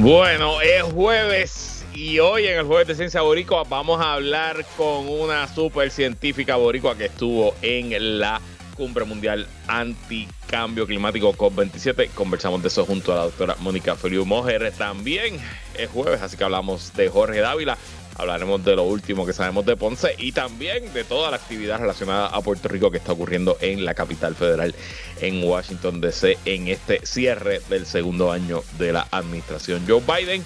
Bueno, 0.00 0.60
es 0.60 0.84
jueves 0.84 1.84
y 1.92 2.20
hoy 2.20 2.46
en 2.46 2.56
el 2.56 2.64
jueves 2.66 2.86
de 2.86 2.94
Ciencia 2.94 3.20
Boricua 3.22 3.64
vamos 3.64 4.00
a 4.00 4.12
hablar 4.12 4.64
con 4.76 5.08
una 5.08 5.52
super 5.52 5.90
científica 5.90 6.54
boricua 6.54 6.96
que 6.96 7.06
estuvo 7.06 7.56
en 7.62 8.20
la 8.20 8.40
Cumbre 8.76 9.04
Mundial 9.04 9.48
Anticambio 9.66 10.86
Climático 10.86 11.32
COP27. 11.32 12.10
Conversamos 12.10 12.62
de 12.62 12.68
eso 12.68 12.86
junto 12.86 13.12
a 13.12 13.16
la 13.16 13.22
doctora 13.24 13.56
Mónica 13.58 13.96
Feliu 13.96 14.24
Mojer. 14.24 14.72
También 14.78 15.40
es 15.76 15.90
jueves, 15.90 16.22
así 16.22 16.36
que 16.36 16.44
hablamos 16.44 16.94
de 16.94 17.08
Jorge 17.08 17.40
Dávila. 17.40 17.76
Hablaremos 18.18 18.64
de 18.64 18.74
lo 18.74 18.82
último 18.82 19.24
que 19.24 19.32
sabemos 19.32 19.64
de 19.64 19.76
Ponce 19.76 20.14
y 20.18 20.32
también 20.32 20.92
de 20.92 21.04
toda 21.04 21.30
la 21.30 21.36
actividad 21.36 21.78
relacionada 21.78 22.26
a 22.26 22.40
Puerto 22.40 22.68
Rico 22.68 22.90
que 22.90 22.98
está 22.98 23.12
ocurriendo 23.12 23.56
en 23.60 23.84
la 23.84 23.94
capital 23.94 24.34
federal, 24.34 24.74
en 25.20 25.44
Washington 25.44 26.00
DC, 26.00 26.36
en 26.44 26.66
este 26.66 27.06
cierre 27.06 27.60
del 27.70 27.86
segundo 27.86 28.32
año 28.32 28.62
de 28.76 28.92
la 28.92 29.06
administración 29.12 29.84
Joe 29.86 30.02
Biden. 30.02 30.44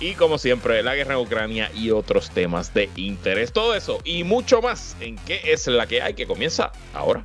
Y 0.00 0.14
como 0.14 0.36
siempre, 0.36 0.82
la 0.82 0.96
guerra 0.96 1.14
en 1.14 1.20
Ucrania 1.20 1.70
y 1.72 1.92
otros 1.92 2.30
temas 2.30 2.74
de 2.74 2.90
interés. 2.96 3.52
Todo 3.52 3.76
eso 3.76 4.00
y 4.04 4.24
mucho 4.24 4.60
más 4.60 4.96
en 4.98 5.16
qué 5.16 5.40
es 5.44 5.68
la 5.68 5.86
que 5.86 6.02
hay 6.02 6.14
que 6.14 6.26
comienza 6.26 6.72
ahora. 6.92 7.24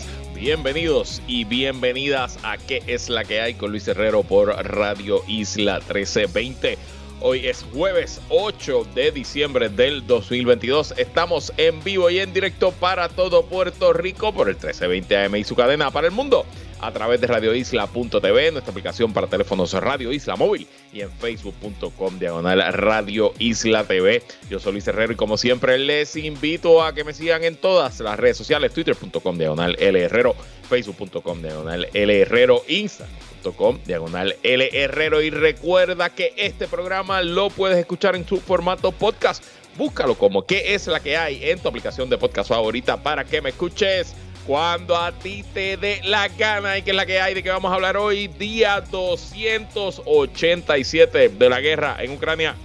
Bienvenidos 0.41 1.21
y 1.27 1.43
bienvenidas 1.43 2.39
a 2.41 2.57
¿Qué 2.57 2.81
es 2.87 3.09
la 3.09 3.23
que 3.23 3.41
hay? 3.41 3.53
con 3.53 3.69
Luis 3.69 3.87
Herrero 3.87 4.23
por 4.23 4.47
Radio 4.47 5.21
Isla 5.27 5.75
1320. 5.75 6.79
Hoy 7.19 7.45
es 7.45 7.63
jueves 7.71 8.19
8 8.29 8.87
de 8.95 9.11
diciembre 9.11 9.69
del 9.69 10.07
2022. 10.07 10.95
Estamos 10.97 11.53
en 11.57 11.83
vivo 11.83 12.09
y 12.09 12.17
en 12.17 12.33
directo 12.33 12.71
para 12.71 13.07
todo 13.07 13.45
Puerto 13.45 13.93
Rico 13.93 14.33
por 14.33 14.49
el 14.49 14.55
1320 14.55 15.15
AM 15.15 15.35
y 15.35 15.43
su 15.43 15.55
cadena 15.55 15.91
para 15.91 16.07
el 16.07 16.13
mundo 16.13 16.43
a 16.81 16.91
través 16.91 17.21
de 17.21 17.27
radioisla.tv, 17.27 18.51
nuestra 18.51 18.71
aplicación 18.71 19.13
para 19.13 19.27
teléfonos 19.27 19.73
Radio 19.73 20.11
Isla 20.11 20.35
Móvil 20.35 20.67
y 20.91 21.01
en 21.01 21.11
facebook.com 21.11 22.19
diagonal 22.19 22.73
Radio 22.73 23.33
Isla 23.37 23.83
TV. 23.83 24.23
Yo 24.49 24.59
soy 24.59 24.73
Luis 24.73 24.87
Herrero 24.87 25.13
y 25.13 25.15
como 25.15 25.37
siempre 25.37 25.77
les 25.77 26.15
invito 26.15 26.83
a 26.83 26.93
que 26.93 27.03
me 27.03 27.13
sigan 27.13 27.43
en 27.43 27.55
todas 27.55 27.99
las 27.99 28.19
redes 28.19 28.37
sociales, 28.37 28.73
twitter.com 28.73 29.37
diagonal 29.37 29.75
L 29.79 30.01
Herrero, 30.01 30.35
facebook.com 30.67 31.41
diagonal 31.41 31.87
L 31.93 32.21
Herrero, 32.21 32.63
instagram.com 32.67 33.79
diagonal 33.85 34.35
L 34.41 34.69
Herrero 34.73 35.21
y 35.21 35.29
recuerda 35.29 36.09
que 36.09 36.33
este 36.37 36.67
programa 36.67 37.21
lo 37.21 37.49
puedes 37.49 37.77
escuchar 37.77 38.15
en 38.15 38.27
su 38.27 38.39
formato 38.39 38.91
podcast. 38.91 39.43
Búscalo 39.77 40.15
como 40.15 40.45
qué 40.45 40.73
es 40.73 40.87
la 40.87 40.99
que 40.99 41.15
hay 41.15 41.49
en 41.49 41.59
tu 41.59 41.69
aplicación 41.69 42.09
de 42.09 42.17
podcast 42.17 42.49
favorita 42.49 43.01
para 43.01 43.23
que 43.23 43.41
me 43.41 43.49
escuches 43.51 44.15
cuando 44.45 44.95
a 44.97 45.11
ti 45.11 45.43
te 45.53 45.77
dé 45.77 46.01
la 46.03 46.27
gana 46.27 46.77
y 46.77 46.81
que 46.81 46.89
es 46.91 46.95
la 46.95 47.05
que 47.05 47.21
hay 47.21 47.33
de 47.33 47.43
que 47.43 47.49
vamos 47.49 47.71
a 47.71 47.75
hablar 47.75 47.95
hoy, 47.97 48.27
día 48.27 48.81
287 48.81 51.29
de 51.29 51.49
la 51.49 51.61
guerra 51.61 51.95
en 51.99 52.11
Ucrania. 52.11 52.55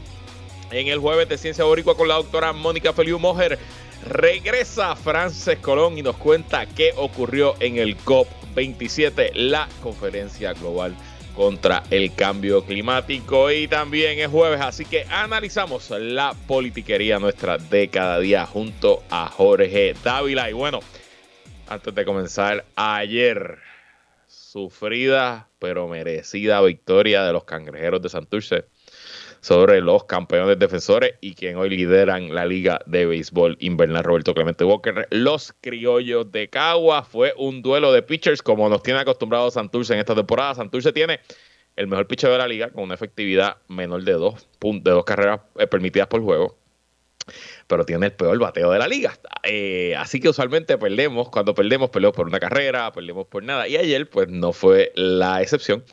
En 0.71 0.89
el 0.89 0.99
jueves 0.99 1.29
de 1.29 1.39
Ciencia 1.39 1.65
Boricua 1.65 1.97
con 1.97 2.09
la 2.09 2.15
doctora 2.15 2.53
Mónica 2.53 2.93
Feliu 2.93 3.19
Mojer. 3.19 3.59
Regresa 4.05 4.95
Frances 4.97 5.59
Colón 5.59 5.99
y 5.99 6.03
nos 6.03 6.17
cuenta 6.17 6.67
qué 6.67 6.93
ocurrió 6.97 7.55
en 7.61 7.79
el 7.79 7.97
COP27, 7.97 9.33
la 9.35 9.69
conferencia 9.83 10.53
global 10.53 10.95
contra 11.35 11.83
el 11.91 12.15
cambio 12.15 12.65
climático. 12.65 13.51
Y 13.51 13.69
también 13.69 14.19
es 14.19 14.29
jueves, 14.29 14.61
así 14.61 14.85
que 14.85 15.07
analizamos 15.11 15.91
la 15.91 16.35
politiquería 16.47 17.19
nuestra 17.19 17.57
de 17.59 17.89
cada 17.89 18.19
día 18.19 18.47
junto 18.47 19.03
a 19.11 19.29
Jorge 19.29 19.95
Dávila. 20.03 20.51
Y 20.51 20.55
bueno, 20.55 20.81
antes 21.69 21.95
de 21.95 22.05
comenzar, 22.05 22.65
ayer 22.77 23.59
sufrida 24.27 25.49
pero 25.59 25.89
merecida 25.89 26.61
victoria 26.61 27.25
de 27.25 27.33
los 27.33 27.45
cangrejeros 27.45 28.03
de 28.03 28.09
Santurce 28.09 28.65
sobre 29.41 29.81
los 29.81 30.05
campeones 30.05 30.59
defensores 30.59 31.15
y 31.21 31.35
quien 31.35 31.57
hoy 31.57 31.71
lideran 31.71 32.35
la 32.35 32.45
liga 32.45 32.81
de 32.87 33.07
béisbol 33.07 33.57
invernal 33.61 34.03
Roberto 34.05 34.35
Clemente 34.35 34.65
Walker. 34.65 35.07
Los 35.11 35.55
criollos 35.61 36.31
de 36.33 36.49
Cagua 36.49 37.05
fue 37.05 37.33
un 37.37 37.63
duelo 37.63 37.93
de 37.93 38.03
pitchers 38.03 38.43
como 38.43 38.69
nos 38.69 38.83
tiene 38.83 39.01
acostumbrado 39.01 39.51
Santurce 39.51 39.95
en 39.95 40.01
esta 40.01 40.15
temporada. 40.15 40.55
Santurce 40.55 40.93
tiene 40.93 41.21
el 41.77 41.87
mejor 41.87 42.07
pitcher 42.07 42.31
de 42.31 42.39
la 42.39 42.49
liga 42.49 42.71
con 42.71 42.85
una 42.85 42.95
efectividad 42.95 43.59
menor 43.69 44.03
de 44.03 44.13
dos, 44.13 44.49
de 44.61 44.91
dos 44.91 45.05
carreras 45.05 45.41
eh, 45.59 45.67
permitidas 45.67 46.09
por 46.09 46.23
juego 46.23 46.57
pero 47.67 47.85
tiene 47.85 48.07
el 48.07 48.13
peor 48.13 48.39
bateo 48.39 48.71
de 48.71 48.79
la 48.79 48.89
liga. 48.89 49.19
Eh, 49.43 49.95
así 49.97 50.21
que 50.21 50.29
usualmente 50.29 50.79
perdemos, 50.79 51.29
cuando 51.31 51.55
perdemos, 51.55 51.91
perdemos 51.91 52.17
por 52.17 52.27
una 52.27 52.41
carrera, 52.41 52.93
perdemos 52.93 53.27
por 53.27 53.43
nada. 53.43 53.69
Y 53.69 53.77
ayer, 53.77 54.09
pues 54.09 54.29
no 54.29 54.53
fue 54.53 54.93
la 54.95 55.43
excepción. 55.43 55.85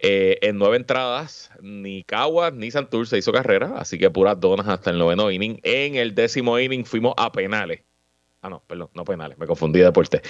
Eh, 0.00 0.38
en 0.42 0.58
nueve 0.58 0.76
entradas, 0.76 1.50
ni 1.62 2.04
Caguas 2.04 2.52
ni 2.52 2.70
Santur 2.70 3.06
hizo 3.12 3.32
carrera, 3.32 3.74
así 3.76 3.96
que 3.96 4.10
puras 4.10 4.38
donas 4.38 4.68
hasta 4.68 4.90
el 4.90 4.98
noveno 4.98 5.30
inning. 5.30 5.60
En 5.62 5.94
el 5.94 6.14
décimo 6.14 6.58
inning 6.58 6.84
fuimos 6.84 7.14
a 7.16 7.32
penales. 7.32 7.80
Ah, 8.42 8.50
no, 8.50 8.62
perdón, 8.66 8.90
no 8.92 9.04
penales, 9.06 9.38
me 9.38 9.46
confundí 9.46 9.78
de 9.78 9.86
deporte. 9.86 10.20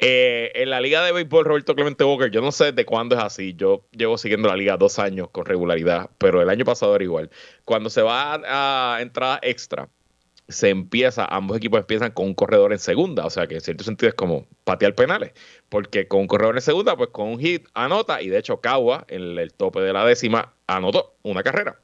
Eh, 0.00 0.52
en 0.54 0.70
la 0.70 0.80
liga 0.80 1.04
de 1.04 1.10
béisbol, 1.10 1.44
Roberto 1.44 1.74
Clemente 1.74 2.04
Walker, 2.04 2.30
yo 2.30 2.40
no 2.40 2.52
sé 2.52 2.70
de 2.70 2.84
cuándo 2.84 3.16
es 3.16 3.24
así. 3.24 3.54
Yo 3.54 3.88
llevo 3.90 4.16
siguiendo 4.16 4.46
la 4.46 4.54
liga 4.54 4.76
dos 4.76 5.00
años 5.00 5.28
con 5.30 5.44
regularidad, 5.44 6.08
pero 6.18 6.40
el 6.40 6.48
año 6.48 6.64
pasado 6.64 6.94
era 6.94 7.02
igual. 7.02 7.30
Cuando 7.64 7.90
se 7.90 8.02
va 8.02 8.40
a 8.44 9.02
entrada 9.02 9.40
extra, 9.42 9.88
se 10.48 10.68
empieza, 10.68 11.24
ambos 11.24 11.56
equipos 11.56 11.80
empiezan 11.80 12.10
con 12.10 12.26
un 12.26 12.34
corredor 12.34 12.72
en 12.72 12.78
segunda, 12.78 13.24
o 13.24 13.30
sea 13.30 13.46
que 13.46 13.54
en 13.54 13.60
cierto 13.60 13.84
sentido 13.84 14.08
es 14.08 14.14
como 14.14 14.46
patear 14.64 14.94
penales, 14.94 15.32
porque 15.68 16.06
con 16.06 16.20
un 16.20 16.26
corredor 16.26 16.56
en 16.56 16.62
segunda, 16.62 16.96
pues 16.96 17.10
con 17.10 17.28
un 17.28 17.38
hit 17.38 17.66
anota, 17.74 18.20
y 18.22 18.28
de 18.28 18.38
hecho 18.38 18.60
Cagua, 18.60 19.04
en 19.08 19.38
el 19.38 19.52
tope 19.52 19.80
de 19.80 19.92
la 19.92 20.04
décima, 20.04 20.54
anotó 20.66 21.16
una 21.22 21.42
carrera. 21.42 21.80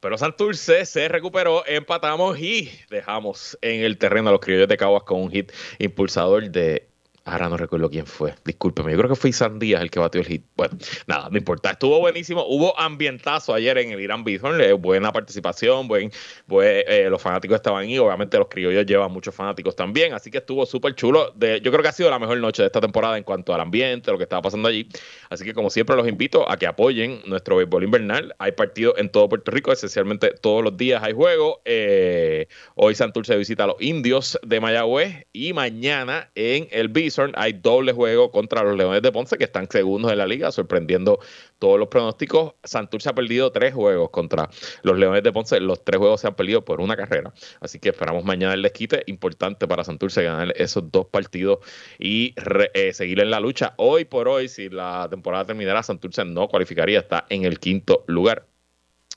Pero 0.00 0.18
Santurce 0.18 0.84
se 0.84 1.08
recuperó, 1.08 1.64
empatamos 1.66 2.38
y 2.38 2.70
dejamos 2.90 3.58
en 3.62 3.84
el 3.84 3.96
terreno 3.96 4.28
a 4.28 4.32
los 4.32 4.40
criollos 4.40 4.68
de 4.68 4.76
Caguas 4.76 5.04
con 5.04 5.22
un 5.22 5.30
hit 5.30 5.50
impulsador 5.78 6.50
de 6.50 6.88
Ahora 7.26 7.48
no 7.48 7.56
recuerdo 7.56 7.88
quién 7.88 8.04
fue. 8.04 8.34
Discúlpeme. 8.44 8.92
Yo 8.92 8.98
creo 8.98 9.08
que 9.08 9.16
fue 9.16 9.30
Isan 9.30 9.58
Díaz 9.58 9.80
el 9.80 9.90
que 9.90 9.98
batió 9.98 10.20
el 10.20 10.26
hit. 10.26 10.44
Bueno, 10.56 10.76
nada, 11.06 11.30
no 11.30 11.38
importa. 11.38 11.70
Estuvo 11.70 11.98
buenísimo. 11.98 12.44
Hubo 12.46 12.78
ambientazo 12.78 13.54
ayer 13.54 13.78
en 13.78 13.92
el 13.92 14.00
Irán 14.00 14.24
Bison. 14.24 14.58
buena 14.78 15.10
participación. 15.10 15.88
Buen, 15.88 16.12
eh, 16.60 17.06
los 17.08 17.22
fanáticos 17.22 17.54
estaban 17.56 17.84
ahí. 17.84 17.98
Obviamente 17.98 18.36
los 18.36 18.48
criollos 18.48 18.84
llevan 18.84 19.10
muchos 19.10 19.34
fanáticos 19.34 19.74
también. 19.74 20.12
Así 20.12 20.30
que 20.30 20.38
estuvo 20.38 20.66
súper 20.66 20.94
chulo. 20.96 21.32
De, 21.34 21.62
yo 21.62 21.70
creo 21.70 21.82
que 21.82 21.88
ha 21.88 21.92
sido 21.92 22.10
la 22.10 22.18
mejor 22.18 22.36
noche 22.36 22.60
de 22.60 22.66
esta 22.66 22.82
temporada 22.82 23.16
en 23.16 23.24
cuanto 23.24 23.54
al 23.54 23.60
ambiente, 23.62 24.10
lo 24.10 24.18
que 24.18 24.24
estaba 24.24 24.42
pasando 24.42 24.68
allí. 24.68 24.86
Así 25.30 25.46
que 25.46 25.54
como 25.54 25.70
siempre 25.70 25.96
los 25.96 26.06
invito 26.06 26.50
a 26.50 26.58
que 26.58 26.66
apoyen 26.66 27.22
nuestro 27.24 27.56
béisbol 27.56 27.84
invernal. 27.84 28.34
Hay 28.38 28.52
partidos 28.52 28.98
en 28.98 29.08
todo 29.08 29.30
Puerto 29.30 29.50
Rico. 29.50 29.72
Esencialmente 29.72 30.34
todos 30.42 30.62
los 30.62 30.76
días 30.76 31.02
hay 31.02 31.14
juego. 31.14 31.62
Eh, 31.64 32.48
hoy 32.74 32.94
Santurce 32.94 33.34
visita 33.38 33.64
a 33.64 33.68
los 33.68 33.80
indios 33.80 34.38
de 34.42 34.60
Mayagüez. 34.60 35.26
Y 35.32 35.54
mañana 35.54 36.30
en 36.34 36.68
el 36.70 36.88
Bison 36.88 37.13
hay 37.34 37.52
doble 37.54 37.92
juego 37.92 38.30
contra 38.30 38.62
los 38.62 38.76
Leones 38.76 39.02
de 39.02 39.12
Ponce, 39.12 39.38
que 39.38 39.44
están 39.44 39.68
segundos 39.70 40.12
en 40.12 40.18
la 40.18 40.26
liga, 40.26 40.50
sorprendiendo 40.52 41.18
todos 41.58 41.78
los 41.78 41.88
pronósticos. 41.88 42.54
Santurce 42.64 43.08
ha 43.08 43.14
perdido 43.14 43.52
tres 43.52 43.74
juegos 43.74 44.10
contra 44.10 44.48
los 44.82 44.98
Leones 44.98 45.22
de 45.22 45.32
Ponce. 45.32 45.60
Los 45.60 45.84
tres 45.84 45.98
juegos 45.98 46.20
se 46.20 46.28
han 46.28 46.34
perdido 46.34 46.64
por 46.64 46.80
una 46.80 46.96
carrera. 46.96 47.32
Así 47.60 47.78
que 47.78 47.90
esperamos 47.90 48.24
mañana 48.24 48.54
el 48.54 48.62
desquite. 48.62 49.02
Importante 49.06 49.66
para 49.66 49.84
Santurce 49.84 50.22
ganar 50.22 50.52
esos 50.56 50.90
dos 50.90 51.06
partidos 51.06 51.58
y 51.98 52.34
eh, 52.74 52.92
seguir 52.92 53.20
en 53.20 53.30
la 53.30 53.40
lucha. 53.40 53.74
Hoy 53.76 54.04
por 54.04 54.28
hoy, 54.28 54.48
si 54.48 54.68
la 54.68 55.08
temporada 55.10 55.46
terminara, 55.46 55.82
Santurce 55.82 56.24
no 56.24 56.48
cualificaría, 56.48 57.00
está 57.00 57.26
en 57.28 57.44
el 57.44 57.58
quinto 57.58 58.04
lugar. 58.06 58.46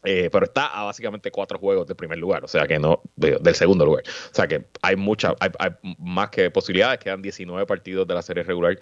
Eh, 0.03 0.29
pero 0.31 0.45
está 0.45 0.67
a 0.67 0.83
básicamente 0.83 1.31
cuatro 1.31 1.57
juegos 1.57 1.88
del 1.88 1.95
primer 1.95 2.19
lugar, 2.19 2.44
o 2.44 2.47
sea 2.47 2.67
que 2.67 2.77
no, 2.77 3.01
del 3.15 3.55
segundo 3.55 3.83
lugar. 3.83 4.03
O 4.31 4.33
sea 4.33 4.47
que 4.47 4.65
hay 4.81 4.95
mucha, 4.95 5.35
hay, 5.39 5.49
más 5.97 6.29
que 6.29 6.51
posibilidades, 6.51 6.99
quedan 6.99 7.21
19 7.21 7.65
partidos 7.65 8.07
de 8.07 8.13
la 8.13 8.21
serie 8.21 8.44
regular 8.44 8.79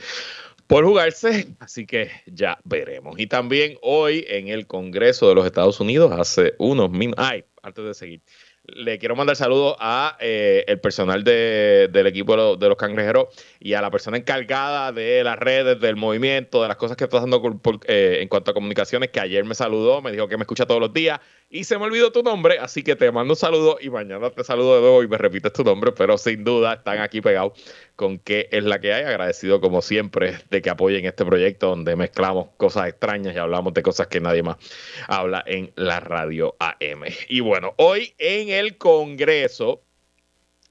por 0.67 0.83
jugarse, 0.83 1.55
así 1.59 1.85
que 1.85 2.11
ya 2.25 2.59
veremos. 2.63 3.17
Y 3.17 3.27
también 3.27 3.77
hoy 3.81 4.25
en 4.27 4.49
el 4.49 4.67
Congreso 4.67 5.29
de 5.29 5.35
los 5.35 5.45
Estados 5.45 5.79
Unidos, 5.79 6.11
hace 6.11 6.53
unos 6.57 6.91
minutos, 6.91 7.23
ay, 7.25 7.45
antes 7.63 7.85
de 7.85 7.93
seguir, 7.93 8.21
le 8.67 8.97
quiero 8.97 9.15
mandar 9.15 9.35
saludos 9.35 9.75
a 9.79 10.17
eh, 10.19 10.63
el 10.67 10.79
personal 10.79 11.23
del 11.23 12.07
equipo 12.07 12.57
de 12.57 12.67
los, 12.67 12.77
cangrejeros 12.77 13.27
y 13.59 13.73
a 13.73 13.81
la 13.81 13.91
persona 13.91 14.17
encargada 14.17 14.91
de 14.91 15.23
las 15.23 15.37
redes, 15.37 15.79
del 15.79 15.95
movimiento, 15.95 16.61
de 16.61 16.67
las 16.67 16.77
cosas 16.77 16.97
que 16.97 17.03
está 17.03 17.17
haciendo 17.17 17.41
eh, 17.87 18.19
en 18.21 18.27
cuanto 18.27 18.51
a 18.51 18.53
comunicaciones, 18.53 19.09
que 19.09 19.19
ayer 19.19 19.43
me 19.45 19.55
saludó, 19.55 20.01
me 20.01 20.11
dijo 20.11 20.27
que 20.27 20.37
me 20.37 20.43
escucha 20.43 20.65
todos 20.65 20.81
los 20.81 20.93
días 20.93 21.19
y 21.49 21.63
se 21.63 21.77
me 21.77 21.85
olvidó 21.85 22.11
tu 22.11 22.23
nombre, 22.23 22.57
así 22.59 22.83
que 22.83 22.95
te 22.95 23.11
mando 23.11 23.33
un 23.33 23.37
saludo 23.37 23.77
y 23.79 23.89
mañana 23.89 24.29
te 24.31 24.43
saludo 24.43 24.75
de 24.75 24.81
nuevo 24.81 25.03
y 25.03 25.07
me 25.07 25.17
repites 25.17 25.53
tu 25.53 25.63
nombre, 25.63 25.91
pero 25.91 26.17
sin 26.17 26.43
duda 26.43 26.73
están 26.73 26.99
aquí 26.99 27.21
pegados 27.21 27.53
con 27.95 28.17
qué 28.17 28.49
es 28.51 28.63
la 28.63 28.79
que 28.79 28.93
hay. 28.93 29.03
Agradecido 29.03 29.61
como 29.61 29.81
siempre 29.81 30.39
de 30.49 30.61
que 30.61 30.69
apoyen 30.69 31.05
este 31.05 31.23
proyecto 31.23 31.69
donde 31.69 31.95
mezclamos 31.95 32.49
cosas 32.57 32.89
extrañas 32.89 33.35
y 33.35 33.37
hablamos 33.37 33.73
de 33.73 33.83
cosas 33.83 34.07
que 34.07 34.19
nadie 34.19 34.43
más 34.43 34.57
habla 35.07 35.43
en 35.45 35.71
la 35.75 35.99
radio 35.99 36.55
AM. 36.59 37.03
Y 37.29 37.39
bueno, 37.41 37.73
hoy 37.77 38.13
en 38.17 38.49
el 38.49 38.77
Congreso, 38.77 39.81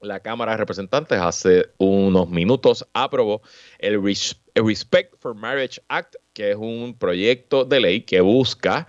la 0.01 0.19
Cámara 0.19 0.51
de 0.51 0.57
Representantes 0.57 1.19
hace 1.19 1.69
unos 1.77 2.29
minutos 2.29 2.85
aprobó 2.93 3.41
el 3.79 4.01
Respect 4.03 5.15
for 5.19 5.35
Marriage 5.35 5.81
Act, 5.87 6.15
que 6.33 6.51
es 6.51 6.57
un 6.57 6.95
proyecto 6.97 7.65
de 7.65 7.79
ley 7.79 8.01
que 8.01 8.21
busca, 8.21 8.87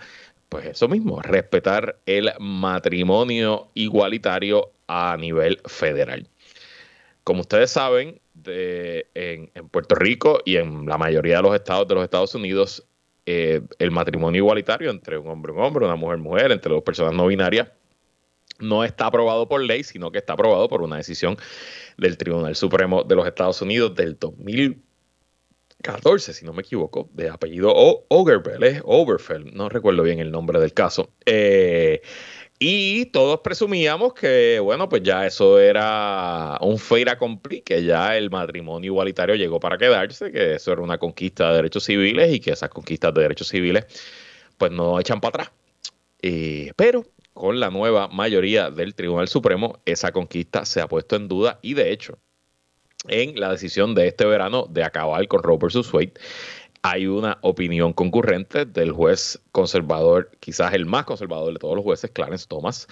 pues 0.49 0.65
eso 0.65 0.87
mismo, 0.87 1.21
respetar 1.21 1.99
el 2.05 2.31
matrimonio 2.39 3.69
igualitario 3.73 4.71
a 4.87 5.17
nivel 5.17 5.59
federal. 5.65 6.27
Como 7.23 7.41
ustedes 7.41 7.71
saben, 7.71 8.21
en, 8.45 9.69
Puerto 9.69 9.95
Rico 9.95 10.39
y 10.45 10.57
en 10.57 10.85
la 10.85 10.97
mayoría 10.97 11.37
de 11.37 11.43
los 11.43 11.55
estados 11.55 11.87
de 11.87 11.95
los 11.95 12.03
Estados 12.03 12.33
Unidos, 12.35 12.85
eh, 13.25 13.61
el 13.79 13.91
matrimonio 13.91 14.39
igualitario 14.39 14.89
entre 14.89 15.17
un 15.17 15.27
hombre 15.27 15.51
y 15.51 15.55
un 15.57 15.63
hombre, 15.63 15.85
una 15.85 15.95
mujer 15.95 16.19
y 16.19 16.21
mujer, 16.21 16.51
entre 16.51 16.73
dos 16.73 16.83
personas 16.83 17.13
no 17.13 17.27
binarias, 17.27 17.67
no 18.59 18.83
está 18.83 19.07
aprobado 19.07 19.47
por 19.47 19.61
ley, 19.61 19.83
sino 19.83 20.11
que 20.11 20.19
está 20.19 20.33
aprobado 20.33 20.67
por 20.67 20.81
una 20.81 20.97
decisión 20.97 21.37
del 21.97 22.17
Tribunal 22.17 22.55
Supremo 22.55 23.03
de 23.03 23.15
los 23.15 23.27
Estados 23.27 23.61
Unidos 23.61 23.93
del 23.95 24.17
2014, 25.83 26.33
si 26.33 26.45
no 26.45 26.53
me 26.53 26.61
equivoco, 26.61 27.09
de 27.13 27.29
apellido 27.29 27.71
Ogerfeld, 28.09 28.81
Oberfeld, 28.83 29.53
no 29.53 29.69
recuerdo 29.69 30.03
bien 30.03 30.19
el 30.19 30.31
nombre 30.31 30.59
del 30.59 30.73
caso. 30.73 31.11
Eh, 31.25 32.01
y 32.59 33.05
todos 33.07 33.41
presumíamos 33.41 34.13
que, 34.13 34.59
bueno, 34.59 34.89
pues 34.89 35.03
ya 35.03 35.27
eso 35.27 35.59
era 35.59 36.57
un 36.61 36.79
accompli, 37.07 37.61
que 37.61 37.83
ya 37.83 38.17
el 38.17 38.31
matrimonio 38.31 38.91
igualitario 38.91 39.35
llegó 39.35 39.59
para 39.59 39.77
quedarse, 39.77 40.31
que 40.31 40.55
eso 40.55 40.71
era 40.73 40.81
una 40.81 40.97
conquista 40.97 41.49
de 41.49 41.57
derechos 41.57 41.83
civiles 41.83 42.33
y 42.33 42.39
que 42.39 42.51
esas 42.51 42.69
conquistas 42.69 43.13
de 43.13 43.21
derechos 43.21 43.47
civiles, 43.47 43.85
pues 44.57 44.71
no 44.71 44.99
echan 44.99 45.21
para 45.21 45.43
atrás. 45.43 45.51
Eh, 46.21 46.71
pero 46.75 47.05
con 47.33 47.59
la 47.59 47.69
nueva 47.69 48.07
mayoría 48.07 48.71
del 48.71 48.95
Tribunal 48.95 49.27
Supremo, 49.27 49.79
esa 49.85 50.11
conquista 50.11 50.65
se 50.65 50.81
ha 50.81 50.87
puesto 50.87 51.15
en 51.15 51.27
duda 51.27 51.59
y 51.61 51.75
de 51.75 51.91
hecho, 51.91 52.17
en 53.07 53.39
la 53.39 53.51
decisión 53.51 53.95
de 53.95 54.07
este 54.07 54.25
verano 54.25 54.67
de 54.69 54.83
acabar 54.83 55.27
con 55.27 55.43
Roe 55.43 55.57
vs. 55.57 55.93
Wade, 55.93 56.13
hay 56.81 57.07
una 57.07 57.37
opinión 57.41 57.91
concurrente 57.91 58.65
del 58.65 58.91
juez 58.91 59.41
conservador, 59.51 60.31
quizás 60.39 60.73
el 60.73 60.85
más 60.85 61.05
conservador 61.05 61.51
de 61.51 61.59
todos 61.59 61.75
los 61.75 61.83
jueces, 61.83 62.11
Clarence 62.11 62.45
Thomas, 62.47 62.87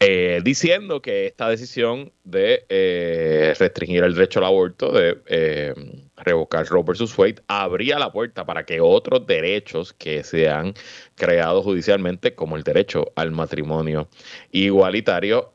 eh, 0.00 0.40
diciendo 0.44 1.02
que 1.02 1.26
esta 1.26 1.48
decisión 1.48 2.12
de 2.24 2.64
eh, 2.68 3.54
restringir 3.58 4.04
el 4.04 4.14
derecho 4.14 4.38
al 4.38 4.44
aborto, 4.46 4.92
de 4.92 5.18
eh, 5.26 5.74
revocar 6.16 6.66
Roe 6.66 6.84
versus 6.84 7.16
Wade, 7.18 7.42
abría 7.48 7.98
la 7.98 8.12
puerta 8.12 8.44
para 8.44 8.64
que 8.64 8.80
otros 8.80 9.26
derechos 9.26 9.92
que 9.92 10.22
se 10.22 10.48
han 10.48 10.74
creado 11.16 11.62
judicialmente, 11.62 12.34
como 12.34 12.56
el 12.56 12.62
derecho 12.62 13.12
al 13.16 13.32
matrimonio 13.32 14.08
igualitario, 14.52 15.52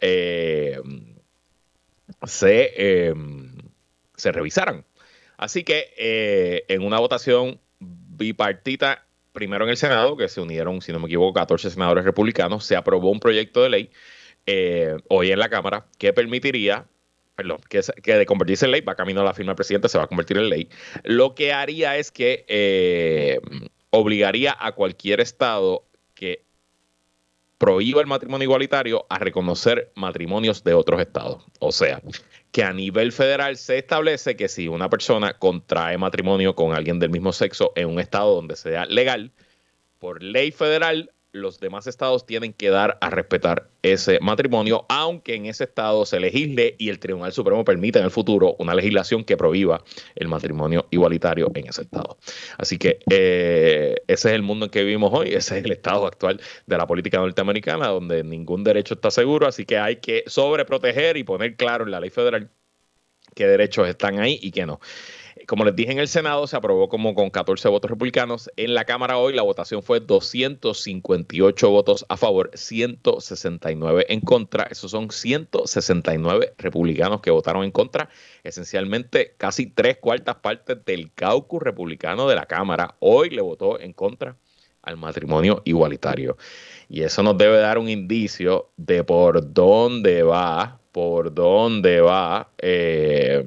se, 2.25 3.13
se 4.17 4.31
revisaran. 4.31 4.83
Así 5.37 5.63
que 5.63 6.65
en 6.67 6.83
una 6.83 6.99
votación 6.99 7.59
bipartita, 7.79 9.05
primero 9.31 9.63
en 9.65 9.69
el 9.69 9.77
Senado, 9.77 10.17
que 10.17 10.27
se 10.27 10.41
unieron, 10.41 10.81
si 10.81 10.91
no 10.91 10.99
me 10.99 11.05
equivoco, 11.05 11.33
14 11.33 11.69
senadores 11.69 12.03
republicanos, 12.03 12.65
se 12.65 12.75
aprobó 12.75 13.11
un 13.11 13.19
proyecto 13.19 13.63
de 13.63 13.69
ley 13.69 13.91
eh, 14.45 14.97
hoy 15.09 15.31
en 15.31 15.39
la 15.39 15.49
Cámara 15.49 15.85
que 15.97 16.13
permitiría, 16.13 16.85
perdón, 17.35 17.59
que, 17.69 17.81
de 18.13 18.25
convertirse 18.25 18.65
en 18.65 18.71
ley, 18.71 18.81
va 18.81 18.95
camino 18.95 19.21
a 19.21 19.25
la 19.25 19.33
firma 19.33 19.51
del 19.51 19.57
presidente, 19.57 19.89
se 19.89 19.97
va 19.97 20.05
a 20.05 20.07
convertir 20.07 20.37
en 20.37 20.49
ley, 20.49 20.69
lo 21.03 21.35
que 21.35 21.53
haría 21.53 21.97
es 21.97 22.11
que 22.11 22.45
eh, 22.47 23.39
obligaría 23.89 24.55
a 24.59 24.71
cualquier 24.71 25.21
estado 25.21 25.85
que 26.15 26.43
prohíba 27.57 28.01
el 28.01 28.07
matrimonio 28.07 28.45
igualitario 28.45 29.05
a 29.09 29.19
reconocer 29.19 29.91
matrimonios 29.95 30.63
de 30.63 30.73
otros 30.73 31.01
estados. 31.01 31.43
O 31.59 31.71
sea, 31.71 32.01
que 32.51 32.63
a 32.63 32.73
nivel 32.73 33.11
federal 33.11 33.57
se 33.57 33.77
establece 33.77 34.35
que 34.35 34.47
si 34.47 34.67
una 34.67 34.89
persona 34.89 35.33
contrae 35.33 35.97
matrimonio 35.97 36.55
con 36.55 36.73
alguien 36.73 36.99
del 36.99 37.09
mismo 37.09 37.33
sexo 37.33 37.73
en 37.75 37.89
un 37.89 37.99
estado 37.99 38.35
donde 38.35 38.55
sea 38.55 38.85
legal, 38.85 39.31
por 39.99 40.23
ley 40.23 40.51
federal 40.51 41.11
los 41.37 41.59
demás 41.59 41.87
estados 41.87 42.25
tienen 42.25 42.53
que 42.53 42.69
dar 42.69 42.97
a 43.01 43.09
respetar 43.09 43.69
ese 43.81 44.19
matrimonio, 44.21 44.85
aunque 44.89 45.35
en 45.35 45.45
ese 45.45 45.63
estado 45.63 46.05
se 46.05 46.19
legisle 46.19 46.75
y 46.77 46.89
el 46.89 46.99
Tribunal 46.99 47.31
Supremo 47.31 47.63
permita 47.63 47.99
en 47.99 48.05
el 48.05 48.11
futuro 48.11 48.55
una 48.59 48.75
legislación 48.75 49.23
que 49.23 49.37
prohíba 49.37 49.83
el 50.15 50.27
matrimonio 50.27 50.87
igualitario 50.91 51.51
en 51.55 51.67
ese 51.67 51.83
estado. 51.83 52.17
Así 52.57 52.77
que 52.77 52.99
eh, 53.09 53.95
ese 54.07 54.29
es 54.29 54.35
el 54.35 54.41
mundo 54.41 54.65
en 54.65 54.71
que 54.71 54.83
vivimos 54.83 55.11
hoy, 55.13 55.29
ese 55.29 55.59
es 55.59 55.65
el 55.65 55.71
estado 55.71 56.05
actual 56.05 56.41
de 56.65 56.77
la 56.77 56.85
política 56.87 57.17
norteamericana, 57.19 57.87
donde 57.87 58.23
ningún 58.23 58.63
derecho 58.63 58.95
está 58.95 59.11
seguro, 59.11 59.47
así 59.47 59.65
que 59.65 59.77
hay 59.77 59.97
que 59.97 60.23
sobreproteger 60.27 61.17
y 61.17 61.23
poner 61.23 61.55
claro 61.55 61.85
en 61.85 61.91
la 61.91 61.99
ley 61.99 62.09
federal 62.09 62.49
qué 63.35 63.47
derechos 63.47 63.87
están 63.87 64.19
ahí 64.19 64.39
y 64.41 64.51
qué 64.51 64.65
no. 64.65 64.79
Como 65.47 65.63
les 65.63 65.77
dije 65.77 65.93
en 65.93 65.99
el 65.99 66.09
Senado, 66.09 66.45
se 66.45 66.57
aprobó 66.57 66.89
como 66.89 67.15
con 67.15 67.29
14 67.29 67.69
votos 67.69 67.89
republicanos. 67.89 68.51
En 68.57 68.73
la 68.73 68.83
Cámara 68.83 69.17
hoy 69.17 69.33
la 69.33 69.43
votación 69.43 69.81
fue 69.81 70.01
258 70.01 71.69
votos 71.69 72.05
a 72.09 72.17
favor, 72.17 72.51
169 72.53 74.07
en 74.09 74.19
contra. 74.19 74.63
Esos 74.65 74.91
son 74.91 75.09
169 75.09 76.53
republicanos 76.57 77.21
que 77.21 77.31
votaron 77.31 77.63
en 77.63 77.71
contra. 77.71 78.09
Esencialmente 78.43 79.35
casi 79.37 79.67
tres 79.67 79.99
cuartas 79.99 80.35
partes 80.35 80.83
del 80.83 81.13
caucus 81.13 81.63
republicano 81.63 82.27
de 82.27 82.35
la 82.35 82.45
Cámara 82.45 82.95
hoy 82.99 83.29
le 83.29 83.41
votó 83.41 83.79
en 83.79 83.93
contra 83.93 84.35
al 84.81 84.97
matrimonio 84.97 85.61
igualitario. 85.63 86.35
Y 86.89 87.03
eso 87.03 87.23
nos 87.23 87.37
debe 87.37 87.57
dar 87.59 87.77
un 87.77 87.87
indicio 87.87 88.71
de 88.75 89.05
por 89.05 89.53
dónde 89.53 90.23
va, 90.23 90.81
por 90.91 91.33
dónde 91.33 92.01
va. 92.01 92.49
Eh, 92.57 93.45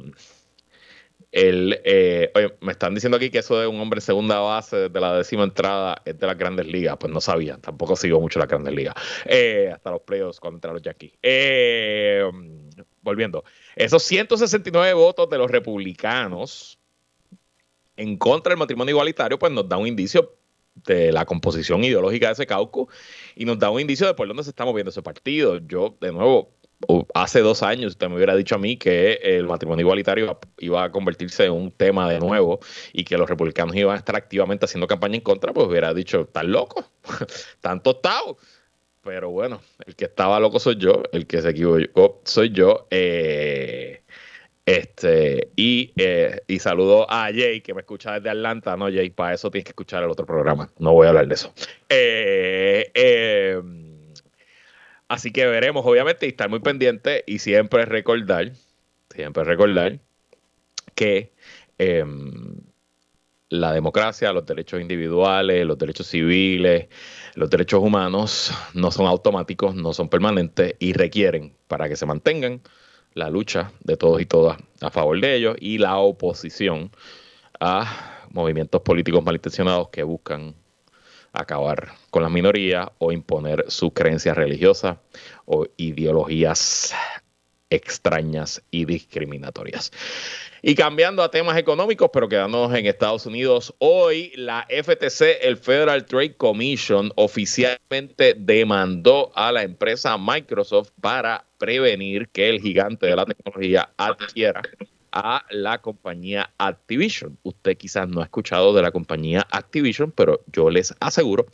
el, 1.33 1.81
eh, 1.85 2.33
oye, 2.35 2.55
me 2.61 2.73
están 2.73 2.95
diciendo 2.95 3.17
aquí 3.17 3.31
que 3.31 3.39
eso 3.39 3.59
de 3.59 3.67
un 3.67 3.81
hombre 3.81 3.99
en 3.99 4.03
segunda 4.03 4.41
base 4.41 4.89
de 4.89 5.01
la 5.01 5.17
décima 5.17 5.45
entrada 5.45 6.03
es 6.05 6.19
de 6.19 6.27
las 6.27 6.37
grandes 6.37 6.67
ligas. 6.67 6.97
Pues 6.99 7.13
no 7.13 7.21
sabía, 7.21 7.57
tampoco 7.59 7.95
sigo 7.95 8.21
mucho 8.21 8.39
las 8.39 8.49
grandes 8.49 8.75
ligas. 8.75 8.95
Eh, 9.27 9.71
hasta 9.73 9.91
los 9.93 10.01
playoffs 10.03 10.41
contra 10.41 10.73
los 10.73 10.83
Yankees. 10.83 11.13
Eh, 11.23 12.29
volviendo, 13.03 13.45
esos 13.77 14.03
169 14.03 14.93
votos 14.95 15.31
de 15.31 15.39
los 15.39 15.51
republicanos 15.51 16.79
en 17.97 18.17
contra 18.17 18.51
del 18.51 18.59
matrimonio 18.59 18.93
igualitario, 18.93 19.39
pues 19.39 19.53
nos 19.53 19.69
da 19.69 19.77
un 19.77 19.87
indicio 19.87 20.37
de 20.75 21.13
la 21.13 21.25
composición 21.27 21.85
ideológica 21.85 22.29
de 22.29 22.33
ese 22.33 22.47
caucus 22.47 22.93
y 23.37 23.45
nos 23.45 23.59
da 23.59 23.71
un 23.71 23.81
indicio 23.81 24.07
de 24.07 24.15
por 24.15 24.27
dónde 24.27 24.43
se 24.43 24.51
está 24.51 24.65
moviendo 24.65 24.91
ese 24.91 25.03
partido. 25.03 25.59
Yo, 25.59 25.97
de 26.01 26.11
nuevo, 26.13 26.51
hace 27.15 27.41
dos 27.41 27.63
años 27.63 27.93
usted 27.93 28.09
me 28.09 28.17
hubiera 28.17 28.35
dicho 28.35 28.55
a 28.55 28.59
mí 28.59 28.77
que 28.77 29.21
el 29.23 29.47
matrimonio 29.47 29.83
igualitario 29.83 30.39
iba 30.59 30.85
a 30.85 30.91
convertirse 30.91 31.45
en 31.45 31.53
un 31.53 31.71
tema 31.71 32.11
de 32.11 32.19
nuevo 32.19 32.61
y 32.93 33.05
que 33.05 33.19
los 33.19 33.29
republicanos 33.29 33.77
iban 33.77 33.95
a 33.95 33.99
estar 33.99 34.17
activamente 34.17 34.65
haciendo 34.65 34.87
campaña 34.87 35.17
en 35.17 35.21
contra, 35.21 35.53
pues 35.53 35.67
hubiera 35.67 35.93
dicho, 35.93 36.23
¿están 36.23 36.51
locos? 36.51 36.85
¿Están 37.55 37.83
tostados? 37.83 38.37
Pero 39.03 39.31
bueno, 39.31 39.61
el 39.87 39.97
que 39.97 40.07
estaba 40.07 40.41
loco 40.41 40.59
soy 40.59 40.77
yo, 40.77 41.03
el 41.13 41.27
que 41.27 41.41
se 41.41 41.51
equivocó 41.51 42.21
soy 42.25 42.51
yo. 42.51 42.87
Eh, 42.91 44.03
este, 44.67 45.51
y, 45.57 45.93
eh, 45.97 46.43
y 46.47 46.59
saludo 46.59 47.11
a 47.11 47.31
Jay, 47.33 47.63
que 47.63 47.73
me 47.73 47.81
escucha 47.81 48.13
desde 48.13 48.31
Atlanta. 48.31 48.77
No, 48.77 48.87
Jay, 48.87 49.11
para 49.11 49.35
eso 49.35 49.51
tienes 49.51 49.65
que 49.65 49.71
escuchar 49.71 50.03
el 50.05 50.11
otro 50.11 50.27
programa. 50.27 50.71
No 50.79 50.93
voy 50.93 51.07
a 51.07 51.11
hablar 51.11 51.27
de 51.29 51.35
eso. 51.35 51.53
eh, 51.89 52.91
eh 52.95 53.80
Así 55.11 55.33
que 55.33 55.45
veremos, 55.45 55.85
obviamente, 55.85 56.27
y 56.27 56.29
estar 56.29 56.49
muy 56.49 56.61
pendiente 56.61 57.25
y 57.27 57.41
siempre 57.41 57.85
recordar, 57.85 58.53
siempre 59.13 59.43
recordar 59.43 59.99
que 60.95 61.33
em, 61.79 62.61
la 63.49 63.73
democracia, 63.73 64.33
los 64.33 64.47
derechos 64.47 64.81
individuales, 64.81 65.67
los 65.67 65.77
derechos 65.79 66.07
civiles, 66.07 66.87
los 67.35 67.51
derechos 67.51 67.83
humanos 67.83 68.53
no 68.75 68.93
son 68.93 69.07
automáticos, 69.07 69.75
no 69.75 69.93
son 69.95 70.09
permanentes 70.09 70.77
y 70.79 70.93
requieren, 70.93 71.57
para 71.67 71.89
que 71.89 71.97
se 71.97 72.07
mantengan, 72.07 72.63
la 73.15 73.31
lucha 73.31 73.73
de 73.83 73.97
todos 73.97 74.21
y 74.21 74.27
todas 74.27 74.59
a 74.81 74.93
favor 74.93 75.21
de 75.21 75.35
ellos 75.35 75.57
y 75.59 75.79
la 75.79 75.99
oposición 75.99 76.93
a 77.59 78.27
movimientos 78.31 78.81
políticos 78.83 79.25
malintencionados 79.25 79.89
que 79.89 80.05
buscan 80.05 80.55
acabar 81.33 81.93
con 82.11 82.23
las 82.23 82.33
minorías 82.33 82.89
o 82.99 83.13
imponer 83.13 83.65
sus 83.69 83.93
creencias 83.93 84.37
religiosas 84.37 84.99
o 85.45 85.67
ideologías 85.77 86.95
extrañas 87.71 88.63
y 88.71 88.85
discriminatorias. 88.85 89.93
Y 90.63 90.75
cambiando 90.75 91.23
a 91.23 91.31
temas 91.31 91.57
económicos, 91.57 92.11
pero 92.13 92.29
quedándonos 92.29 92.77
en 92.77 92.85
Estados 92.85 93.25
Unidos, 93.25 93.75
hoy 93.79 94.33
la 94.35 94.67
FTC, 94.69 95.39
el 95.43 95.57
Federal 95.57 96.05
Trade 96.05 96.37
Commission, 96.37 97.13
oficialmente 97.15 98.35
demandó 98.37 99.33
a 99.35 99.53
la 99.53 99.63
empresa 99.63 100.19
Microsoft 100.19 100.91
para 101.01 101.47
prevenir 101.57 102.29
que 102.29 102.51
el 102.51 102.61
gigante 102.61 103.07
de 103.07 103.17
la 103.17 103.25
tecnología 103.25 103.91
adquiera 103.97 104.61
a 105.13 105.45
la 105.51 105.81
compañía 105.81 106.51
Activision. 106.59 107.39
Usted 107.43 107.77
quizás 107.77 108.09
no 108.09 108.21
ha 108.21 108.25
escuchado 108.25 108.75
de 108.75 108.83
la 108.83 108.91
compañía 108.91 109.47
Activision, 109.51 110.13
pero 110.13 110.41
yo 110.53 110.71
les 110.71 110.95
aseguro 111.01 111.47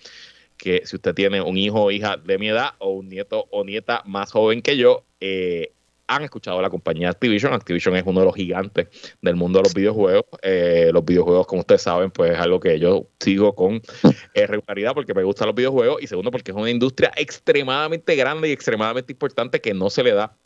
que 0.57 0.83
si 0.85 0.97
usted 0.97 1.15
tiene 1.15 1.41
un 1.43 1.57
hijo 1.57 1.85
o 1.85 1.91
hija 1.91 2.17
de 2.17 2.39
mi 2.39 2.49
edad 2.49 2.71
o 2.79 2.91
un 2.91 3.09
nieto 3.09 3.47
o 3.51 3.65
nieta 3.65 4.03
más 4.07 4.33
joven 4.33 4.63
que 4.63 4.77
yo, 4.77 5.05
eh, 5.21 5.73
han 6.09 6.23
escuchado 6.23 6.63
la 6.63 6.71
compañía 6.71 7.11
Activision. 7.11 7.53
Activision 7.53 7.97
es 7.97 8.05
uno 8.07 8.21
de 8.21 8.27
los 8.27 8.35
gigantes 8.35 8.89
del 9.21 9.37
mundo 9.37 9.59
de 9.59 9.65
los 9.65 9.75
videojuegos. 9.75 10.25
Eh, 10.43 10.91
los 10.93 11.05
videojuegos, 11.05 11.47
como 11.47 11.61
ustedes 11.61 11.83
saben, 11.83 12.11
pues 12.11 12.33
es 12.33 12.39
algo 12.39 12.61
que 12.61 12.79
yo 12.79 13.09
sigo 13.19 13.55
con 13.55 13.83
eh, 14.35 14.47
regularidad 14.47 14.95
porque 14.95 15.15
me 15.15 15.25
gustan 15.25 15.49
los 15.49 15.57
videojuegos 15.57 16.03
y 16.03 16.07
segundo 16.07 16.31
porque 16.31 16.53
es 16.53 16.57
una 16.57 16.71
industria 16.71 17.13
extremadamente 17.17 18.15
grande 18.15 18.49
y 18.49 18.53
extremadamente 18.53 19.13
importante 19.13 19.61
que 19.61 19.75
no 19.75 19.91
se 19.91 20.03
le 20.03 20.13
da 20.13 20.37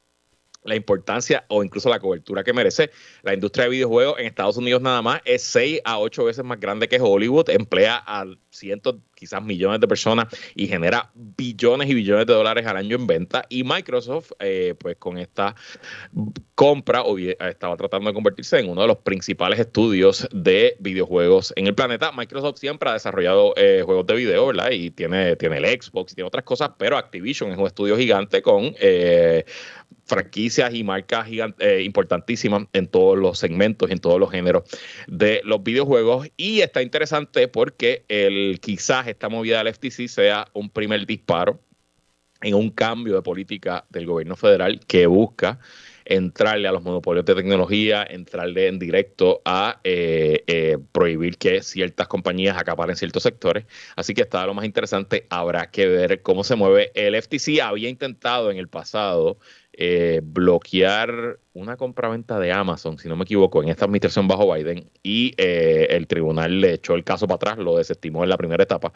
la 0.64 0.74
importancia 0.74 1.44
o 1.48 1.64
incluso 1.64 1.88
la 1.88 2.00
cobertura 2.00 2.44
que 2.44 2.52
merece. 2.52 2.90
La 3.22 3.34
industria 3.34 3.64
de 3.64 3.70
videojuegos 3.70 4.18
en 4.18 4.26
Estados 4.26 4.56
Unidos 4.56 4.82
nada 4.82 5.02
más 5.02 5.20
es 5.24 5.42
6 5.42 5.80
a 5.84 5.98
8 5.98 6.24
veces 6.24 6.44
más 6.44 6.60
grande 6.60 6.88
que 6.88 7.00
Hollywood, 7.00 7.50
emplea 7.50 8.02
a 8.06 8.26
cientos, 8.50 8.96
quizás 9.14 9.42
millones 9.42 9.80
de 9.80 9.88
personas 9.88 10.26
y 10.54 10.66
genera 10.66 11.10
billones 11.14 11.88
y 11.88 11.94
billones 11.94 12.26
de 12.26 12.34
dólares 12.34 12.66
al 12.66 12.76
año 12.76 12.96
en 12.96 13.06
venta. 13.06 13.44
Y 13.48 13.64
Microsoft, 13.64 14.32
eh, 14.40 14.74
pues 14.78 14.96
con 14.96 15.18
esta 15.18 15.54
compra, 16.54 17.02
estaba 17.48 17.76
tratando 17.76 18.10
de 18.10 18.14
convertirse 18.14 18.58
en 18.58 18.68
uno 18.68 18.82
de 18.82 18.88
los 18.88 18.98
principales 18.98 19.58
estudios 19.58 20.28
de 20.32 20.76
videojuegos 20.80 21.52
en 21.56 21.66
el 21.66 21.74
planeta. 21.74 22.12
Microsoft 22.12 22.58
siempre 22.58 22.90
ha 22.90 22.94
desarrollado 22.94 23.54
eh, 23.56 23.82
juegos 23.84 24.06
de 24.06 24.14
video, 24.14 24.46
¿verdad? 24.48 24.70
Y 24.70 24.90
tiene, 24.90 25.36
tiene 25.36 25.58
el 25.58 25.80
Xbox 25.80 26.12
y 26.12 26.14
tiene 26.16 26.28
otras 26.28 26.44
cosas, 26.44 26.70
pero 26.78 26.96
Activision 26.96 27.52
es 27.52 27.58
un 27.58 27.66
estudio 27.66 27.96
gigante 27.96 28.42
con... 28.42 28.74
Eh, 28.78 29.44
franquicias 30.10 30.74
y 30.74 30.82
marcas 30.82 31.28
eh, 31.60 31.82
importantísimas 31.84 32.64
en 32.72 32.88
todos 32.88 33.16
los 33.16 33.38
segmentos, 33.38 33.90
en 33.90 34.00
todos 34.00 34.18
los 34.18 34.30
géneros 34.30 34.64
de 35.06 35.40
los 35.44 35.62
videojuegos. 35.62 36.28
Y 36.36 36.60
está 36.60 36.82
interesante 36.82 37.46
porque 37.46 38.04
el, 38.08 38.58
quizás 38.60 39.06
esta 39.06 39.28
movida 39.28 39.62
del 39.62 39.72
FTC 39.72 40.08
sea 40.08 40.48
un 40.52 40.68
primer 40.68 41.06
disparo 41.06 41.60
en 42.42 42.54
un 42.54 42.70
cambio 42.70 43.14
de 43.14 43.22
política 43.22 43.84
del 43.88 44.06
gobierno 44.06 44.34
federal 44.34 44.80
que 44.86 45.06
busca 45.06 45.60
entrarle 46.04 46.68
a 46.68 46.72
los 46.72 46.82
monopolios 46.82 47.24
de 47.24 47.34
tecnología, 47.34 48.06
entrarle 48.08 48.66
en 48.68 48.78
directo 48.78 49.42
a 49.44 49.80
eh, 49.84 50.42
eh, 50.46 50.78
prohibir 50.92 51.38
que 51.38 51.62
ciertas 51.62 52.08
compañías 52.08 52.56
acaparen 52.56 52.96
ciertos 52.96 53.22
sectores. 53.22 53.64
Así 53.96 54.14
que 54.14 54.22
está 54.22 54.44
lo 54.46 54.54
más 54.54 54.64
interesante. 54.64 55.26
Habrá 55.30 55.70
que 55.70 55.86
ver 55.86 56.22
cómo 56.22 56.44
se 56.44 56.56
mueve. 56.56 56.90
El 56.94 57.20
FTC 57.20 57.60
había 57.62 57.88
intentado 57.88 58.50
en 58.50 58.58
el 58.58 58.68
pasado 58.68 59.38
eh, 59.72 60.20
bloquear 60.22 61.38
una 61.54 61.76
compraventa 61.76 62.38
de 62.38 62.52
Amazon, 62.52 62.98
si 62.98 63.08
no 63.08 63.16
me 63.16 63.22
equivoco, 63.22 63.62
en 63.62 63.70
esta 63.70 63.86
administración 63.86 64.28
bajo 64.28 64.52
Biden, 64.52 64.90
y 65.02 65.32
eh, 65.38 65.86
el 65.90 66.06
tribunal 66.06 66.60
le 66.60 66.74
echó 66.74 66.94
el 66.94 67.04
caso 67.04 67.26
para 67.26 67.36
atrás, 67.36 67.58
lo 67.58 67.78
desestimó 67.78 68.22
en 68.22 68.28
la 68.30 68.36
primera 68.36 68.62
etapa. 68.62 68.92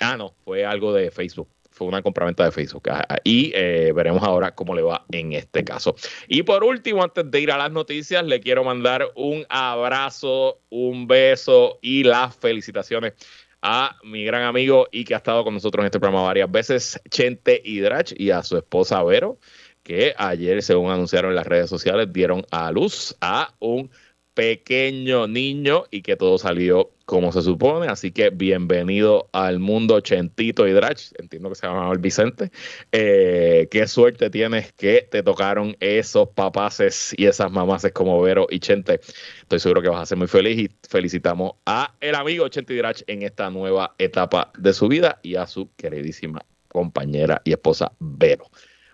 Ah, 0.00 0.16
no, 0.16 0.32
fue 0.44 0.64
algo 0.64 0.94
de 0.94 1.10
Facebook 1.10 1.48
una 1.84 2.02
compraventa 2.02 2.44
de 2.44 2.52
Facebook. 2.52 2.88
Y 3.24 3.52
eh, 3.54 3.92
veremos 3.94 4.22
ahora 4.22 4.54
cómo 4.54 4.74
le 4.74 4.82
va 4.82 5.04
en 5.10 5.32
este 5.32 5.64
caso. 5.64 5.94
Y 6.28 6.42
por 6.42 6.64
último, 6.64 7.02
antes 7.02 7.30
de 7.30 7.40
ir 7.40 7.50
a 7.50 7.58
las 7.58 7.70
noticias, 7.72 8.24
le 8.24 8.40
quiero 8.40 8.64
mandar 8.64 9.08
un 9.14 9.44
abrazo, 9.48 10.60
un 10.70 11.06
beso 11.06 11.78
y 11.82 12.04
las 12.04 12.36
felicitaciones 12.36 13.14
a 13.62 13.96
mi 14.02 14.24
gran 14.24 14.42
amigo 14.42 14.88
y 14.90 15.04
que 15.04 15.14
ha 15.14 15.18
estado 15.18 15.44
con 15.44 15.54
nosotros 15.54 15.82
en 15.82 15.86
este 15.86 16.00
programa 16.00 16.24
varias 16.24 16.50
veces, 16.50 17.00
Chente 17.10 17.62
Hidrach, 17.64 18.12
y 18.16 18.30
a 18.30 18.42
su 18.42 18.56
esposa 18.56 19.02
Vero 19.04 19.38
que 19.82 20.14
ayer, 20.16 20.62
según 20.62 20.90
anunciaron 20.90 21.30
en 21.30 21.36
las 21.36 21.46
redes 21.46 21.68
sociales, 21.68 22.12
dieron 22.12 22.44
a 22.50 22.70
luz 22.70 23.16
a 23.20 23.52
un 23.58 23.90
pequeño 24.34 25.26
niño 25.26 25.84
y 25.90 26.02
que 26.02 26.16
todo 26.16 26.38
salió 26.38 26.90
como 27.04 27.32
se 27.32 27.42
supone. 27.42 27.88
Así 27.88 28.12
que 28.12 28.30
bienvenido 28.30 29.28
al 29.32 29.58
mundo 29.58 30.00
Chentito 30.00 30.66
y 30.66 30.72
Drach. 30.72 31.12
Entiendo 31.18 31.50
que 31.50 31.54
se 31.56 31.66
llama 31.66 31.92
el 31.92 31.98
Vicente. 31.98 32.50
Eh, 32.90 33.68
qué 33.70 33.86
suerte 33.86 34.30
tienes 34.30 34.72
que 34.72 35.06
te 35.10 35.22
tocaron 35.22 35.76
esos 35.80 36.28
papaces 36.30 37.14
y 37.16 37.26
esas 37.26 37.50
mamaces 37.50 37.92
como 37.92 38.20
Vero 38.20 38.46
y 38.50 38.60
Chente. 38.60 39.00
Estoy 39.40 39.60
seguro 39.60 39.82
que 39.82 39.88
vas 39.88 40.02
a 40.02 40.06
ser 40.06 40.18
muy 40.18 40.28
feliz 40.28 40.58
y 40.58 40.70
felicitamos 40.88 41.52
a 41.66 41.94
el 42.00 42.14
amigo 42.14 42.48
Chente 42.48 42.74
y 42.74 42.80
en 43.06 43.22
esta 43.22 43.50
nueva 43.50 43.94
etapa 43.98 44.50
de 44.56 44.72
su 44.72 44.88
vida 44.88 45.18
y 45.22 45.36
a 45.36 45.46
su 45.46 45.70
queridísima 45.76 46.44
compañera 46.68 47.42
y 47.44 47.52
esposa 47.52 47.92
Vero. 47.98 48.46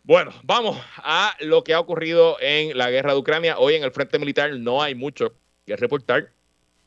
Bueno, 0.09 0.33
vamos 0.43 0.79
a 0.97 1.37
lo 1.41 1.63
que 1.63 1.75
ha 1.75 1.81
ocurrido 1.81 2.39
en 2.41 2.79
la 2.79 2.89
guerra 2.91 3.13
de 3.13 3.19
Ucrania. 3.19 3.59
Hoy 3.59 3.75
en 3.75 3.85
el 3.85 3.91
frente 3.91 4.19
militar 4.19 4.51
no 4.55 4.83
hay 4.83 4.95
mucho 4.95 5.35
que 5.67 5.77
reportar. 5.77 6.33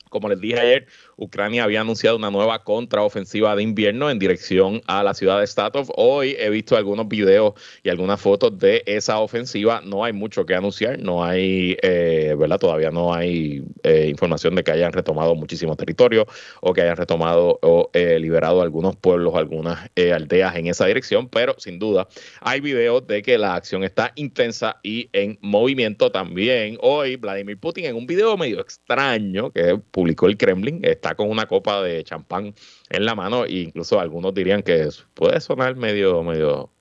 Como 0.09 0.27
les 0.27 0.41
dije 0.41 0.59
ayer, 0.59 0.87
Ucrania 1.21 1.63
había 1.63 1.81
anunciado 1.81 2.17
una 2.17 2.31
nueva 2.31 2.63
contraofensiva 2.63 3.55
de 3.55 3.61
invierno 3.61 4.09
en 4.09 4.17
dirección 4.17 4.81
a 4.87 5.03
la 5.03 5.13
ciudad 5.13 5.39
de 5.39 5.45
Statov. 5.45 5.91
Hoy 5.95 6.35
he 6.39 6.49
visto 6.49 6.75
algunos 6.75 7.07
videos 7.07 7.53
y 7.83 7.89
algunas 7.89 8.19
fotos 8.19 8.57
de 8.57 8.81
esa 8.87 9.19
ofensiva. 9.19 9.81
No 9.85 10.03
hay 10.03 10.13
mucho 10.13 10.47
que 10.47 10.55
anunciar, 10.55 10.97
no 10.97 11.23
hay, 11.23 11.77
eh, 11.83 12.35
¿verdad? 12.37 12.57
Todavía 12.57 12.89
no 12.89 13.13
hay 13.13 13.63
eh, 13.83 14.07
información 14.09 14.55
de 14.55 14.63
que 14.63 14.71
hayan 14.71 14.91
retomado 14.91 15.35
muchísimo 15.35 15.75
territorio 15.75 16.25
o 16.59 16.73
que 16.73 16.81
hayan 16.81 16.97
retomado 16.97 17.59
o 17.61 17.91
eh, 17.93 18.17
liberado 18.19 18.63
algunos 18.63 18.95
pueblos, 18.95 19.35
algunas 19.35 19.91
aldeas 20.11 20.55
en 20.55 20.67
esa 20.67 20.87
dirección, 20.87 21.29
pero 21.29 21.53
sin 21.59 21.77
duda 21.77 22.07
hay 22.39 22.61
videos 22.61 23.05
de 23.05 23.21
que 23.21 23.37
la 23.37 23.53
acción 23.53 23.83
está 23.83 24.11
intensa 24.15 24.79
y 24.81 25.07
en 25.13 25.37
movimiento 25.41 26.11
también. 26.11 26.79
Hoy 26.81 27.15
Vladimir 27.15 27.59
Putin 27.59 27.85
en 27.85 27.95
un 27.95 28.07
video 28.07 28.35
medio 28.37 28.59
extraño 28.59 29.51
que 29.51 29.79
publicó 29.91 30.25
el 30.25 30.37
Kremlin, 30.37 30.79
está 30.81 31.10
con 31.15 31.29
una 31.29 31.47
copa 31.47 31.81
de 31.81 32.03
champán 32.03 32.53
en 32.89 33.05
la 33.05 33.15
mano 33.15 33.45
e 33.45 33.59
incluso 33.59 33.99
algunos 33.99 34.33
dirían 34.33 34.61
que 34.63 34.89
puede 35.13 35.39
sonar 35.41 35.75
medio, 35.75 36.23
medio, 36.23 36.71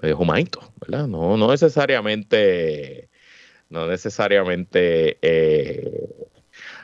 medio 0.00 0.18
¿verdad? 0.80 1.06
No, 1.06 1.36
no 1.36 1.50
necesariamente, 1.50 3.10
no 3.68 3.86
necesariamente 3.86 5.18
eh, 5.22 6.26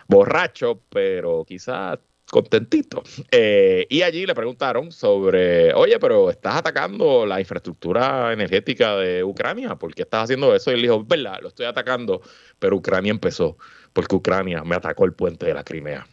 borracho, 0.08 0.82
pero 0.88 1.44
quizás 1.46 1.98
contentito. 2.30 3.02
Eh, 3.30 3.86
y 3.88 4.02
allí 4.02 4.26
le 4.26 4.34
preguntaron 4.34 4.90
sobre, 4.92 5.72
oye, 5.74 5.98
pero 5.98 6.30
estás 6.30 6.56
atacando 6.56 7.24
la 7.24 7.40
infraestructura 7.40 8.32
energética 8.32 8.96
de 8.96 9.22
Ucrania, 9.22 9.76
¿por 9.76 9.94
qué 9.94 10.02
estás 10.02 10.24
haciendo 10.24 10.54
eso? 10.54 10.70
Y 10.70 10.74
él 10.74 10.82
dijo, 10.82 11.04
verdad, 11.04 11.38
lo 11.40 11.48
estoy 11.48 11.66
atacando, 11.66 12.20
pero 12.58 12.76
Ucrania 12.76 13.10
empezó 13.10 13.56
porque 13.92 14.14
Ucrania 14.14 14.62
me 14.62 14.76
atacó 14.76 15.06
el 15.06 15.14
puente 15.14 15.46
de 15.46 15.54
la 15.54 15.64
Crimea. 15.64 16.06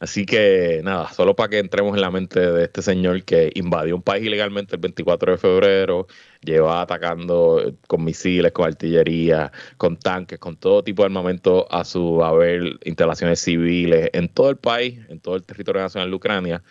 Así 0.00 0.24
que 0.24 0.80
nada, 0.82 1.12
solo 1.12 1.36
para 1.36 1.50
que 1.50 1.58
entremos 1.58 1.94
en 1.94 2.00
la 2.00 2.10
mente 2.10 2.40
de 2.40 2.64
este 2.64 2.80
señor 2.80 3.22
que 3.22 3.52
invadió 3.54 3.94
un 3.96 4.02
país 4.02 4.24
ilegalmente 4.24 4.76
el 4.76 4.80
24 4.80 5.32
de 5.32 5.38
febrero, 5.38 6.06
lleva 6.40 6.80
atacando 6.80 7.76
con 7.86 8.02
misiles, 8.02 8.50
con 8.52 8.66
artillería, 8.66 9.52
con 9.76 9.98
tanques, 9.98 10.38
con 10.38 10.56
todo 10.56 10.82
tipo 10.82 11.02
de 11.02 11.06
armamento 11.08 11.70
a 11.70 11.84
su 11.84 12.24
haber, 12.24 12.78
instalaciones 12.84 13.40
civiles 13.40 14.08
en 14.14 14.28
todo 14.30 14.48
el 14.48 14.56
país, 14.56 15.00
en 15.10 15.20
todo 15.20 15.36
el 15.36 15.44
territorio 15.44 15.82
nacional 15.82 16.08
de 16.08 16.16
Ucrania. 16.16 16.62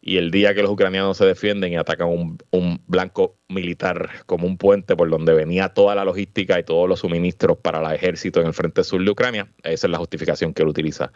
Y 0.00 0.16
el 0.16 0.30
día 0.30 0.54
que 0.54 0.62
los 0.62 0.70
ucranianos 0.70 1.18
se 1.18 1.26
defienden 1.26 1.72
y 1.72 1.76
atacan 1.76 2.08
un, 2.08 2.38
un 2.50 2.82
blanco 2.86 3.36
militar 3.48 4.10
como 4.26 4.46
un 4.46 4.56
puente 4.56 4.96
por 4.96 5.10
donde 5.10 5.34
venía 5.34 5.68
toda 5.70 5.94
la 5.94 6.04
logística 6.04 6.58
y 6.58 6.64
todos 6.64 6.88
los 6.88 7.00
suministros 7.00 7.58
para 7.58 7.80
el 7.80 7.94
ejército 7.94 8.40
en 8.40 8.46
el 8.46 8.54
frente 8.54 8.84
sur 8.84 9.04
de 9.04 9.10
Ucrania, 9.10 9.48
esa 9.62 9.86
es 9.86 9.90
la 9.90 9.98
justificación 9.98 10.54
que 10.54 10.62
él 10.62 10.68
utiliza 10.68 11.12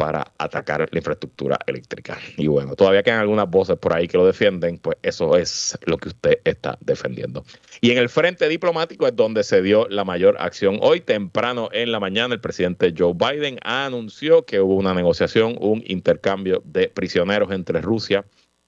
para 0.00 0.32
atacar 0.38 0.88
la 0.90 0.98
infraestructura 0.98 1.58
eléctrica. 1.66 2.18
Y 2.38 2.46
bueno, 2.46 2.74
todavía 2.74 3.02
quedan 3.02 3.20
algunas 3.20 3.50
voces 3.50 3.76
por 3.76 3.92
ahí 3.92 4.08
que 4.08 4.16
lo 4.16 4.24
defienden, 4.24 4.78
pues 4.78 4.96
eso 5.02 5.36
es 5.36 5.78
lo 5.84 5.98
que 5.98 6.08
usted 6.08 6.40
está 6.44 6.78
defendiendo. 6.80 7.44
Y 7.82 7.90
en 7.90 7.98
el 7.98 8.08
frente 8.08 8.48
diplomático 8.48 9.06
es 9.06 9.14
donde 9.14 9.44
se 9.44 9.60
dio 9.60 9.86
la 9.90 10.04
mayor 10.04 10.38
acción. 10.40 10.78
Hoy 10.80 11.02
temprano 11.02 11.68
en 11.70 11.92
la 11.92 12.00
mañana 12.00 12.32
el 12.32 12.40
presidente 12.40 12.94
Joe 12.96 13.12
Biden 13.12 13.58
anunció 13.62 14.46
que 14.46 14.62
hubo 14.62 14.74
una 14.76 14.94
negociación, 14.94 15.56
un 15.60 15.84
intercambio 15.86 16.62
de 16.64 16.88
prisioneros 16.88 17.52
entre 17.52 17.82
Rusia 17.82 18.24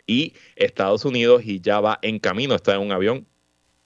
y 0.06 0.34
Estados 0.56 1.06
Unidos 1.06 1.44
y 1.46 1.62
ya 1.62 1.80
va 1.80 1.98
en 2.02 2.18
camino, 2.18 2.54
está 2.54 2.74
en 2.74 2.82
un 2.82 2.92
avión 2.92 3.26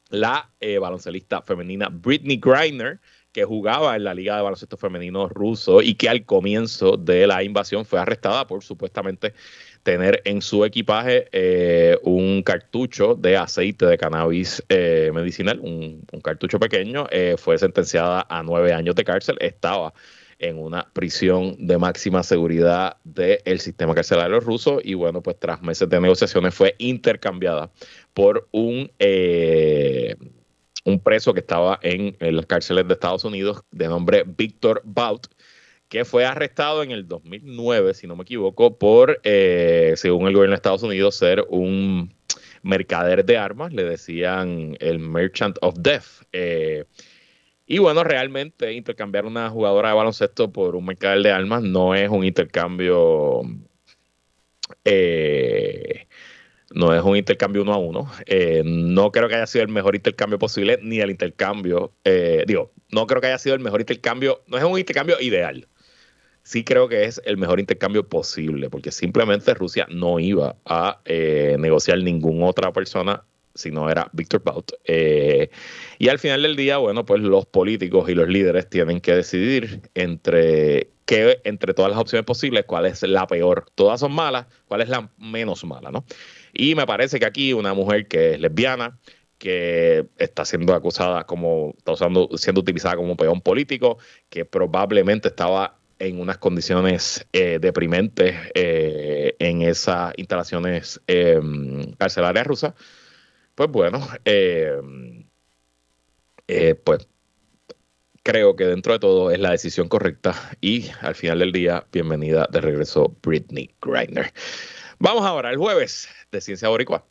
la 0.08 0.50
eh, 0.60 0.78
baloncelista 0.78 1.42
femenina 1.42 1.90
Britney 1.92 2.38
Griner, 2.38 2.98
que 3.36 3.44
jugaba 3.44 3.96
en 3.96 4.04
la 4.04 4.14
Liga 4.14 4.34
de 4.34 4.42
Baloncesto 4.42 4.78
Femenino 4.78 5.28
ruso 5.28 5.82
y 5.82 5.94
que 5.96 6.08
al 6.08 6.24
comienzo 6.24 6.96
de 6.96 7.26
la 7.26 7.42
invasión 7.42 7.84
fue 7.84 8.00
arrestada 8.00 8.46
por 8.46 8.64
supuestamente 8.64 9.34
tener 9.82 10.22
en 10.24 10.40
su 10.40 10.64
equipaje 10.64 11.28
eh, 11.32 11.98
un 12.02 12.42
cartucho 12.42 13.14
de 13.14 13.36
aceite 13.36 13.84
de 13.84 13.98
cannabis 13.98 14.64
eh, 14.70 15.10
medicinal, 15.12 15.60
un, 15.60 16.02
cartucho 16.24 16.58
pequeño. 16.58 17.08
Eh, 17.10 17.34
fue 17.36 17.58
sentenciada 17.58 18.26
a 18.26 18.42
nueve 18.42 18.72
años 18.72 18.94
de 18.94 19.04
cárcel. 19.04 19.36
Estaba 19.38 19.92
en 20.38 20.58
una 20.58 20.88
prisión 20.94 21.56
de 21.58 21.76
máxima 21.76 22.22
seguridad 22.22 22.96
del 23.04 23.60
sistema 23.60 23.94
carcelario 23.94 24.40
ruso 24.40 24.80
y 24.82 24.94
bueno, 24.94 25.22
pues 25.22 25.38
tras 25.38 25.60
meses 25.60 25.90
de 25.90 26.00
negociaciones 26.00 26.54
fue 26.54 26.74
intercambiada 26.78 27.70
por 28.14 28.48
un, 28.52 28.90
un 30.86 31.00
preso 31.00 31.34
que 31.34 31.40
estaba 31.40 31.78
en, 31.82 32.16
las 32.20 32.46
cárceles 32.46 32.86
de 32.86 32.94
Estados 32.94 33.24
Unidos 33.24 33.62
de 33.72 33.88
nombre 33.88 34.24
Víctor 34.24 34.82
Baut 34.84 35.26
que 35.88 36.04
fue 36.04 36.24
arrestado 36.24 36.82
en 36.82 36.90
el 36.90 37.06
2009, 37.06 37.94
si 37.94 38.08
no 38.08 38.16
me 38.16 38.22
equivoco, 38.22 38.76
por, 38.76 39.20
eh, 39.22 39.94
según 39.96 40.26
el 40.26 40.34
gobierno 40.34 40.52
de 40.52 40.56
Estados 40.56 40.82
Unidos, 40.82 41.14
ser 41.14 41.44
un 41.48 42.12
mercader 42.62 43.24
de 43.24 43.38
armas, 43.38 43.72
le 43.72 43.84
decían 43.84 44.76
el 44.80 44.98
Merchant 44.98 45.56
of 45.60 45.76
Death. 45.78 46.24
Eh, 46.32 46.86
y 47.66 47.78
bueno, 47.78 48.02
realmente 48.02 48.72
intercambiar 48.72 49.26
una 49.26 49.48
jugadora 49.48 49.90
de 49.90 49.94
baloncesto 49.94 50.50
por 50.52 50.74
un 50.74 50.86
mercader 50.86 51.22
de 51.22 51.30
armas 51.30 51.62
no 51.62 51.94
es 51.94 52.08
un 52.08 52.24
intercambio, 52.24 53.42
eh, 54.84 56.05
no 56.76 56.94
es 56.94 57.02
un 57.02 57.16
intercambio 57.16 57.62
uno 57.62 57.72
a 57.72 57.78
uno. 57.78 58.12
no 58.64 59.10
creo 59.10 59.28
que 59.28 59.34
haya 59.34 59.46
sido 59.46 59.64
el 59.64 59.70
mejor 59.70 59.96
intercambio 59.96 60.38
posible, 60.38 60.78
ni 60.82 61.00
el 61.00 61.10
intercambio, 61.10 61.92
digo, 62.46 62.72
no 62.90 63.06
creo 63.06 63.20
que 63.20 63.26
haya 63.26 63.38
sido 63.38 63.56
el 63.56 63.60
mejor 63.60 63.80
intercambio, 63.80 64.42
no 64.46 64.56
es 64.56 64.64
un 64.64 64.78
intercambio 64.78 65.20
ideal 65.20 65.66
sí 66.46 66.62
creo 66.62 66.88
que 66.88 67.04
es 67.04 67.20
el 67.24 67.36
mejor 67.36 67.58
intercambio 67.58 68.08
posible, 68.08 68.70
porque 68.70 68.92
simplemente 68.92 69.52
Rusia 69.52 69.88
no 69.90 70.20
iba 70.20 70.56
a 70.64 71.00
eh, 71.04 71.56
negociar 71.58 71.98
ninguna 71.98 72.46
otra 72.46 72.72
persona 72.72 73.24
si 73.52 73.72
no 73.72 73.90
era 73.90 74.08
Víctor 74.12 74.42
Bout. 74.44 74.72
Eh, 74.84 75.50
y 75.98 76.08
al 76.08 76.20
final 76.20 76.42
del 76.42 76.54
día, 76.54 76.76
bueno, 76.76 77.04
pues 77.04 77.20
los 77.20 77.46
políticos 77.46 78.08
y 78.08 78.14
los 78.14 78.28
líderes 78.28 78.70
tienen 78.70 79.00
que 79.00 79.14
decidir 79.14 79.82
entre 79.94 80.90
entre 81.08 81.72
todas 81.72 81.90
las 81.90 82.00
opciones 82.00 82.26
posibles, 82.26 82.64
cuál 82.66 82.86
es 82.86 83.02
la 83.02 83.26
peor. 83.28 83.66
Todas 83.76 84.00
son 84.00 84.12
malas, 84.12 84.46
cuál 84.66 84.80
es 84.80 84.88
la 84.88 85.08
menos 85.18 85.64
mala, 85.64 85.92
¿no? 85.92 86.04
Y 86.58 86.74
me 86.74 86.86
parece 86.86 87.18
que 87.18 87.26
aquí 87.26 87.52
una 87.52 87.74
mujer 87.74 88.08
que 88.08 88.34
es 88.34 88.40
lesbiana, 88.40 88.98
que 89.38 90.06
está 90.16 90.44
siendo 90.44 90.74
acusada 90.74 91.24
como, 91.24 91.74
está 91.76 91.92
usando, 91.92 92.30
siendo 92.36 92.60
utilizada 92.60 92.96
como 92.96 93.16
peón 93.16 93.40
político, 93.40 93.98
que 94.30 94.44
probablemente 94.44 95.28
estaba 95.28 95.78
en 95.98 96.20
unas 96.20 96.38
condiciones 96.38 97.26
eh, 97.32 97.58
deprimentes 97.60 98.36
eh, 98.54 99.34
en 99.38 99.62
esas 99.62 100.12
instalaciones 100.16 101.00
em, 101.06 101.92
carcelarias 101.94 102.46
rusas, 102.46 102.74
pues 103.54 103.70
bueno, 103.70 104.06
em, 104.24 105.26
eh, 106.48 106.74
pues 106.74 107.08
creo 108.22 108.56
que 108.56 108.64
dentro 108.64 108.92
de 108.92 108.98
todo 108.98 109.30
es 109.30 109.38
la 109.38 109.52
decisión 109.52 109.88
correcta 109.88 110.34
y 110.60 110.90
al 111.00 111.14
final 111.14 111.38
del 111.38 111.52
día, 111.52 111.86
bienvenida 111.92 112.48
de 112.50 112.60
regreso 112.60 113.16
Britney 113.22 113.70
Griner. 113.80 114.32
Vamos 114.98 115.26
ahora, 115.26 115.50
el 115.50 115.58
jueves 115.58 116.08
de 116.32 116.40
Ciencia 116.40 116.68
Boricua. 116.70 117.04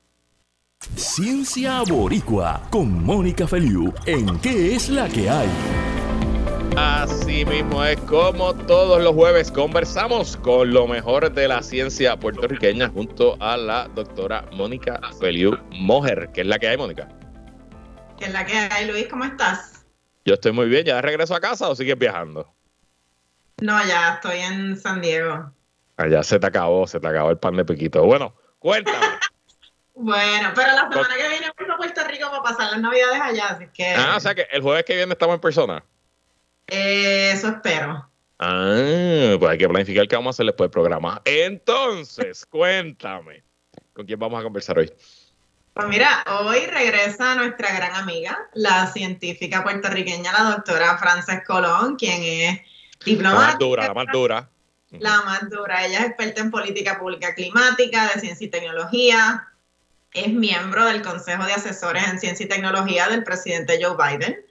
Ciencia 0.96 1.84
Boricua 1.88 2.68
con 2.72 3.04
Mónica 3.04 3.48
Feliu 3.48 3.94
en 4.08 4.40
¿Qué 4.40 4.76
es 4.76 4.90
la 4.90 5.08
que 5.08 5.30
hay? 5.30 5.48
Así 6.76 7.46
mismo 7.46 7.86
es 7.86 8.00
como 8.02 8.56
todos 8.56 9.04
los 9.04 9.14
jueves 9.14 9.52
conversamos 9.52 10.36
con 10.38 10.74
lo 10.74 10.88
mejor 10.88 11.32
de 11.32 11.48
la 11.48 11.62
ciencia 11.62 12.18
puertorriqueña 12.18 12.90
junto 12.90 13.38
a 13.40 13.56
la 13.56 13.88
doctora 13.90 14.46
Mónica 14.54 15.00
Feliu 15.20 15.56
Mojer. 15.70 16.32
¿Qué 16.34 16.42
es 16.42 16.48
la 16.48 16.58
que 16.58 16.68
hay, 16.68 16.78
Mónica? 16.78 17.08
¿Qué 18.18 18.26
es 18.26 18.34
la 18.34 18.46
que 18.48 18.58
hay, 18.58 18.88
Luis? 18.88 19.08
¿Cómo 19.08 19.26
estás? 19.26 19.86
Yo 20.26 20.34
estoy 20.34 20.54
muy 20.54 20.68
bien. 20.68 20.86
¿Ya 20.86 21.00
regreso 21.02 21.36
a 21.36 21.40
casa 21.40 21.70
o 21.70 21.76
sigues 21.76 22.00
viajando? 22.00 22.52
No, 23.62 23.78
ya 23.86 24.16
estoy 24.16 24.40
en 24.40 24.76
San 24.76 25.02
Diego. 25.02 25.55
Allá 25.98 26.24
se 26.24 26.40
te 26.40 26.48
acabó, 26.48 26.88
se 26.88 27.00
te 27.00 27.08
acabó 27.08 27.30
el 27.32 27.38
pan 27.38 27.56
de 27.56 27.66
piquito. 27.66 28.04
Bueno, 28.04 28.36
cuéntame. 28.60 28.98
bueno, 29.94 30.52
pero 30.54 30.72
la 30.74 30.90
semana 30.90 31.16
que 31.16 31.30
viene 31.30 31.52
voy 31.58 31.70
a 31.70 31.78
Puerto 31.78 32.02
Rico 32.08 32.30
para 32.30 32.44
pasar 32.44 32.72
las 32.72 32.82
navidades 32.82 33.22
allá, 33.22 33.48
así 33.50 33.66
que... 33.74 33.94
Ah, 33.94 34.16
o 34.18 34.20
sea 34.20 34.36
que 34.36 34.48
el 34.52 34.62
jueves 34.62 34.84
que 34.84 34.96
viene 34.96 35.14
estamos 35.14 35.36
en 35.36 35.42
persona. 35.42 35.84
Eso 36.68 37.48
espero. 37.48 38.10
Ah, 38.40 39.36
pues 39.40 39.52
hay 39.52 39.58
que 39.58 39.70
planificar 39.70 40.08
qué 40.08 40.16
vamos 40.16 40.34
a 40.34 40.36
hacer 40.36 40.48
después 40.48 40.66
del 40.66 40.72
programa. 40.72 41.22
Entonces, 41.24 42.46
cuéntame, 42.50 43.44
¿con 43.94 44.06
quién 44.06 44.20
vamos 44.20 44.40
a 44.40 44.44
conversar 44.44 44.80
hoy? 44.80 44.92
Pues 45.74 45.88
mira, 45.88 46.24
hoy 46.42 46.66
regresa 46.68 47.36
nuestra 47.36 47.74
gran 47.76 47.96
amiga, 47.96 48.38
la 48.54 48.88
científica 48.88 49.64
puertorriqueña, 49.64 50.32
la 50.32 50.56
doctora 50.56 50.98
Frances 50.98 51.44
Colón, 51.46 51.98
quien 51.98 52.24
es 52.24 52.62
diplomática. 53.06 53.42
La 53.42 53.52
más 53.52 53.60
dura, 53.60 53.88
la 53.88 53.94
más 53.94 54.08
dura. 54.12 54.50
La 54.92 55.22
más 55.24 55.50
dura. 55.50 55.86
Ella 55.86 56.00
es 56.00 56.06
experta 56.08 56.42
en 56.42 56.52
política 56.52 57.00
pública 57.00 57.34
climática, 57.34 58.12
de 58.14 58.22
ciencia 58.22 58.48
y 58.48 58.50
tecnología. 58.50 59.48
Es 60.14 60.30
miembro 60.30 60.86
del 60.86 61.02
Consejo 61.02 61.46
de 61.46 61.54
Asesores 61.54 62.08
en 62.08 62.20
Ciencia 62.20 62.46
y 62.46 62.50
Tecnología 62.50 63.10
del 63.10 63.24
presidente 63.24 63.80
Joe 63.82 63.98
Biden 63.98 64.46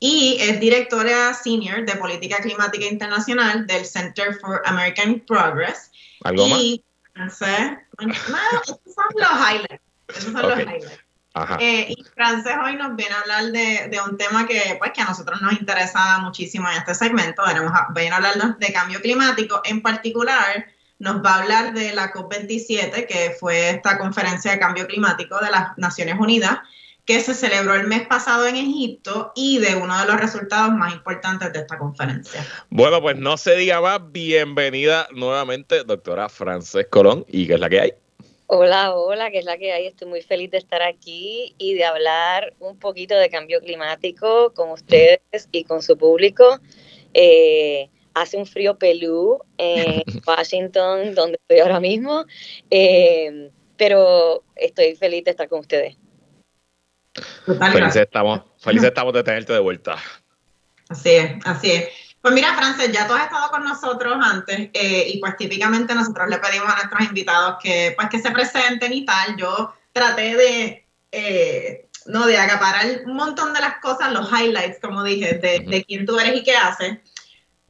y 0.00 0.38
es 0.40 0.58
directora 0.58 1.34
senior 1.34 1.84
de 1.84 1.94
política 1.96 2.38
climática 2.38 2.86
internacional 2.86 3.66
del 3.66 3.84
Center 3.84 4.34
for 4.40 4.62
American 4.64 5.20
Progress. 5.20 5.92
¿Algo 6.24 6.46
y, 6.46 6.82
más? 7.14 7.40
No 7.40 8.06
esos 8.62 8.80
son 8.94 9.04
los 9.14 9.30
highlights. 9.30 9.82
Esos 10.08 10.32
son 10.32 10.42
los 10.42 10.58
highlights. 10.58 10.98
Eh, 11.60 11.94
y 11.96 12.04
Frances 12.14 12.54
hoy 12.64 12.74
nos 12.76 12.96
viene 12.96 13.14
a 13.14 13.20
hablar 13.20 13.52
de, 13.52 13.88
de, 13.88 14.00
un 14.00 14.16
tema 14.16 14.48
que, 14.48 14.76
pues, 14.78 14.90
que 14.92 15.00
a 15.00 15.04
nosotros 15.04 15.40
nos 15.40 15.52
interesa 15.52 16.18
muchísimo 16.18 16.68
en 16.68 16.78
este 16.78 16.94
segmento. 16.94 17.42
Venimos 17.46 17.72
a, 17.72 17.86
viene 17.94 18.10
a 18.10 18.16
hablarnos 18.16 18.58
de 18.58 18.72
cambio 18.72 19.00
climático. 19.00 19.60
En 19.64 19.80
particular, 19.80 20.66
nos 20.98 21.24
va 21.24 21.34
a 21.34 21.42
hablar 21.42 21.72
de 21.72 21.92
la 21.94 22.12
COP27, 22.12 23.06
que 23.06 23.36
fue 23.38 23.70
esta 23.70 23.96
conferencia 23.96 24.52
de 24.52 24.58
cambio 24.58 24.86
climático 24.86 25.38
de 25.38 25.50
las 25.50 25.78
Naciones 25.78 26.16
Unidas, 26.18 26.58
que 27.04 27.20
se 27.20 27.34
celebró 27.34 27.74
el 27.74 27.86
mes 27.86 28.06
pasado 28.06 28.46
en 28.46 28.56
Egipto 28.56 29.32
y 29.34 29.58
de 29.58 29.76
uno 29.76 29.98
de 29.98 30.06
los 30.06 30.20
resultados 30.20 30.72
más 30.72 30.92
importantes 30.92 31.52
de 31.52 31.60
esta 31.60 31.78
conferencia. 31.78 32.46
Bueno, 32.68 33.00
pues 33.00 33.16
no 33.16 33.36
se 33.36 33.56
diga 33.56 33.80
más, 33.80 34.00
bienvenida 34.12 35.08
nuevamente, 35.12 35.84
doctora 35.84 36.28
Frances 36.28 36.86
Colón, 36.90 37.24
¿y 37.28 37.46
qué 37.46 37.54
es 37.54 37.60
la 37.60 37.68
que 37.68 37.80
hay? 37.80 37.94
Hola, 38.52 38.96
hola, 38.96 39.30
¿qué 39.30 39.38
es 39.38 39.44
la 39.44 39.56
que 39.58 39.72
hay? 39.72 39.86
Estoy 39.86 40.08
muy 40.08 40.22
feliz 40.22 40.50
de 40.50 40.58
estar 40.58 40.82
aquí 40.82 41.54
y 41.56 41.74
de 41.74 41.84
hablar 41.84 42.52
un 42.58 42.76
poquito 42.80 43.14
de 43.14 43.30
cambio 43.30 43.60
climático 43.60 44.52
con 44.54 44.70
ustedes 44.70 45.20
y 45.52 45.62
con 45.62 45.82
su 45.82 45.96
público. 45.96 46.58
Eh, 47.14 47.88
hace 48.12 48.36
un 48.36 48.46
frío 48.46 48.76
pelú 48.76 49.38
en 49.56 50.02
Washington, 50.26 51.14
donde 51.14 51.38
estoy 51.40 51.60
ahora 51.60 51.78
mismo, 51.78 52.24
eh, 52.72 53.52
pero 53.76 54.42
estoy 54.56 54.96
feliz 54.96 55.22
de 55.22 55.30
estar 55.30 55.48
con 55.48 55.60
ustedes. 55.60 55.96
Felices 57.46 58.02
estamos, 58.02 58.40
felices 58.58 58.88
estamos 58.88 59.14
de 59.14 59.22
tenerte 59.22 59.52
de 59.52 59.60
vuelta. 59.60 59.96
Así 60.88 61.10
es, 61.10 61.34
así 61.44 61.70
es. 61.70 62.09
Pues 62.20 62.34
mira, 62.34 62.54
Frances, 62.54 62.92
ya 62.92 63.06
tú 63.06 63.14
has 63.14 63.24
estado 63.24 63.50
con 63.50 63.64
nosotros 63.64 64.16
antes 64.22 64.70
eh, 64.74 65.08
y 65.08 65.18
pues 65.18 65.36
típicamente 65.36 65.94
nosotros 65.94 66.28
le 66.28 66.38
pedimos 66.38 66.68
a 66.68 66.76
nuestros 66.76 67.02
invitados 67.02 67.56
que 67.62 67.94
pues 67.96 68.08
que 68.10 68.20
se 68.20 68.30
presenten 68.30 68.92
y 68.92 69.04
tal. 69.04 69.36
Yo 69.36 69.74
traté 69.92 70.36
de, 70.36 70.86
eh, 71.12 71.88
no, 72.06 72.26
de 72.26 72.38
acaparar 72.38 72.86
un 73.06 73.14
montón 73.14 73.54
de 73.54 73.60
las 73.60 73.78
cosas, 73.78 74.12
los 74.12 74.30
highlights, 74.30 74.78
como 74.80 75.02
dije, 75.02 75.38
de, 75.38 75.64
de 75.66 75.84
quién 75.84 76.04
tú 76.04 76.18
eres 76.18 76.36
y 76.36 76.42
qué 76.42 76.56
haces 76.56 76.98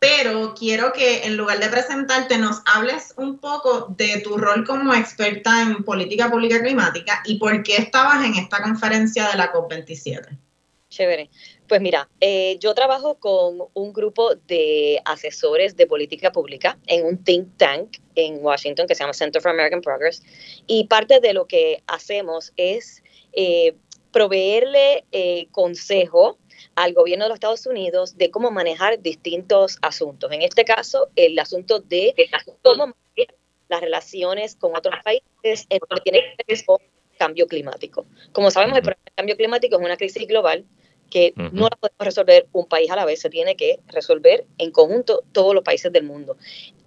pero 0.00 0.54
quiero 0.54 0.94
que 0.94 1.26
en 1.26 1.36
lugar 1.36 1.60
de 1.60 1.68
presentarte 1.68 2.38
nos 2.38 2.62
hables 2.64 3.12
un 3.18 3.38
poco 3.38 3.94
de 3.96 4.22
tu 4.22 4.38
rol 4.38 4.66
como 4.66 4.94
experta 4.94 5.60
en 5.60 5.84
política 5.84 6.30
pública 6.30 6.60
climática 6.60 7.20
y 7.26 7.38
por 7.38 7.62
qué 7.62 7.76
estabas 7.76 8.24
en 8.24 8.34
esta 8.34 8.62
conferencia 8.62 9.28
de 9.28 9.36
la 9.36 9.52
COP27. 9.52 10.38
Chévere. 10.88 11.28
Pues 11.70 11.80
mira, 11.80 12.08
eh, 12.20 12.58
yo 12.58 12.74
trabajo 12.74 13.20
con 13.20 13.68
un 13.74 13.92
grupo 13.92 14.34
de 14.34 15.00
asesores 15.04 15.76
de 15.76 15.86
política 15.86 16.32
pública 16.32 16.76
en 16.88 17.06
un 17.06 17.22
think 17.22 17.56
tank 17.58 17.98
en 18.16 18.44
Washington 18.44 18.88
que 18.88 18.96
se 18.96 19.04
llama 19.04 19.14
Center 19.14 19.40
for 19.40 19.52
American 19.52 19.80
Progress 19.80 20.20
y 20.66 20.88
parte 20.88 21.20
de 21.20 21.32
lo 21.32 21.46
que 21.46 21.80
hacemos 21.86 22.52
es 22.56 23.04
eh, 23.34 23.76
proveerle 24.10 25.04
eh, 25.12 25.46
consejo 25.52 26.38
al 26.74 26.92
gobierno 26.92 27.26
de 27.26 27.28
los 27.28 27.36
Estados 27.36 27.64
Unidos 27.66 28.18
de 28.18 28.32
cómo 28.32 28.50
manejar 28.50 29.00
distintos 29.00 29.78
asuntos. 29.80 30.32
En 30.32 30.42
este 30.42 30.64
caso, 30.64 31.10
el 31.14 31.38
asunto 31.38 31.78
de 31.78 32.16
cómo 32.62 32.88
manejar 32.88 33.36
las 33.68 33.80
relaciones 33.80 34.56
con 34.56 34.74
otros 34.74 34.96
países 35.04 35.66
en 35.70 35.78
lo 35.88 35.96
que 35.98 36.02
tiene 36.02 36.34
que 36.36 36.44
ver 36.48 36.64
con 36.64 36.78
cambio 37.16 37.46
climático. 37.46 38.06
Como 38.32 38.50
sabemos, 38.50 38.76
el 38.78 38.96
cambio 39.14 39.36
climático 39.36 39.76
es 39.76 39.82
una 39.84 39.96
crisis 39.96 40.26
global 40.26 40.64
que 41.10 41.32
no 41.36 41.64
la 41.64 41.76
podemos 41.76 41.98
resolver 41.98 42.46
un 42.52 42.66
país 42.66 42.90
a 42.90 42.96
la 42.96 43.04
vez, 43.04 43.20
se 43.20 43.28
tiene 43.28 43.56
que 43.56 43.80
resolver 43.88 44.46
en 44.58 44.70
conjunto 44.70 45.22
todos 45.32 45.54
los 45.54 45.64
países 45.64 45.92
del 45.92 46.04
mundo. 46.04 46.36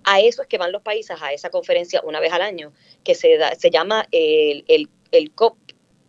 A 0.06 0.22
eso 0.22 0.42
es 0.42 0.48
que 0.48 0.58
van 0.58 0.72
los 0.72 0.82
países 0.82 1.18
a 1.22 1.34
esa 1.34 1.50
conferencia 1.50 2.02
una 2.04 2.20
vez 2.20 2.32
al 2.34 2.42
año, 2.42 2.74
que 3.04 3.16
se, 3.16 3.38
da, 3.38 3.56
se 3.56 3.70
llama 3.70 4.08
el, 4.12 4.66
el, 4.68 4.90
el 5.12 5.32
COP 5.32 5.58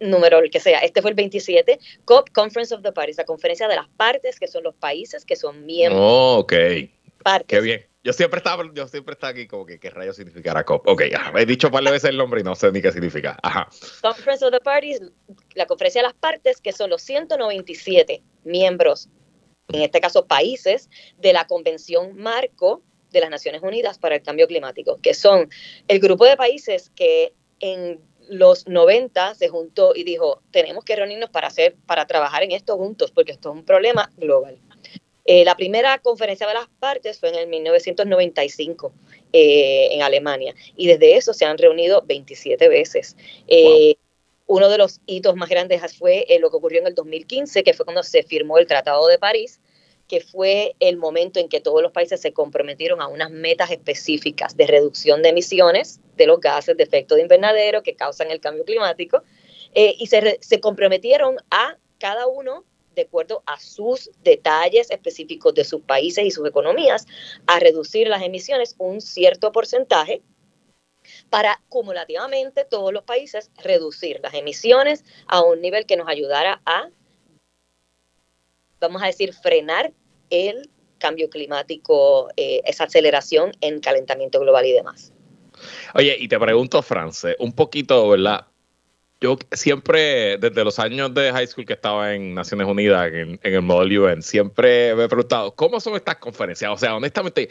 número 0.00 0.38
el 0.38 0.50
que 0.50 0.60
sea. 0.60 0.80
Este 0.80 1.02
fue 1.02 1.10
el 1.10 1.16
27, 1.16 1.78
COP 2.04 2.30
Conference 2.30 2.74
of 2.74 2.82
the 2.82 2.92
Parties, 2.92 3.18
la 3.18 3.24
conferencia 3.24 3.68
de 3.68 3.76
las 3.76 3.88
partes, 3.88 4.38
que 4.38 4.48
son 4.48 4.64
los 4.64 4.74
países 4.74 5.24
que 5.24 5.36
son 5.36 5.64
miembros. 5.66 6.00
Oh, 6.02 6.38
ok. 6.40 6.54
Partes. 7.22 7.46
Qué 7.46 7.60
bien. 7.60 7.93
Yo 8.04 8.12
siempre 8.12 8.36
estaba, 8.36 8.62
yo 8.74 8.86
siempre 8.86 9.14
estaba 9.14 9.30
aquí 9.30 9.46
como 9.46 9.64
que 9.64 9.80
qué 9.80 9.88
rayos 9.88 10.16
significará 10.16 10.62
COP. 10.62 10.86
Ok, 10.86 11.04
he 11.38 11.46
dicho 11.46 11.70
par 11.70 11.82
de 11.82 11.90
veces 11.90 12.10
el 12.10 12.18
nombre 12.18 12.42
y 12.42 12.44
no 12.44 12.54
sé 12.54 12.70
ni 12.70 12.82
qué 12.82 12.92
significa. 12.92 13.38
Ajá. 13.42 13.66
Conference 14.02 14.44
of 14.44 14.52
the 14.52 14.60
Parties, 14.60 15.00
la 15.54 15.64
conferencia 15.64 16.02
de 16.02 16.08
las 16.08 16.14
partes, 16.14 16.60
que 16.60 16.72
son 16.72 16.90
los 16.90 17.00
197 17.00 18.22
miembros, 18.44 19.08
en 19.68 19.80
este 19.80 20.02
caso 20.02 20.26
países, 20.26 20.90
de 21.16 21.32
la 21.32 21.46
Convención 21.46 22.14
Marco 22.14 22.82
de 23.10 23.20
las 23.20 23.30
Naciones 23.30 23.62
Unidas 23.62 23.96
para 23.96 24.16
el 24.16 24.22
Cambio 24.22 24.46
Climático, 24.48 24.98
que 25.00 25.14
son 25.14 25.48
el 25.88 25.98
grupo 25.98 26.26
de 26.26 26.36
países 26.36 26.90
que 26.94 27.32
en 27.60 28.00
los 28.28 28.66
90 28.66 29.34
se 29.34 29.48
juntó 29.48 29.94
y 29.94 30.04
dijo, 30.04 30.42
tenemos 30.50 30.84
que 30.84 30.96
reunirnos 30.96 31.30
para 31.30 31.46
hacer, 31.46 31.76
para 31.86 32.06
trabajar 32.06 32.42
en 32.42 32.52
esto 32.52 32.76
juntos, 32.76 33.12
porque 33.12 33.32
esto 33.32 33.50
es 33.50 33.56
un 33.56 33.64
problema 33.64 34.10
global. 34.18 34.60
Eh, 35.24 35.44
la 35.44 35.56
primera 35.56 35.98
conferencia 35.98 36.46
de 36.46 36.54
las 36.54 36.68
partes 36.78 37.18
fue 37.18 37.30
en 37.30 37.36
el 37.36 37.46
1995 37.48 38.92
eh, 39.32 39.88
en 39.92 40.02
Alemania 40.02 40.54
y 40.76 40.86
desde 40.86 41.16
eso 41.16 41.32
se 41.32 41.46
han 41.46 41.56
reunido 41.56 42.02
27 42.06 42.68
veces. 42.68 43.16
Eh, 43.48 43.96
uno 44.46 44.68
de 44.68 44.76
los 44.76 45.00
hitos 45.06 45.34
más 45.36 45.48
grandes 45.48 45.96
fue 45.96 46.26
lo 46.40 46.50
que 46.50 46.56
ocurrió 46.56 46.80
en 46.80 46.88
el 46.88 46.94
2015, 46.94 47.62
que 47.64 47.72
fue 47.72 47.86
cuando 47.86 48.02
se 48.02 48.22
firmó 48.22 48.58
el 48.58 48.66
Tratado 48.66 49.06
de 49.06 49.18
París, 49.18 49.60
que 50.06 50.20
fue 50.20 50.76
el 50.80 50.98
momento 50.98 51.40
en 51.40 51.48
que 51.48 51.60
todos 51.60 51.80
los 51.80 51.92
países 51.92 52.20
se 52.20 52.34
comprometieron 52.34 53.00
a 53.00 53.08
unas 53.08 53.30
metas 53.30 53.70
específicas 53.70 54.54
de 54.54 54.66
reducción 54.66 55.22
de 55.22 55.30
emisiones 55.30 56.00
de 56.16 56.26
los 56.26 56.40
gases 56.40 56.76
de 56.76 56.82
efecto 56.82 57.14
de 57.14 57.22
invernadero 57.22 57.82
que 57.82 57.96
causan 57.96 58.30
el 58.30 58.40
cambio 58.40 58.66
climático, 58.66 59.22
y 59.74 60.06
se, 60.06 60.38
se 60.40 60.60
comprometieron 60.60 61.36
a 61.50 61.78
cada 61.98 62.28
uno 62.28 62.64
de 62.94 63.02
acuerdo 63.02 63.42
a 63.46 63.58
sus 63.58 64.10
detalles 64.22 64.90
específicos 64.90 65.54
de 65.54 65.64
sus 65.64 65.82
países 65.82 66.24
y 66.24 66.30
sus 66.30 66.46
economías, 66.46 67.06
a 67.46 67.58
reducir 67.58 68.08
las 68.08 68.22
emisiones 68.22 68.74
un 68.78 69.00
cierto 69.00 69.52
porcentaje 69.52 70.22
para 71.30 71.60
cumulativamente 71.68 72.64
todos 72.64 72.92
los 72.92 73.04
países 73.04 73.50
reducir 73.62 74.20
las 74.22 74.34
emisiones 74.34 75.04
a 75.26 75.42
un 75.42 75.60
nivel 75.60 75.86
que 75.86 75.96
nos 75.96 76.08
ayudara 76.08 76.60
a, 76.64 76.88
vamos 78.80 79.02
a 79.02 79.06
decir, 79.06 79.32
frenar 79.34 79.92
el 80.30 80.70
cambio 80.98 81.28
climático, 81.28 82.30
eh, 82.36 82.62
esa 82.64 82.84
aceleración 82.84 83.52
en 83.60 83.80
calentamiento 83.80 84.40
global 84.40 84.64
y 84.66 84.72
demás. 84.72 85.12
Oye, 85.94 86.16
y 86.18 86.28
te 86.28 86.38
pregunto, 86.38 86.82
France, 86.82 87.36
un 87.38 87.52
poquito, 87.52 88.08
¿verdad? 88.08 88.46
Yo 89.24 89.38
siempre, 89.52 90.36
desde 90.36 90.62
los 90.64 90.78
años 90.78 91.14
de 91.14 91.32
high 91.32 91.46
school 91.46 91.64
que 91.64 91.72
estaba 91.72 92.14
en 92.14 92.34
Naciones 92.34 92.66
Unidas, 92.66 93.10
en, 93.10 93.40
el 93.42 93.62
Model 93.62 93.98
UN, 93.98 94.22
siempre 94.22 94.94
me 94.94 95.04
he 95.04 95.08
preguntado, 95.08 95.54
¿cómo 95.54 95.80
son 95.80 95.96
estas 95.96 96.16
conferencias? 96.16 96.70
O 96.70 96.76
sea, 96.76 96.94
honestamente, 96.94 97.48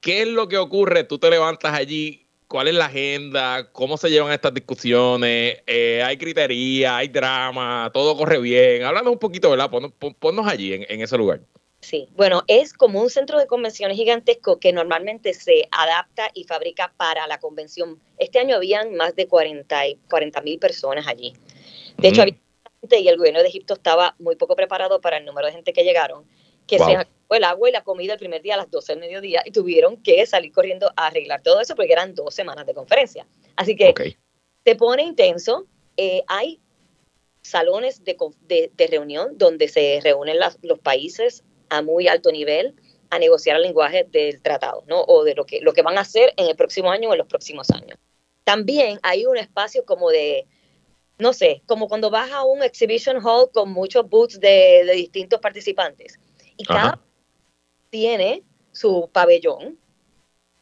¿qué 0.00 0.22
es 0.22 0.28
lo 0.28 0.48
que 0.48 0.56
ocurre? 0.56 1.04
Tú 1.04 1.18
te 1.18 1.28
levantas 1.28 1.74
allí, 1.74 2.26
¿cuál 2.48 2.68
es 2.68 2.74
la 2.74 2.86
agenda? 2.86 3.70
¿Cómo 3.70 3.98
se 3.98 4.08
llevan 4.08 4.32
estas 4.32 4.54
discusiones? 4.54 5.58
Eh, 5.66 6.02
¿Hay 6.02 6.16
criteria? 6.16 6.96
¿Hay 6.96 7.08
drama? 7.08 7.90
¿Todo 7.92 8.16
corre 8.16 8.40
bien? 8.40 8.84
Háblanos 8.84 9.12
un 9.12 9.18
poquito, 9.18 9.50
¿verdad? 9.50 9.70
Ponnos, 10.18 10.46
allí, 10.46 10.72
en 10.72 11.02
ese 11.02 11.18
lugar. 11.18 11.40
Sí, 11.80 12.08
bueno, 12.14 12.42
es 12.46 12.74
como 12.74 13.00
un 13.00 13.08
centro 13.08 13.38
de 13.38 13.46
convenciones 13.46 13.96
gigantesco 13.96 14.60
que 14.60 14.72
normalmente 14.72 15.32
se 15.32 15.66
adapta 15.70 16.30
y 16.34 16.44
fabrica 16.44 16.92
para 16.96 17.26
la 17.26 17.38
convención. 17.38 17.98
Este 18.18 18.38
año 18.38 18.56
habían 18.56 18.94
más 18.96 19.16
de 19.16 19.26
40 19.26 19.76
mil 20.42 20.58
personas 20.58 21.06
allí. 21.06 21.32
De 21.96 22.08
hecho, 22.08 22.22
había 22.22 22.36
gente 22.82 23.00
y 23.00 23.08
el 23.08 23.16
gobierno 23.16 23.40
de 23.40 23.48
Egipto 23.48 23.74
estaba 23.74 24.14
muy 24.18 24.36
poco 24.36 24.56
preparado 24.56 25.00
para 25.00 25.16
el 25.16 25.24
número 25.24 25.46
de 25.46 25.54
gente 25.54 25.72
que 25.72 25.82
llegaron, 25.82 26.26
que 26.66 26.78
se 26.78 26.96
acabó 26.96 27.34
el 27.34 27.44
agua 27.44 27.68
y 27.70 27.72
la 27.72 27.82
comida 27.82 28.12
el 28.12 28.18
primer 28.18 28.42
día 28.42 28.54
a 28.54 28.58
las 28.58 28.70
12 28.70 28.92
del 28.92 29.00
mediodía 29.00 29.42
y 29.46 29.50
tuvieron 29.50 29.96
que 30.02 30.24
salir 30.26 30.52
corriendo 30.52 30.92
a 30.96 31.06
arreglar 31.06 31.42
todo 31.42 31.60
eso 31.60 31.74
porque 31.74 31.92
eran 31.92 32.14
dos 32.14 32.34
semanas 32.34 32.66
de 32.66 32.74
conferencia. 32.74 33.26
Así 33.56 33.74
que 33.74 33.94
se 34.64 34.76
pone 34.76 35.02
intenso. 35.02 35.66
Eh, 35.96 36.22
hay 36.26 36.60
salones 37.42 38.04
de, 38.04 38.16
de, 38.76 38.86
reunión 38.86 39.38
donde 39.38 39.68
se 39.68 40.00
reúnen 40.02 40.36
los 40.62 40.78
países 40.78 41.42
a 41.70 41.82
muy 41.82 42.08
alto 42.08 42.30
nivel 42.30 42.74
a 43.10 43.18
negociar 43.18 43.56
el 43.56 43.62
lenguaje 43.62 44.06
del 44.10 44.40
tratado, 44.40 44.84
¿no? 44.86 45.02
O 45.02 45.24
de 45.24 45.34
lo 45.34 45.44
que, 45.44 45.60
lo 45.60 45.72
que 45.72 45.82
van 45.82 45.98
a 45.98 46.02
hacer 46.02 46.32
en 46.36 46.48
el 46.48 46.56
próximo 46.56 46.90
año 46.90 47.08
o 47.08 47.12
en 47.12 47.18
los 47.18 47.26
próximos 47.26 47.70
años. 47.70 47.98
También 48.44 48.98
hay 49.02 49.26
un 49.26 49.36
espacio 49.36 49.84
como 49.84 50.10
de, 50.10 50.46
no 51.18 51.32
sé, 51.32 51.62
como 51.66 51.88
cuando 51.88 52.10
vas 52.10 52.30
a 52.30 52.44
un 52.44 52.62
exhibition 52.62 53.24
hall 53.24 53.50
con 53.52 53.72
muchos 53.72 54.08
booths 54.08 54.38
de, 54.40 54.88
distintos 54.94 55.40
participantes. 55.40 56.18
Y 56.56 56.64
cada 56.64 57.00
tiene 57.90 58.44
su 58.72 59.10
pabellón 59.12 59.78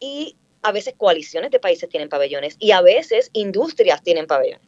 y 0.00 0.36
a 0.62 0.72
veces 0.72 0.94
coaliciones 0.96 1.50
de 1.50 1.60
países 1.60 1.88
tienen 1.88 2.08
pabellones 2.08 2.56
y 2.58 2.70
a 2.70 2.80
veces 2.80 3.30
industrias 3.32 4.02
tienen 4.02 4.26
pabellones. 4.26 4.66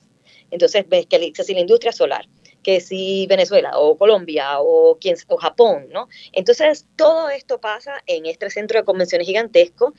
Entonces, 0.50 0.87
ves 0.88 1.07
que 1.07 1.44
si 1.44 1.55
la 1.55 1.61
industria 1.61 1.92
solar, 1.92 2.26
que 2.62 2.81
si 2.81 3.27
Venezuela 3.29 3.79
o 3.79 3.96
Colombia 3.96 4.61
o, 4.61 4.99
quien, 4.99 5.16
o 5.29 5.37
Japón, 5.37 5.88
¿no? 5.90 6.09
Entonces, 6.33 6.87
todo 6.96 7.31
esto 7.31 7.61
pasa 7.61 8.03
en 8.07 8.27
este 8.27 8.51
centro 8.51 8.79
de 8.79 8.85
convenciones 8.85 9.27
gigantesco 9.27 9.94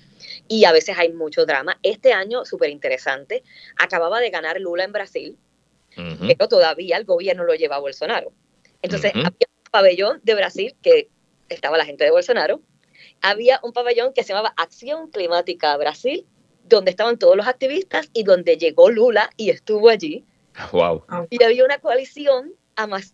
y 0.47 0.65
a 0.65 0.71
veces 0.71 0.97
hay 0.97 1.11
mucho 1.11 1.45
drama. 1.45 1.79
Este 1.83 2.13
año, 2.13 2.45
súper 2.45 2.69
interesante, 2.69 3.43
acababa 3.77 4.19
de 4.19 4.29
ganar 4.29 4.59
Lula 4.59 4.83
en 4.83 4.91
Brasil, 4.91 5.37
pero 5.95 6.47
todavía 6.47 6.97
el 6.97 7.05
gobierno 7.05 7.43
lo 7.43 7.55
lleva 7.55 7.75
a 7.77 7.79
Bolsonaro. 7.79 8.31
Entonces, 8.81 9.11
había 9.13 9.27
un 9.29 9.71
pabellón 9.71 10.19
de 10.23 10.35
Brasil 10.35 10.75
que 10.81 11.09
estaba 11.49 11.77
la 11.77 11.85
gente 11.85 12.03
de 12.03 12.11
Bolsonaro, 12.11 12.61
había 13.21 13.59
un 13.63 13.73
pabellón 13.73 14.13
que 14.13 14.23
se 14.23 14.29
llamaba 14.29 14.53
Acción 14.57 15.09
Climática 15.09 15.75
Brasil, 15.77 16.25
donde 16.63 16.91
estaban 16.91 17.17
todos 17.17 17.35
los 17.35 17.47
activistas 17.47 18.09
y 18.13 18.23
donde 18.23 18.57
llegó 18.57 18.89
Lula 18.89 19.29
y 19.35 19.49
estuvo 19.49 19.89
allí 19.89 20.25
Wow. 20.71 21.03
Y 21.29 21.43
había 21.43 21.65
una 21.65 21.79
coalición 21.79 22.53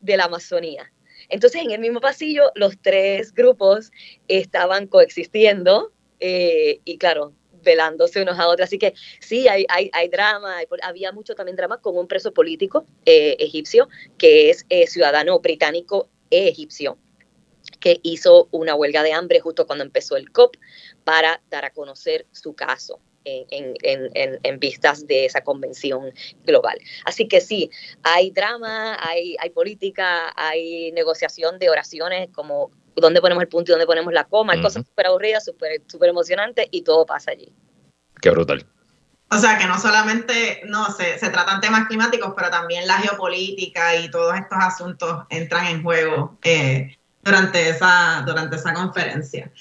de 0.02 0.18
la 0.18 0.26
Amazonía. 0.26 0.92
Entonces, 1.30 1.62
en 1.62 1.72
el 1.72 1.80
mismo 1.80 2.00
pasillo, 2.00 2.52
los 2.56 2.78
tres 2.82 3.34
grupos 3.34 3.92
estaban 4.28 4.88
coexistiendo 4.88 5.92
eh, 6.20 6.80
y, 6.86 6.98
claro, 6.98 7.34
velándose 7.64 8.22
unos 8.22 8.40
a 8.40 8.48
otros. 8.48 8.68
Así 8.68 8.78
que 8.78 8.94
sí, 9.20 9.48
hay, 9.50 10.08
drama, 10.10 10.56
había 10.84 11.12
mucho 11.12 11.36
también 11.36 11.58
drama 11.58 11.82
con 11.82 11.98
un 11.98 12.08
preso 12.08 12.34
político 12.34 12.86
eh, 13.06 13.36
egipcio 13.40 13.90
que 14.18 14.50
es 14.50 14.66
eh, 14.70 14.88
ciudadano 14.88 15.40
británico 15.40 16.10
e 16.30 16.48
egipcio 16.48 16.98
que 17.82 18.00
hizo 18.04 18.48
una 18.52 18.76
huelga 18.76 19.04
de 19.04 19.12
hambre 19.12 19.42
justo 19.42 19.68
cuando 19.68 19.84
empezó 19.84 20.16
el 20.16 20.32
COP 20.32 20.56
para 21.04 21.42
dar 21.50 21.66
a 21.66 21.72
conocer 21.72 22.26
su 22.32 22.54
caso 22.54 23.02
en, 23.28 24.60
vistas 24.60 25.06
de 25.06 25.26
esa 25.26 25.42
convención 25.42 26.12
global. 26.46 26.78
Así 27.06 27.28
que 27.28 27.42
sí, 27.42 27.70
hay 28.04 28.32
drama, 28.32 28.98
hay, 29.00 29.36
hay 29.40 29.50
política, 29.50 30.34
hay 30.36 30.92
negociación 30.94 31.60
de 31.60 31.70
oraciones 31.70 32.30
como 32.34 32.72
dónde 32.96 33.22
ponemos 33.22 33.44
el 33.44 33.50
punto 33.50 33.72
y 33.72 33.74
dónde 33.74 33.86
ponemos 33.86 34.12
la 34.14 34.24
coma, 34.24 34.54
hay 34.54 34.62
cosas 34.62 34.86
súper 34.86 35.08
aburridas, 35.08 35.46
súper 35.46 35.82
super 35.88 36.10
emocionantes 36.10 36.68
y 36.72 36.82
todo 36.82 37.06
pasa 37.06 37.32
allí. 37.32 37.54
Qué 38.22 38.32
brutal. 38.32 38.66
O 39.30 39.38
sea, 39.38 39.58
que 39.58 39.66
no 39.66 39.78
solamente 39.78 40.62
no 40.66 40.90
se, 40.92 41.20
se, 41.20 41.30
tratan 41.30 41.60
temas 41.60 41.88
climáticos, 41.88 42.34
pero 42.36 42.50
también 42.50 42.88
la 42.88 42.98
geopolítica 42.98 43.96
y 43.98 44.10
todos 44.10 44.36
estos 44.36 44.58
asuntos 44.58 45.26
entran 45.30 45.66
en 45.66 45.84
juego 45.84 46.38
eh, 46.44 46.98
durante, 47.22 47.70
esa, 47.70 48.24
durante 48.26 48.56
esa 48.56 48.74
conferencia. 48.74 49.52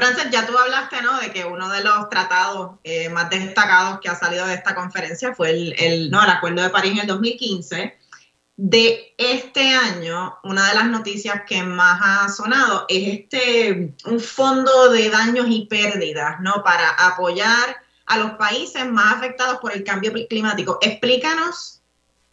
Frances, 0.00 0.30
ya 0.30 0.46
tú 0.46 0.56
hablaste, 0.56 1.02
¿no? 1.02 1.20
De 1.20 1.30
que 1.30 1.44
uno 1.44 1.68
de 1.68 1.84
los 1.84 2.08
tratados 2.08 2.78
eh, 2.84 3.10
más 3.10 3.28
destacados 3.28 4.00
que 4.00 4.08
ha 4.08 4.14
salido 4.14 4.46
de 4.46 4.54
esta 4.54 4.74
conferencia 4.74 5.34
fue 5.34 5.50
el, 5.50 6.10
¿no? 6.10 6.22
el 6.22 6.30
Acuerdo 6.30 6.62
de 6.62 6.70
París 6.70 6.92
en 6.92 7.00
el 7.00 7.06
2015. 7.06 7.98
De 8.56 9.14
este 9.18 9.74
año, 9.74 10.38
una 10.42 10.68
de 10.68 10.74
las 10.74 10.86
noticias 10.86 11.42
que 11.46 11.62
más 11.62 12.00
ha 12.02 12.28
sonado 12.30 12.86
es 12.88 13.20
este, 13.20 13.94
un 14.06 14.20
fondo 14.20 14.90
de 14.90 15.10
daños 15.10 15.46
y 15.48 15.66
pérdidas, 15.66 16.40
¿no? 16.40 16.62
Para 16.64 16.90
apoyar 16.90 17.76
a 18.06 18.16
los 18.16 18.32
países 18.32 18.90
más 18.90 19.14
afectados 19.14 19.58
por 19.60 19.72
el 19.72 19.84
cambio 19.84 20.12
climático. 20.28 20.78
Explícanos 20.80 21.82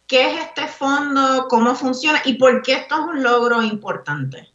qué 0.06 0.32
es 0.32 0.40
este 0.40 0.66
fondo, 0.68 1.46
cómo 1.48 1.74
funciona 1.74 2.22
y 2.24 2.34
por 2.34 2.62
qué 2.62 2.72
esto 2.72 2.94
es 2.94 3.00
un 3.02 3.22
logro 3.22 3.62
importante. 3.62 4.50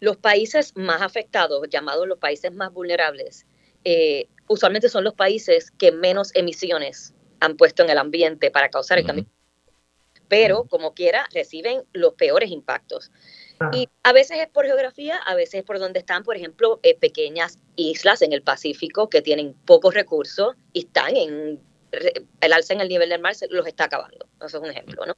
Los 0.00 0.16
países 0.16 0.72
más 0.76 1.02
afectados, 1.02 1.68
llamados 1.70 2.08
los 2.08 2.18
países 2.18 2.52
más 2.52 2.72
vulnerables, 2.72 3.46
eh, 3.84 4.28
usualmente 4.48 4.88
son 4.88 5.04
los 5.04 5.14
países 5.14 5.70
que 5.70 5.92
menos 5.92 6.34
emisiones 6.34 7.14
han 7.40 7.56
puesto 7.56 7.82
en 7.82 7.90
el 7.90 7.98
ambiente 7.98 8.50
para 8.50 8.68
causar 8.68 8.98
el 8.98 9.06
cambio. 9.06 9.26
pero 10.28 10.64
como 10.64 10.94
quiera 10.94 11.26
reciben 11.34 11.82
los 11.92 12.14
peores 12.14 12.52
impactos. 12.52 13.10
Y 13.72 13.88
a 14.04 14.12
veces 14.12 14.38
es 14.38 14.48
por 14.48 14.64
geografía, 14.64 15.16
a 15.16 15.34
veces 15.34 15.54
es 15.54 15.64
por 15.64 15.80
donde 15.80 15.98
están, 15.98 16.22
por 16.22 16.36
ejemplo, 16.36 16.78
eh, 16.84 16.96
pequeñas 16.96 17.58
islas 17.74 18.22
en 18.22 18.32
el 18.32 18.40
Pacífico 18.40 19.10
que 19.10 19.22
tienen 19.22 19.54
pocos 19.66 19.92
recursos 19.92 20.54
y 20.72 20.86
están 20.86 21.16
en 21.16 21.60
el 22.40 22.52
alza 22.52 22.74
en 22.74 22.80
el 22.80 22.88
nivel 22.88 23.08
del 23.08 23.20
mar 23.20 23.34
se 23.34 23.48
los 23.48 23.66
está 23.66 23.84
acabando. 23.84 24.26
Eso 24.36 24.58
es 24.58 24.62
un 24.62 24.70
ejemplo, 24.70 25.04
¿no? 25.04 25.16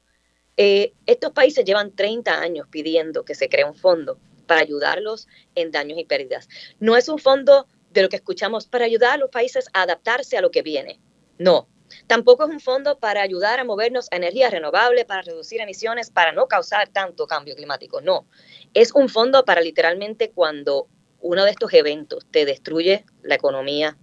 Eh, 0.56 0.94
estos 1.06 1.32
países 1.32 1.64
llevan 1.64 1.94
30 1.94 2.40
años 2.40 2.66
pidiendo 2.70 3.24
que 3.24 3.34
se 3.34 3.48
cree 3.48 3.64
un 3.64 3.74
fondo 3.74 4.18
para 4.52 4.60
ayudarlos 4.60 5.28
en 5.54 5.70
daños 5.70 5.98
y 5.98 6.04
pérdidas. 6.04 6.46
No 6.78 6.94
es 6.94 7.08
un 7.08 7.18
fondo 7.18 7.66
de 7.90 8.02
lo 8.02 8.10
que 8.10 8.16
escuchamos 8.16 8.66
para 8.66 8.84
ayudar 8.84 9.14
a 9.14 9.16
los 9.16 9.30
países 9.30 9.64
a 9.72 9.80
adaptarse 9.80 10.36
a 10.36 10.42
lo 10.42 10.50
que 10.50 10.60
viene. 10.60 11.00
No. 11.38 11.68
Tampoco 12.06 12.44
es 12.44 12.50
un 12.50 12.60
fondo 12.60 12.98
para 12.98 13.22
ayudar 13.22 13.60
a 13.60 13.64
movernos 13.64 14.08
a 14.10 14.16
energía 14.16 14.50
renovable, 14.50 15.06
para 15.06 15.22
reducir 15.22 15.62
emisiones, 15.62 16.10
para 16.10 16.32
no 16.32 16.48
causar 16.48 16.88
tanto 16.88 17.26
cambio 17.26 17.56
climático. 17.56 18.02
No. 18.02 18.26
Es 18.74 18.92
un 18.92 19.08
fondo 19.08 19.46
para 19.46 19.62
literalmente 19.62 20.32
cuando 20.32 20.86
uno 21.22 21.44
de 21.44 21.50
estos 21.50 21.72
eventos 21.72 22.26
te 22.30 22.44
destruye 22.44 23.06
la 23.22 23.36
economía, 23.36 23.96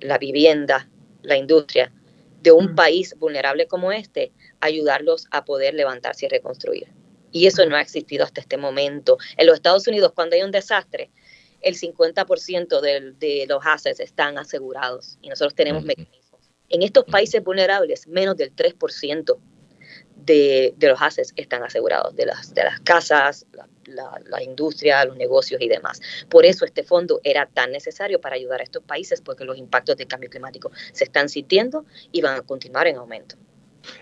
la 0.00 0.18
vivienda, 0.18 0.90
la 1.22 1.38
industria 1.38 1.94
de 2.42 2.52
un 2.52 2.74
país 2.74 3.14
vulnerable 3.18 3.66
como 3.66 3.90
este, 3.90 4.32
ayudarlos 4.60 5.28
a 5.30 5.46
poder 5.46 5.72
levantarse 5.72 6.26
y 6.26 6.28
reconstruir. 6.28 6.97
Y 7.32 7.46
eso 7.46 7.64
no 7.66 7.76
ha 7.76 7.80
existido 7.80 8.24
hasta 8.24 8.40
este 8.40 8.56
momento. 8.56 9.18
En 9.36 9.46
los 9.46 9.56
Estados 9.56 9.86
Unidos, 9.86 10.12
cuando 10.14 10.36
hay 10.36 10.42
un 10.42 10.50
desastre, 10.50 11.10
el 11.60 11.78
50% 11.78 12.80
de, 12.80 13.12
de 13.18 13.46
los 13.48 13.64
assets 13.64 14.00
están 14.00 14.38
asegurados 14.38 15.18
y 15.20 15.28
nosotros 15.28 15.54
tenemos 15.54 15.84
mecanismos. 15.84 16.50
En 16.68 16.82
estos 16.82 17.04
países 17.04 17.42
vulnerables, 17.42 18.06
menos 18.06 18.36
del 18.36 18.54
3% 18.54 19.38
de, 20.16 20.74
de, 20.76 20.88
los 20.88 21.00
assets 21.00 21.32
están 21.36 21.62
asegurados, 21.62 22.14
de 22.14 22.26
las, 22.26 22.52
de 22.54 22.64
las 22.64 22.80
casas, 22.80 23.46
la, 23.86 24.20
la, 24.26 24.42
industria, 24.42 25.04
los 25.04 25.16
negocios 25.16 25.60
y 25.60 25.68
demás. 25.68 26.00
Por 26.28 26.44
eso 26.44 26.64
este 26.64 26.82
fondo 26.82 27.20
era 27.24 27.46
tan 27.46 27.72
necesario 27.72 28.20
para 28.20 28.36
ayudar 28.36 28.60
a 28.60 28.64
estos 28.64 28.82
países, 28.82 29.20
porque 29.20 29.44
los 29.44 29.56
impactos 29.56 29.96
del 29.96 30.06
cambio 30.06 30.28
climático 30.28 30.70
se 30.92 31.04
están 31.04 31.28
sintiendo 31.28 31.86
y 32.12 32.20
van 32.20 32.36
a 32.36 32.42
continuar 32.42 32.86
en 32.86 32.96
aumento. 32.96 33.36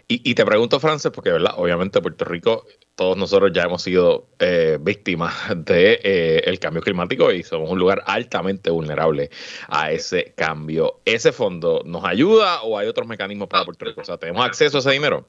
Y, 0.08 0.28
y 0.28 0.34
te 0.34 0.44
pregunto, 0.44 0.80
Frances, 0.80 1.12
porque 1.12 1.30
¿verdad? 1.30 1.54
obviamente 1.56 2.00
Puerto 2.00 2.24
Rico, 2.24 2.66
todos 2.96 3.16
nosotros 3.16 3.52
ya 3.52 3.64
hemos 3.64 3.82
sido 3.82 4.28
eh, 4.38 4.78
víctimas 4.80 5.48
del 5.48 5.64
de, 5.64 6.00
eh, 6.02 6.42
el 6.46 6.58
cambio 6.58 6.82
climático 6.82 7.30
y 7.30 7.42
somos 7.42 7.70
un 7.70 7.78
lugar 7.78 8.02
altamente 8.06 8.70
vulnerable 8.70 9.30
a 9.68 9.92
ese 9.92 10.32
cambio. 10.34 11.00
¿Ese 11.04 11.30
fondo 11.32 11.82
nos 11.84 12.04
ayuda 12.04 12.62
o 12.62 12.78
hay 12.78 12.88
otros 12.88 13.06
mecanismos 13.06 13.48
para 13.48 13.64
Puerto 13.64 13.84
Rico? 13.84 14.00
O 14.00 14.04
sea, 14.04 14.16
¿tenemos 14.16 14.44
acceso 14.44 14.78
a 14.78 14.80
ese 14.80 14.90
dinero? 14.92 15.28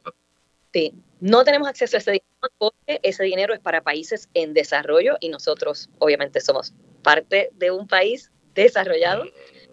Sí, 0.71 0.93
no 1.19 1.43
tenemos 1.43 1.67
acceso 1.67 1.97
a 1.97 1.99
ese 1.99 2.11
dinero 2.11 2.53
porque 2.57 2.99
ese 3.03 3.23
dinero 3.23 3.53
es 3.53 3.59
para 3.59 3.81
países 3.81 4.29
en 4.33 4.53
desarrollo 4.53 5.17
y 5.19 5.29
nosotros 5.29 5.89
obviamente 5.99 6.39
somos 6.39 6.73
parte 7.03 7.49
de 7.53 7.71
un 7.71 7.87
país 7.87 8.31
desarrollado, 8.53 9.25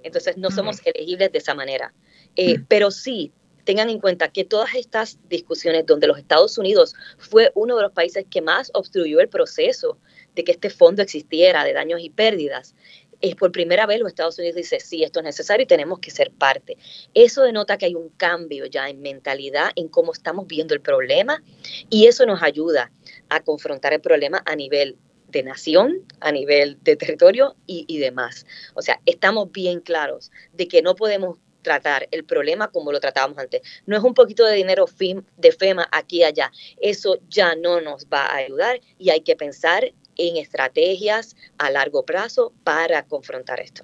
entonces 0.02 0.36
no 0.36 0.50
somos 0.50 0.80
elegibles 0.84 1.32
de 1.32 1.38
esa 1.38 1.54
manera. 1.54 1.94
Eh, 2.36 2.58
pero 2.68 2.90
sí, 2.90 3.32
tengan 3.64 3.90
en 3.90 4.00
cuenta 4.00 4.28
que 4.28 4.44
todas 4.44 4.74
estas 4.74 5.18
discusiones 5.28 5.86
donde 5.86 6.06
los 6.06 6.18
Estados 6.18 6.58
Unidos 6.58 6.94
fue 7.18 7.50
uno 7.54 7.76
de 7.76 7.82
los 7.82 7.92
países 7.92 8.24
que 8.30 8.42
más 8.42 8.70
obstruyó 8.74 9.20
el 9.20 9.28
proceso 9.28 9.98
de 10.34 10.44
que 10.44 10.52
este 10.52 10.70
fondo 10.70 11.02
existiera 11.02 11.64
de 11.64 11.72
daños 11.72 12.00
y 12.00 12.10
pérdidas, 12.10 12.74
es 13.20 13.36
por 13.36 13.52
primera 13.52 13.86
vez 13.86 14.00
los 14.00 14.08
Estados 14.08 14.38
Unidos 14.38 14.56
dice, 14.56 14.80
sí, 14.80 15.02
esto 15.02 15.20
es 15.20 15.24
necesario 15.24 15.64
y 15.64 15.66
tenemos 15.66 15.98
que 15.98 16.10
ser 16.10 16.30
parte. 16.30 16.76
Eso 17.14 17.42
denota 17.42 17.78
que 17.78 17.86
hay 17.86 17.94
un 17.94 18.10
cambio 18.10 18.66
ya 18.66 18.88
en 18.88 19.00
mentalidad, 19.00 19.70
en 19.76 19.88
cómo 19.88 20.12
estamos 20.12 20.46
viendo 20.46 20.74
el 20.74 20.80
problema 20.80 21.42
y 21.88 22.06
eso 22.06 22.26
nos 22.26 22.42
ayuda 22.42 22.92
a 23.30 23.40
confrontar 23.40 23.94
el 23.94 24.00
problema 24.00 24.42
a 24.44 24.56
nivel 24.56 24.98
de 25.28 25.42
nación, 25.42 26.04
a 26.20 26.32
nivel 26.32 26.78
de 26.82 26.96
territorio 26.96 27.56
y, 27.66 27.84
y 27.88 27.98
demás. 27.98 28.46
O 28.74 28.82
sea, 28.82 29.00
estamos 29.06 29.50
bien 29.50 29.80
claros 29.80 30.30
de 30.52 30.68
que 30.68 30.82
no 30.82 30.94
podemos 30.94 31.38
tratar 31.64 32.06
el 32.12 32.22
problema 32.22 32.68
como 32.68 32.92
lo 32.92 33.00
tratábamos 33.00 33.38
antes. 33.38 33.62
No 33.86 33.96
es 33.96 34.04
un 34.04 34.14
poquito 34.14 34.44
de 34.44 34.54
dinero 34.54 34.86
de 35.36 35.50
FEMA 35.50 35.88
aquí 35.90 36.18
y 36.18 36.24
allá. 36.24 36.52
Eso 36.80 37.18
ya 37.28 37.56
no 37.56 37.80
nos 37.80 38.06
va 38.06 38.26
a 38.26 38.36
ayudar 38.36 38.80
y 38.98 39.10
hay 39.10 39.22
que 39.22 39.34
pensar 39.34 39.92
en 40.16 40.36
estrategias 40.36 41.34
a 41.58 41.70
largo 41.70 42.04
plazo 42.04 42.52
para 42.62 43.04
confrontar 43.04 43.58
esto. 43.58 43.82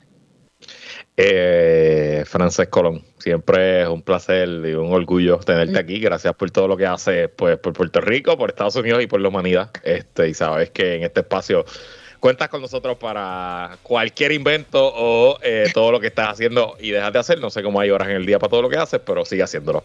Eh, 1.17 2.23
Frances 2.27 2.69
Colón, 2.69 3.05
siempre 3.19 3.83
es 3.83 3.89
un 3.89 4.03
placer 4.03 4.49
y 4.49 4.75
un 4.75 4.93
orgullo 4.93 5.39
tenerte 5.39 5.79
aquí. 5.79 5.99
Gracias 5.99 6.35
por 6.35 6.51
todo 6.51 6.69
lo 6.69 6.77
que 6.77 6.87
haces 6.87 7.31
pues, 7.35 7.59
por 7.59 7.73
Puerto 7.73 8.01
Rico, 8.01 8.37
por 8.37 8.51
Estados 8.51 8.77
Unidos 8.77 9.03
y 9.03 9.07
por 9.07 9.21
la 9.21 9.29
humanidad. 9.29 9.71
Este, 9.83 10.29
y 10.29 10.35
sabes 10.35 10.71
que 10.71 10.97
en 10.97 11.03
este 11.03 11.21
espacio 11.21 11.65
cuentas 12.21 12.49
con 12.51 12.61
nosotros 12.61 12.99
para 12.99 13.79
cualquier 13.83 14.33
invento 14.33 14.93
o 14.95 15.39
eh, 15.43 15.71
todo 15.73 15.91
lo 15.91 15.99
que 15.99 16.09
estás 16.09 16.29
haciendo 16.29 16.77
y 16.79 16.91
dejas 16.91 17.13
de 17.13 17.19
hacer. 17.19 17.41
No 17.41 17.51
sé 17.51 17.63
cómo 17.63 17.81
hay 17.81 17.91
horas 17.91 18.09
en 18.09 18.17
el 18.17 18.27
día 18.27 18.39
para 18.39 18.51
todo 18.51 18.63
lo 18.63 18.69
que 18.69 18.77
haces, 18.77 19.01
pero 19.05 19.25
sigue 19.25 19.43
haciéndolo. 19.43 19.83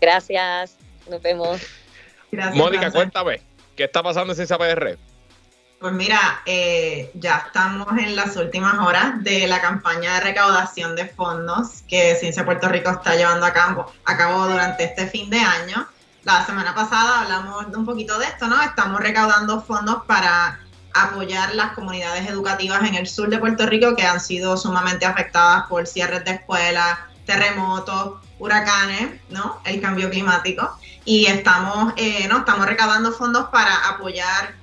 Gracias, 0.00 0.76
nos 1.08 1.22
vemos. 1.22 1.60
Gracias, 2.30 2.56
Mónica, 2.56 2.90
cuéntame, 2.90 3.40
¿qué 3.74 3.84
está 3.84 4.02
pasando 4.02 4.32
en 4.32 4.36
Ciencia 4.36 4.58
PR? 4.58 4.98
Pues 5.80 5.92
mira, 5.92 6.42
eh, 6.44 7.10
ya 7.14 7.44
estamos 7.46 7.86
en 7.98 8.16
las 8.16 8.36
últimas 8.36 8.78
horas 8.80 9.22
de 9.22 9.46
la 9.46 9.60
campaña 9.60 10.14
de 10.14 10.20
recaudación 10.20 10.96
de 10.96 11.06
fondos 11.06 11.82
que 11.88 12.16
Ciencia 12.16 12.44
Puerto 12.44 12.68
Rico 12.68 12.90
está 12.90 13.14
llevando 13.14 13.46
a 13.46 13.52
cabo, 13.52 13.92
a 14.04 14.16
cabo 14.16 14.48
durante 14.48 14.84
este 14.84 15.06
fin 15.06 15.30
de 15.30 15.38
año. 15.38 15.86
La 16.24 16.44
semana 16.44 16.74
pasada 16.74 17.20
hablamos 17.20 17.66
un 17.66 17.86
poquito 17.86 18.18
de 18.18 18.26
esto, 18.26 18.48
¿no? 18.48 18.60
Estamos 18.60 19.00
recaudando 19.00 19.62
fondos 19.62 20.02
para 20.04 20.58
apoyar 20.92 21.54
las 21.54 21.72
comunidades 21.72 22.28
educativas 22.28 22.82
en 22.88 22.94
el 22.94 23.06
sur 23.06 23.28
de 23.28 23.38
Puerto 23.38 23.66
Rico 23.66 23.94
que 23.94 24.04
han 24.04 24.20
sido 24.20 24.56
sumamente 24.56 25.06
afectadas 25.06 25.66
por 25.68 25.86
cierres 25.86 26.24
de 26.24 26.32
escuelas, 26.32 26.98
terremotos, 27.26 28.20
huracanes, 28.38 29.20
¿no? 29.30 29.60
El 29.64 29.80
cambio 29.80 30.10
climático. 30.10 30.78
Y 31.04 31.26
estamos, 31.26 31.92
eh, 31.96 32.26
¿no? 32.28 32.38
estamos 32.38 32.66
recaudando 32.66 33.12
fondos 33.12 33.48
para 33.50 33.74
apoyar 33.88 34.54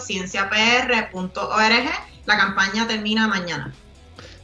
La 2.26 2.36
campaña 2.36 2.88
termina 2.88 3.28
mañana. 3.28 3.72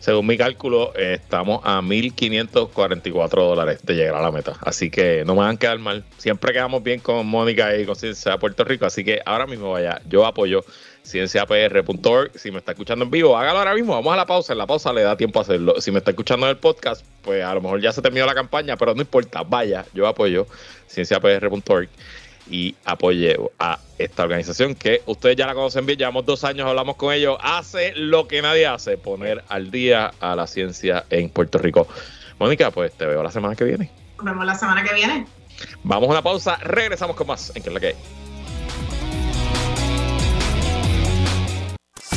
Según 0.07 0.25
mi 0.25 0.39
cálculo, 0.39 0.95
estamos 0.95 1.63
a 1.65 1.81
1.544 1.81 3.29
dólares 3.29 3.81
de 3.83 3.97
llegar 3.97 4.15
a 4.15 4.23
la 4.23 4.31
meta. 4.31 4.53
Así 4.61 4.89
que 4.89 5.25
no 5.27 5.35
me 5.35 5.41
van 5.41 5.57
a 5.57 5.59
quedar 5.59 5.81
mal. 5.81 6.05
Siempre 6.17 6.53
quedamos 6.53 6.81
bien 6.85 7.01
con 7.01 7.27
Mónica 7.27 7.77
y 7.77 7.85
con 7.85 7.97
Ciencia 7.97 8.39
Puerto 8.39 8.63
Rico. 8.63 8.87
Así 8.87 9.03
que 9.03 9.21
ahora 9.27 9.49
mismo 9.49 9.73
vaya, 9.73 10.01
yo 10.09 10.25
apoyo 10.25 10.65
cienciapr.org. 11.05 12.31
Si 12.37 12.53
me 12.53 12.59
está 12.59 12.71
escuchando 12.71 13.05
en 13.05 13.11
vivo, 13.11 13.37
hágalo 13.37 13.59
ahora 13.59 13.75
mismo. 13.75 13.95
Vamos 13.95 14.15
a 14.15 14.17
la 14.17 14.27
pausa. 14.27 14.53
En 14.53 14.59
la 14.59 14.67
pausa 14.69 14.93
le 14.93 15.03
da 15.03 15.17
tiempo 15.17 15.41
a 15.41 15.43
hacerlo. 15.43 15.81
Si 15.81 15.91
me 15.91 15.99
está 15.99 16.13
escuchando 16.13 16.47
en 16.47 16.51
el 16.51 16.59
podcast, 16.59 17.05
pues 17.23 17.43
a 17.43 17.53
lo 17.53 17.61
mejor 17.61 17.81
ya 17.81 17.91
se 17.91 18.01
terminó 18.01 18.27
la 18.27 18.35
campaña, 18.37 18.77
pero 18.77 18.95
no 18.95 19.01
importa. 19.01 19.43
Vaya, 19.43 19.87
yo 19.93 20.07
apoyo 20.07 20.47
cienciapr.org 20.89 21.89
y 22.51 22.75
apoye 22.85 23.37
a 23.59 23.79
esta 23.99 24.23
organización 24.23 24.75
que 24.75 25.03
ustedes 25.07 25.37
ya 25.37 25.47
la 25.47 25.55
conocen 25.55 25.87
bien, 25.87 25.99
llevamos 25.99 26.27
dos 26.27 26.45
años, 26.45 26.67
hablamos 26.67 26.97
con 26.97 27.13
ellos, 27.13 27.39
hace 27.41 27.93
lo 27.95 28.29
que 28.29 28.43
nadie 28.43 28.67
hace, 28.67 28.97
poner 28.99 29.43
al 29.49 29.71
día 29.71 30.13
a 30.21 30.37
la 30.37 30.47
ciencia 30.47 31.05
en 31.11 31.31
Puerto 31.31 31.59
Rico. 31.59 31.89
Mónica, 32.39 32.71
pues 32.71 32.93
te 32.93 33.07
veo 33.07 33.23
la 33.23 33.31
semana 33.31 33.55
que 33.55 33.65
viene. 33.65 33.91
Nos 34.19 34.27
vemos 34.27 34.47
la 34.47 34.55
semana 34.55 34.83
que 34.83 34.95
viene. 34.95 35.27
Vamos 35.83 36.09
a 36.09 36.13
una 36.13 36.23
pausa, 36.23 36.57
regresamos 36.57 37.17
con 37.17 37.27
más 37.27 37.53
en 37.55 37.63
que 37.63 37.69
es 37.69 37.75
la 37.75 37.81
que 37.81 37.87
hay. 37.89 37.95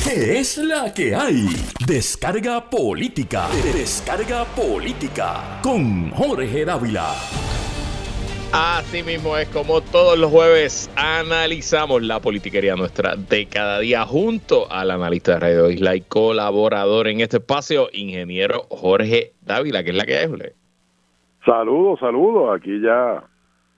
¿Qué 0.04 0.40
es 0.40 0.58
la 0.58 0.92
que 0.92 1.16
hay? 1.16 1.48
Descarga 1.86 2.68
política. 2.68 3.48
Descarga 3.74 4.44
política. 4.46 5.60
Con 5.62 6.10
Jorge 6.10 6.66
Dávila. 6.66 7.14
Así 8.52 9.04
mismo 9.04 9.38
es 9.38 9.48
como 9.50 9.80
todos 9.80 10.18
los 10.18 10.32
jueves 10.32 10.92
analizamos 10.96 12.02
la 12.02 12.20
politiquería 12.20 12.76
nuestra 12.76 13.16
de 13.16 13.46
cada 13.46 13.78
día 13.78 14.04
junto 14.08 14.72
al 14.72 14.90
analista 14.90 15.34
de 15.34 15.40
Radio 15.40 15.70
Isla 15.70 15.96
y 15.96 16.02
colaborador 16.02 17.08
en 17.10 17.22
este 17.22 17.38
espacio, 17.38 17.90
ingeniero 17.94 18.64
Jorge 18.70 19.34
Dávila, 19.42 19.84
que 19.84 19.92
es 19.92 19.96
la 19.96 20.06
que 20.06 20.18
hay, 20.18 20.28
Saludos, 21.46 22.00
saludos. 22.00 22.60
Aquí 22.60 22.82
ya 22.82 23.24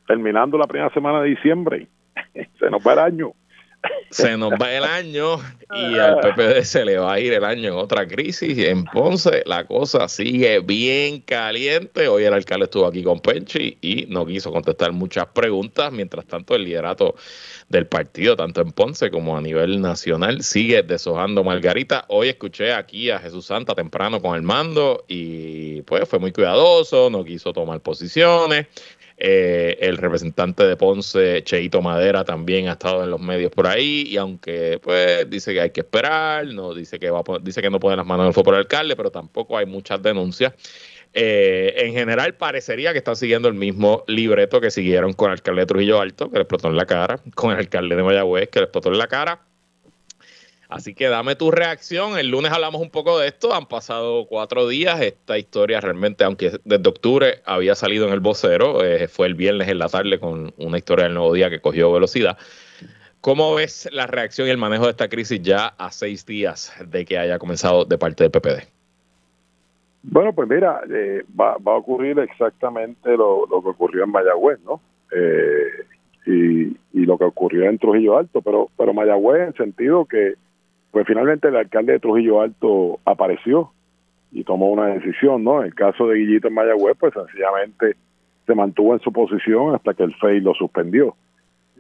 terminando 0.08 0.58
la 0.58 0.68
primera 0.68 0.90
semana 0.94 1.22
de 1.22 1.30
diciembre. 1.32 1.88
Se 2.60 2.70
nos 2.70 2.82
va 2.86 2.94
el 2.94 3.00
año. 3.00 3.34
Se 4.12 4.36
nos 4.36 4.52
va 4.52 4.74
el 4.74 4.84
año 4.84 5.38
y 5.74 5.98
al 5.98 6.20
PPD 6.20 6.64
se 6.64 6.84
le 6.84 6.98
va 6.98 7.14
a 7.14 7.20
ir 7.20 7.32
el 7.32 7.46
año 7.46 7.70
en 7.70 7.76
otra 7.76 8.06
crisis. 8.06 8.58
En 8.58 8.84
Ponce 8.84 9.42
la 9.46 9.66
cosa 9.66 10.10
sigue 10.10 10.60
bien 10.60 11.22
caliente. 11.22 12.10
Hoy 12.10 12.26
el 12.26 12.34
alcalde 12.34 12.66
estuvo 12.66 12.86
aquí 12.86 13.04
con 13.04 13.22
Penchi 13.22 13.78
y 13.80 14.06
no 14.10 14.26
quiso 14.26 14.52
contestar 14.52 14.92
muchas 14.92 15.28
preguntas. 15.28 15.94
Mientras 15.94 16.26
tanto, 16.26 16.56
el 16.56 16.66
liderato 16.66 17.16
del 17.70 17.88
partido, 17.88 18.36
tanto 18.36 18.60
en 18.62 18.74
Ponce 18.74 19.10
como 19.10 19.38
a 19.38 19.42
nivel 19.42 19.80
nacional, 19.80 20.44
sigue 20.44 20.84
deshojando 20.84 21.44
Margarita. 21.46 22.04
Hoy 22.10 22.28
escuché 22.28 22.74
aquí 22.74 23.10
a 23.10 23.20
Jesús 23.20 23.46
Santa 23.46 23.74
temprano 23.76 24.22
con 24.22 24.36
el 24.36 24.42
mando 24.42 25.06
y 25.08 25.82
pues 25.84 26.08
fue 26.08 26.20
muy 26.20 26.34
cuidadoso, 26.34 27.10
no 27.10 27.24
quiso 27.24 27.54
tomar 27.54 27.80
posiciones. 27.80 28.68
Eh, 29.24 29.78
el 29.82 29.98
representante 29.98 30.64
de 30.64 30.76
Ponce, 30.76 31.44
Cheito 31.44 31.80
Madera, 31.84 32.24
también 32.24 32.70
ha 32.70 32.72
estado 32.72 33.04
en 33.04 33.12
los 33.12 33.20
medios 33.20 33.52
por 33.52 33.68
ahí 33.68 34.04
y 34.08 34.18
aunque 34.18 34.80
pues 34.82 35.30
dice 35.30 35.54
que 35.54 35.62
hay 35.62 35.70
que 35.70 35.82
esperar, 35.82 36.48
no 36.48 36.74
dice 36.74 36.98
que 36.98 37.12
va 37.12 37.22
dice 37.40 37.62
que 37.62 37.70
no 37.70 37.80
pone 37.80 37.96
las 37.98 38.06
manos 38.08 38.24
en 38.24 38.28
el 38.30 38.34
fuego 38.34 38.46
por 38.46 38.54
el 38.56 38.62
alcalde, 38.62 38.96
pero 38.96 39.12
tampoco 39.12 39.60
hay 39.60 39.68
muchas 39.68 40.02
denuncias. 40.02 40.54
Eh, 41.14 41.72
en 41.78 41.94
general 41.94 42.34
parecería 42.34 42.94
que 42.94 42.98
están 42.98 43.16
siguiendo 43.16 43.48
el 43.48 43.54
mismo 43.54 44.04
libreto 44.08 44.60
que 44.60 44.72
siguieron 44.72 45.14
con 45.14 45.28
el 45.28 45.34
alcalde 45.34 45.62
de 45.62 45.66
Trujillo 45.68 46.02
Alto, 46.02 46.32
que 46.32 46.38
le 46.38 46.42
explotó 46.42 46.70
en 46.70 46.78
la 46.78 46.88
cara, 46.88 47.20
con 47.36 47.52
el 47.52 47.60
alcalde 47.60 47.96
de 47.96 48.02
Mayagüez, 48.02 48.50
que 48.50 48.58
le 48.58 48.64
explotó 48.64 48.90
en 48.90 48.98
la 48.98 49.06
cara, 49.06 49.40
Así 50.72 50.96
que 50.96 51.10
dame 51.10 51.36
tu 51.36 51.52
reacción. 51.52 52.18
El 52.18 52.30
lunes 52.30 52.50
hablamos 52.50 52.82
un 52.82 52.90
poco 52.90 53.20
de 53.20 53.28
esto. 53.28 53.54
Han 53.54 53.66
pasado 53.66 54.26
cuatro 54.26 54.70
días. 54.70 55.02
Esta 55.02 55.38
historia 55.38 55.82
realmente, 55.82 56.24
aunque 56.24 56.62
desde 56.64 56.90
octubre 56.90 57.42
había 57.46 57.76
salido 57.76 58.08
en 58.08 58.14
el 58.14 58.22
vocero, 58.22 58.82
eh, 58.82 59.10
fue 59.10 59.28
el 59.28 59.36
viernes 59.36 59.68
en 59.68 59.80
la 59.80 59.90
tarde 59.90 60.18
con 60.18 60.54
una 60.58 60.78
historia 60.78 61.04
del 61.04 61.14
nuevo 61.14 61.34
día 61.34 61.50
que 61.50 61.60
cogió 61.60 61.92
velocidad. 61.92 62.38
¿Cómo 63.20 63.54
ves 63.54 63.90
la 63.92 64.08
reacción 64.08 64.48
y 64.48 64.52
el 64.52 64.58
manejo 64.58 64.86
de 64.86 64.92
esta 64.92 65.10
crisis 65.10 65.42
ya 65.42 65.68
a 65.68 65.92
seis 65.92 66.26
días 66.26 66.74
de 66.88 67.04
que 67.04 67.18
haya 67.18 67.38
comenzado 67.38 67.84
de 67.84 67.98
parte 67.98 68.24
del 68.24 68.32
PPD? 68.32 68.64
Bueno, 70.04 70.32
pues 70.32 70.48
mira, 70.48 70.84
eh, 70.90 71.26
va, 71.38 71.52
a 71.52 71.76
ocurrir 71.76 72.18
exactamente 72.20 73.18
lo, 73.18 73.46
que 73.50 73.70
ocurrió 73.70 74.06
en 74.06 74.12
Mayagüez, 74.12 74.62
¿no? 74.62 74.80
Eh, 75.12 75.86
y, 76.26 76.78
y, 76.94 77.06
lo 77.06 77.18
que 77.18 77.26
ocurrió 77.26 77.66
en 77.66 77.78
Trujillo 77.78 78.18
Alto, 78.18 78.42
pero, 78.42 78.70
pero 78.78 78.94
Mayagüez 78.94 79.48
en 79.50 79.54
sentido 79.56 80.06
que 80.06 80.36
pues 80.92 81.08
finalmente 81.08 81.48
el 81.48 81.56
alcalde 81.56 81.94
de 81.94 82.00
Trujillo 82.00 82.42
Alto 82.42 83.00
apareció 83.06 83.72
y 84.32 84.44
tomó 84.44 84.70
una 84.70 84.88
decisión, 84.88 85.44
¿no? 85.44 85.62
En 85.62 85.68
el 85.68 85.76
caso 85.76 86.08
de 86.08 86.18
Guillito 86.18 86.48
en 86.48 86.54
Mayagüez, 86.54 86.98
pues 87.00 87.14
sencillamente 87.14 87.96
se 88.46 88.56
mantuvo 88.56 88.94
en 88.94 89.00
su 89.00 89.12
posición 89.12 89.76
hasta 89.76 89.94
que 89.94 90.04
el 90.04 90.14
FEI 90.16 90.42
lo 90.42 90.54
suspendió. 90.54 91.16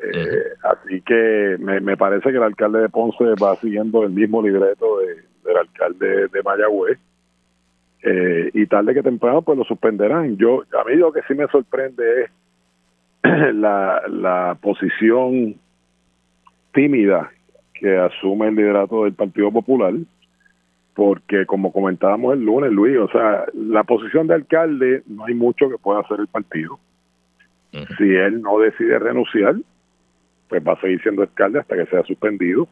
Eh, 0.01 0.43
así 0.63 1.01
que 1.01 1.57
me, 1.59 1.95
parece 1.97 2.31
que 2.31 2.37
el 2.37 2.43
alcalde 2.43 2.81
de 2.81 2.89
Ponce 2.89 3.23
va 3.41 3.55
siguiendo 3.57 4.03
el 4.03 4.11
mismo 4.11 4.41
libreto 4.41 4.99
del 4.99 5.57
alcalde 5.57 6.27
de 6.27 6.43
Mayagüez. 6.43 6.97
Eh, 8.03 8.49
y 8.53 8.65
tarde 8.65 8.95
que 8.95 9.03
temprano 9.03 9.41
pues 9.41 9.57
lo 9.57 9.63
suspenderán. 9.63 10.37
Yo 10.37 10.63
a 10.79 10.83
mí 10.85 10.95
lo 10.95 11.11
que 11.11 11.21
sí 11.27 11.35
me 11.35 11.47
sorprende 11.47 12.23
es 12.23 12.31
la, 13.55 14.01
la 14.07 14.57
posición 14.59 15.55
tímida 16.73 17.31
que 17.81 17.97
asume 17.97 18.49
el 18.49 18.55
liderato 18.55 19.05
del 19.05 19.13
Partido 19.13 19.51
Popular, 19.51 19.93
porque 20.93 21.47
como 21.47 21.73
comentábamos 21.73 22.35
el 22.35 22.45
lunes, 22.45 22.71
Luis, 22.71 22.97
o 22.97 23.09
sea, 23.09 23.45
la 23.53 23.83
posición 23.83 24.27
de 24.27 24.35
alcalde 24.35 25.01
no 25.07 25.25
hay 25.25 25.33
mucho 25.33 25.67
que 25.67 25.79
pueda 25.79 26.01
hacer 26.01 26.19
el 26.19 26.27
partido. 26.27 26.79
Si 27.97 28.03
él 28.03 28.41
no 28.41 28.59
decide 28.59 28.99
renunciar, 28.99 29.55
pues 30.47 30.61
va 30.65 30.73
a 30.73 30.81
seguir 30.81 31.01
siendo 31.01 31.23
alcalde 31.23 31.59
hasta 31.59 31.75
que 31.75 31.85
sea 31.87 32.03
suspendido, 32.03 32.67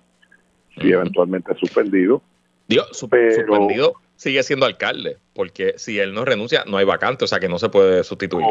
si 0.80 0.92
eventualmente 0.92 1.54
es 1.54 1.58
suspendido. 1.58 2.22
Dios, 2.68 2.88
suspendido 2.92 3.94
sigue 4.16 4.44
siendo 4.44 4.66
alcalde, 4.66 5.18
porque 5.34 5.74
si 5.78 5.98
él 5.98 6.14
no 6.14 6.24
renuncia, 6.24 6.66
no 6.68 6.78
hay 6.78 6.86
vacante, 6.86 7.24
o 7.24 7.28
sea 7.28 7.40
que 7.40 7.48
no 7.48 7.58
se 7.58 7.70
puede 7.70 8.04
sustituir 8.04 8.46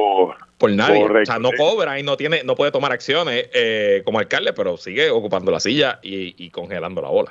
por 0.58 0.72
nadie. 0.72 1.04
O 1.04 1.24
sea, 1.24 1.38
no 1.38 1.50
cobra 1.56 1.98
y 1.98 2.02
no 2.02 2.16
tiene, 2.16 2.42
no 2.44 2.56
puede 2.56 2.72
tomar 2.72 2.92
acciones 2.92 3.48
eh, 3.54 4.02
como 4.04 4.18
alcalde, 4.18 4.52
pero 4.52 4.76
sigue 4.76 5.10
ocupando 5.10 5.50
la 5.50 5.60
silla 5.60 6.00
y, 6.02 6.50
congelando 6.50 7.00
la 7.00 7.08
bola. 7.08 7.30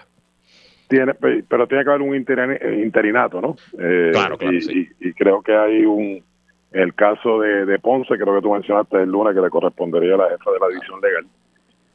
Tiene, 0.87 1.13
pero 1.13 1.67
tiene 1.67 1.83
que 1.83 1.89
haber 1.89 2.01
un 2.01 2.15
interinato, 2.15 3.41
¿no? 3.41 3.57
Eh, 3.77 4.11
claro, 4.13 4.37
claro. 4.37 4.55
Y, 4.55 5.13
creo 5.13 5.41
que 5.41 5.53
hay 5.53 5.83
un, 5.85 6.23
el 6.71 6.93
caso 6.93 7.41
de, 7.41 7.77
Ponce, 7.79 8.15
creo 8.17 8.35
que 8.35 8.41
tú 8.41 8.53
mencionaste 8.53 8.97
el 9.03 9.09
lunes, 9.09 9.35
que 9.35 9.41
le 9.41 9.49
correspondería 9.49 10.15
a 10.15 10.17
la 10.17 10.29
jefa 10.29 10.51
de 10.51 10.59
la 10.59 10.67
división 10.69 11.01
legal. 11.01 11.25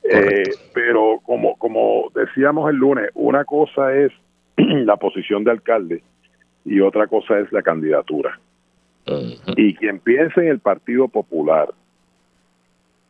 Eh, 0.04 0.50
pero 0.74 1.20
como, 1.24 1.56
como 1.56 2.10
decíamos 2.14 2.68
el 2.68 2.76
lunes, 2.76 3.10
una 3.14 3.44
cosa 3.44 3.94
es 3.94 4.12
la 4.56 4.96
posición 4.96 5.44
de 5.44 5.52
alcalde 5.52 6.02
y 6.64 6.80
otra 6.80 7.06
cosa 7.06 7.38
es 7.38 7.50
la 7.52 7.62
candidatura. 7.62 8.38
Y 9.56 9.74
quien 9.74 9.98
piense 9.98 10.40
en 10.40 10.48
el 10.48 10.58
Partido 10.60 11.08
Popular 11.08 11.68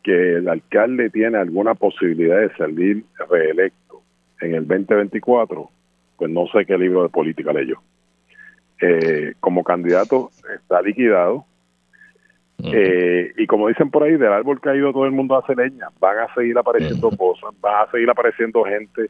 que 0.03 0.37
el 0.37 0.49
alcalde 0.49 1.09
tiene 1.09 1.37
alguna 1.37 1.75
posibilidad 1.75 2.39
de 2.39 2.53
salir 2.55 3.05
reelecto 3.29 4.01
en 4.41 4.55
el 4.55 4.67
2024, 4.67 5.69
pues 6.17 6.29
no 6.29 6.45
sé 6.47 6.65
qué 6.65 6.77
libro 6.77 7.03
de 7.03 7.09
política 7.09 7.53
leyó. 7.53 7.81
Eh, 8.81 9.33
como 9.39 9.63
candidato 9.63 10.29
está 10.53 10.81
liquidado. 10.81 11.45
Eh, 12.65 13.31
y 13.37 13.47
como 13.47 13.67
dicen 13.67 13.89
por 13.89 14.03
ahí, 14.03 14.13
del 14.13 14.31
árbol 14.31 14.59
caído 14.59 14.91
todo 14.91 15.05
el 15.05 15.11
mundo 15.11 15.37
hace 15.37 15.55
leña. 15.55 15.87
Van 15.99 16.19
a 16.19 16.33
seguir 16.33 16.57
apareciendo 16.57 17.09
cosas, 17.11 17.51
van 17.61 17.87
a 17.87 17.91
seguir 17.91 18.09
apareciendo 18.09 18.63
gente 18.63 19.09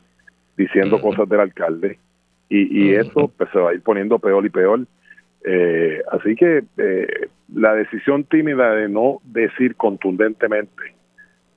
diciendo 0.55 1.01
cosas 1.01 1.27
del 1.27 1.39
alcalde 1.39 1.97
y, 2.49 2.85
y 2.85 2.93
eso 2.93 3.31
pues, 3.35 3.49
se 3.51 3.59
va 3.59 3.71
a 3.71 3.73
ir 3.73 3.81
poniendo 3.81 4.19
peor 4.19 4.45
y 4.45 4.49
peor. 4.49 4.81
Eh, 5.45 6.01
así 6.11 6.35
que 6.35 6.63
eh, 6.77 7.27
la 7.53 7.73
decisión 7.75 8.23
tímida 8.23 8.73
de 8.75 8.87
no 8.87 9.19
decir 9.23 9.75
contundentemente 9.75 10.95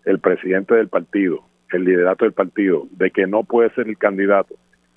el 0.04 0.18
presidente 0.18 0.74
del 0.74 0.88
partido, 0.88 1.40
el 1.72 1.84
liderato 1.84 2.24
del 2.24 2.32
partido, 2.32 2.86
de 2.92 3.10
que 3.10 3.26
no 3.26 3.44
puede 3.44 3.70
ser 3.70 3.88
el 3.88 3.98
candidato, 3.98 4.54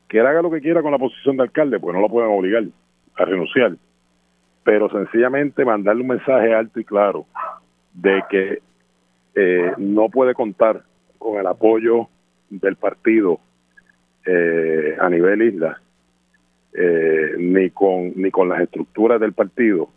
que 0.08 0.20
él 0.20 0.26
haga 0.26 0.42
lo 0.42 0.52
que 0.52 0.62
quiera 0.62 0.82
con 0.82 0.92
la 0.92 0.98
posición 0.98 1.38
de 1.38 1.44
alcalde, 1.44 1.80
pues 1.80 1.94
no 1.94 2.02
lo 2.02 2.10
pueden 2.10 2.32
obligar 2.32 2.64
a 3.16 3.26
renunciar, 3.26 3.76
pero 4.64 4.90
sencillamente 4.90 5.66
mandarle 5.66 6.02
un 6.02 6.10
mensaje 6.10 6.54
alto 6.54 6.80
y 6.80 6.84
claro 6.84 7.26
de 7.94 8.24
que 8.30 8.60
eh, 9.36 9.74
no 9.78 10.10
puede 10.10 10.34
contar 10.34 10.84
con 11.18 11.40
el 11.40 11.48
apoyo 11.48 12.08
del 12.50 12.76
partido 12.76 13.40
eh, 14.26 14.96
a 15.00 15.10
nivel 15.10 15.42
isla, 15.42 15.82
eh, 16.82 17.36
ni 17.38 17.70
con 17.72 18.14
ni 18.16 18.32
con 18.32 18.48
las 18.48 18.62
estructuras 18.62 19.20
del 19.20 19.34
partido, 19.34 19.90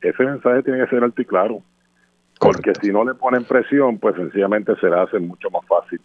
ese 0.00 0.22
mensaje 0.22 0.62
tiene 0.62 0.84
que 0.84 0.90
ser 0.90 1.02
alto 1.02 1.20
y 1.20 1.24
claro. 1.24 1.62
Porque 2.38 2.72
si 2.80 2.92
no 2.92 3.04
le 3.04 3.14
ponen 3.14 3.42
presión, 3.42 3.98
pues 3.98 4.14
sencillamente 4.14 4.76
se 4.76 4.88
le 4.88 4.96
hace 4.96 5.18
mucho 5.18 5.50
más 5.50 5.66
fácil 5.66 6.00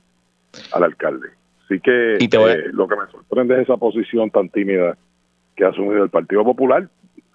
al 0.71 0.83
alcalde. 0.85 1.27
Así 1.63 1.79
que 1.79 2.15
eh, 2.15 2.69
lo 2.73 2.87
que 2.87 2.95
me 2.95 3.05
sorprende 3.11 3.53
es 3.53 3.61
esa 3.61 3.77
posición 3.77 4.31
tan 4.31 4.49
tímida 4.49 4.97
que 5.55 5.65
ha 5.65 5.69
asumido 5.69 6.03
el 6.03 6.09
Partido 6.09 6.43
Popular. 6.43 6.89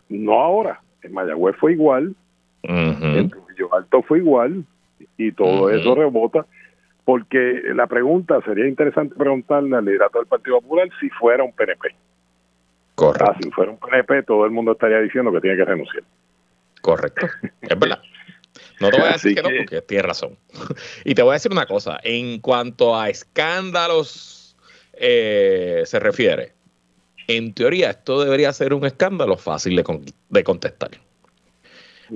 No 0.08 0.40
ahora, 0.40 0.80
en 1.02 1.12
Mayagüez 1.12 1.54
fue 1.56 1.74
igual, 1.74 2.16
en 2.64 3.30
Trujillo 3.30 3.72
Alto 3.72 4.02
fue 4.02 4.18
igual, 4.18 4.64
y 5.16 5.30
todo 5.30 5.70
eso 5.70 5.94
rebota 5.94 6.46
porque 7.04 7.62
la 7.74 7.86
pregunta 7.86 8.40
sería 8.44 8.66
interesante 8.66 9.14
preguntarle 9.14 9.76
al 9.76 9.84
liderato 9.84 10.18
del 10.18 10.26
Partido 10.26 10.60
Popular 10.60 10.88
si 11.00 11.08
fuera 11.10 11.44
un 11.44 11.52
PNP. 11.52 11.94
Correcto. 12.98 13.30
Ah, 13.30 13.38
si 13.40 13.48
fuera 13.52 13.70
un 13.70 13.78
PNP, 13.78 14.24
todo 14.24 14.44
el 14.44 14.50
mundo 14.50 14.72
estaría 14.72 14.98
diciendo 14.98 15.30
que 15.30 15.40
tiene 15.40 15.56
que 15.56 15.64
renunciar. 15.64 16.02
Correcto, 16.80 17.28
es 17.62 17.78
verdad. 17.78 18.02
No 18.80 18.90
te 18.90 18.98
voy 18.98 19.08
a 19.08 19.12
decir 19.12 19.36
que, 19.36 19.42
no, 19.42 19.50
porque 19.56 19.82
tienes 19.82 20.04
razón. 20.04 20.36
Y 21.04 21.14
te 21.14 21.22
voy 21.22 21.30
a 21.30 21.34
decir 21.34 21.52
una 21.52 21.66
cosa, 21.66 22.00
en 22.02 22.40
cuanto 22.40 22.98
a 22.98 23.08
escándalos 23.08 24.56
eh, 24.94 25.82
se 25.84 26.00
refiere, 26.00 26.54
en 27.28 27.54
teoría 27.54 27.90
esto 27.90 28.24
debería 28.24 28.52
ser 28.52 28.74
un 28.74 28.84
escándalo 28.84 29.36
fácil 29.36 29.76
de, 29.76 30.00
de 30.30 30.42
contestar. 30.42 30.90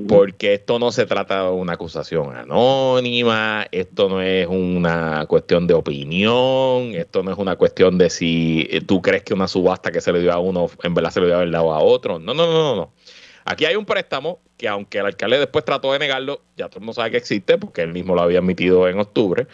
Porque 0.09 0.55
esto 0.55 0.79
no 0.79 0.91
se 0.93 1.07
trata 1.07 1.45
de 1.45 1.51
una 1.51 1.75
acusación 1.75 2.35
anónima, 2.35 3.67
esto 3.71 4.09
no 4.09 4.23
es 4.23 4.47
una 4.47 5.27
cuestión 5.27 5.67
de 5.67 5.75
opinión, 5.75 6.95
esto 6.95 7.23
no 7.23 7.33
es 7.33 7.39
una 7.39 7.57
cuestión 7.57 7.99
de 7.99 8.09
si 8.11 8.69
tú 8.87 9.03
crees 9.03 9.23
que 9.23 9.35
una 9.35 9.49
subasta 9.49 9.91
que 9.93 10.01
se 10.01 10.13
le 10.13 10.21
dio 10.21 10.33
a 10.33 10.39
uno 10.39 10.71
en 10.83 10.95
verdad 10.95 11.11
se 11.11 11.21
le 11.21 11.27
dio 11.27 11.37
haber 11.37 11.51
dado 11.51 11.73
a 11.73 11.81
otro. 11.81 12.19
No, 12.19 12.33
no, 12.35 12.47
no, 12.47 12.53
no, 12.53 12.77
no. 12.77 12.93
Aquí 13.45 13.65
hay 13.65 13.77
un 13.77 13.85
préstamo 13.85 14.41
que 14.57 14.69
aunque 14.69 14.99
el 14.99 15.07
alcalde 15.07 15.39
después 15.39 15.65
trató 15.65 15.93
de 15.93 15.99
negarlo, 15.99 16.43
ya 16.57 16.69
todo 16.69 16.79
el 16.79 16.83
mundo 16.83 16.95
sabe 16.95 17.11
que 17.11 17.17
existe 17.17 17.59
porque 17.59 17.83
él 17.83 17.93
mismo 17.93 18.15
lo 18.15 18.23
había 18.23 18.39
admitido 18.39 18.89
en 18.89 18.99
octubre. 18.99 19.47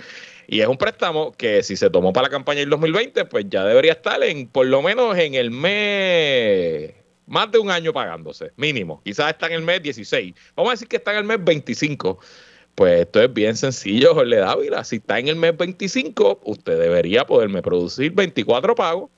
Y 0.47 0.61
es 0.61 0.69
un 0.69 0.77
préstamo 0.77 1.33
que 1.33 1.63
si 1.63 1.77
se 1.77 1.91
tomó 1.91 2.13
para 2.13 2.29
la 2.29 2.31
campaña 2.31 2.61
del 2.61 2.71
2020, 2.71 3.25
pues 3.27 3.47
ya 3.49 3.65
debería 3.65 3.93
estar 3.93 4.23
en 4.23 4.49
por 4.49 4.67
lo 4.67 4.83
menos 4.83 5.17
en 5.19 5.35
el 5.35 5.51
mes 5.51 6.98
más 7.29 7.51
de 7.53 7.59
un 7.59 7.71
año 7.71 7.93
pagándose, 7.93 8.53
mínimo. 8.57 9.01
Quizás 9.05 9.31
está 9.31 9.47
en 9.47 9.53
el 9.53 9.63
mes 9.63 9.83
16. 9.83 10.35
Vamos 10.57 10.71
a 10.71 10.75
decir 10.75 10.89
que 10.89 10.97
está 10.97 11.13
en 11.13 11.19
el 11.19 11.25
mes 11.25 11.43
25. 11.43 12.19
Pues 12.75 13.01
esto 13.01 13.23
es 13.23 13.33
bien 13.33 13.57
sencillo, 13.57 14.15
Jorge 14.15 14.37
Dávila. 14.37 14.85
Si 14.85 14.97
está 14.97 15.19
en 15.19 15.29
el 15.29 15.37
mes 15.37 15.57
25, 15.57 16.41
usted 16.45 16.79
debería 16.79 17.27
poderme 17.27 17.61
producir 17.61 18.13
24 18.13 18.75
pagos. 18.75 19.11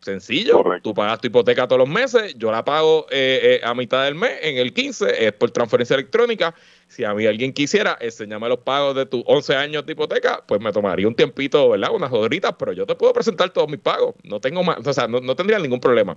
Sencillo. 0.00 0.62
Tú 0.82 0.94
pagas 0.94 1.20
tu 1.20 1.26
hipoteca 1.26 1.66
todos 1.66 1.80
los 1.80 1.88
meses, 1.88 2.34
yo 2.38 2.52
la 2.52 2.64
pago 2.64 3.06
eh, 3.10 3.60
eh, 3.60 3.66
a 3.66 3.74
mitad 3.74 4.04
del 4.04 4.14
mes, 4.14 4.38
en 4.42 4.56
el 4.56 4.72
15 4.72 5.26
es 5.26 5.32
por 5.32 5.50
transferencia 5.50 5.94
electrónica. 5.94 6.54
Si 6.86 7.04
a 7.04 7.12
mí 7.14 7.26
alguien 7.26 7.52
quisiera 7.52 7.98
enseñarme 8.00 8.48
los 8.48 8.60
pagos 8.60 8.94
de 8.94 9.06
tus 9.06 9.22
11 9.26 9.56
años 9.56 9.84
de 9.84 9.92
hipoteca, 9.92 10.44
pues 10.46 10.60
me 10.60 10.72
tomaría 10.72 11.08
un 11.08 11.16
tiempito, 11.16 11.68
¿verdad? 11.68 11.90
Unas 11.92 12.12
horitas, 12.12 12.54
pero 12.58 12.72
yo 12.72 12.86
te 12.86 12.94
puedo 12.94 13.12
presentar 13.12 13.50
todos 13.50 13.68
mis 13.68 13.80
pagos. 13.80 14.14
No 14.22 14.40
tengo 14.40 14.62
más, 14.62 14.78
o 14.86 14.92
sea, 14.92 15.08
no 15.08 15.34
tendría 15.34 15.58
ningún 15.58 15.80
problema. 15.80 16.16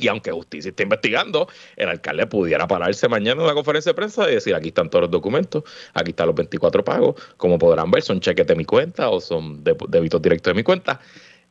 Y 0.00 0.08
aunque 0.08 0.32
justicia 0.32 0.70
esté 0.70 0.84
investigando, 0.84 1.48
el 1.76 1.88
alcalde 1.88 2.26
pudiera 2.26 2.66
pararse 2.66 3.08
mañana 3.08 3.40
en 3.40 3.44
una 3.44 3.54
conferencia 3.54 3.90
de 3.90 3.94
prensa 3.94 4.30
y 4.30 4.34
decir, 4.34 4.54
aquí 4.54 4.68
están 4.68 4.88
todos 4.88 5.02
los 5.02 5.10
documentos, 5.10 5.64
aquí 5.94 6.10
están 6.10 6.26
los 6.26 6.36
24 6.36 6.82
pagos, 6.84 7.14
como 7.36 7.58
podrán 7.58 7.90
ver, 7.90 8.02
son 8.02 8.20
cheques 8.20 8.46
de 8.46 8.56
mi 8.56 8.64
cuenta 8.64 9.10
o 9.10 9.20
son 9.20 9.62
débitos 9.62 10.22
directos 10.22 10.52
de 10.52 10.56
mi 10.56 10.62
cuenta. 10.62 11.00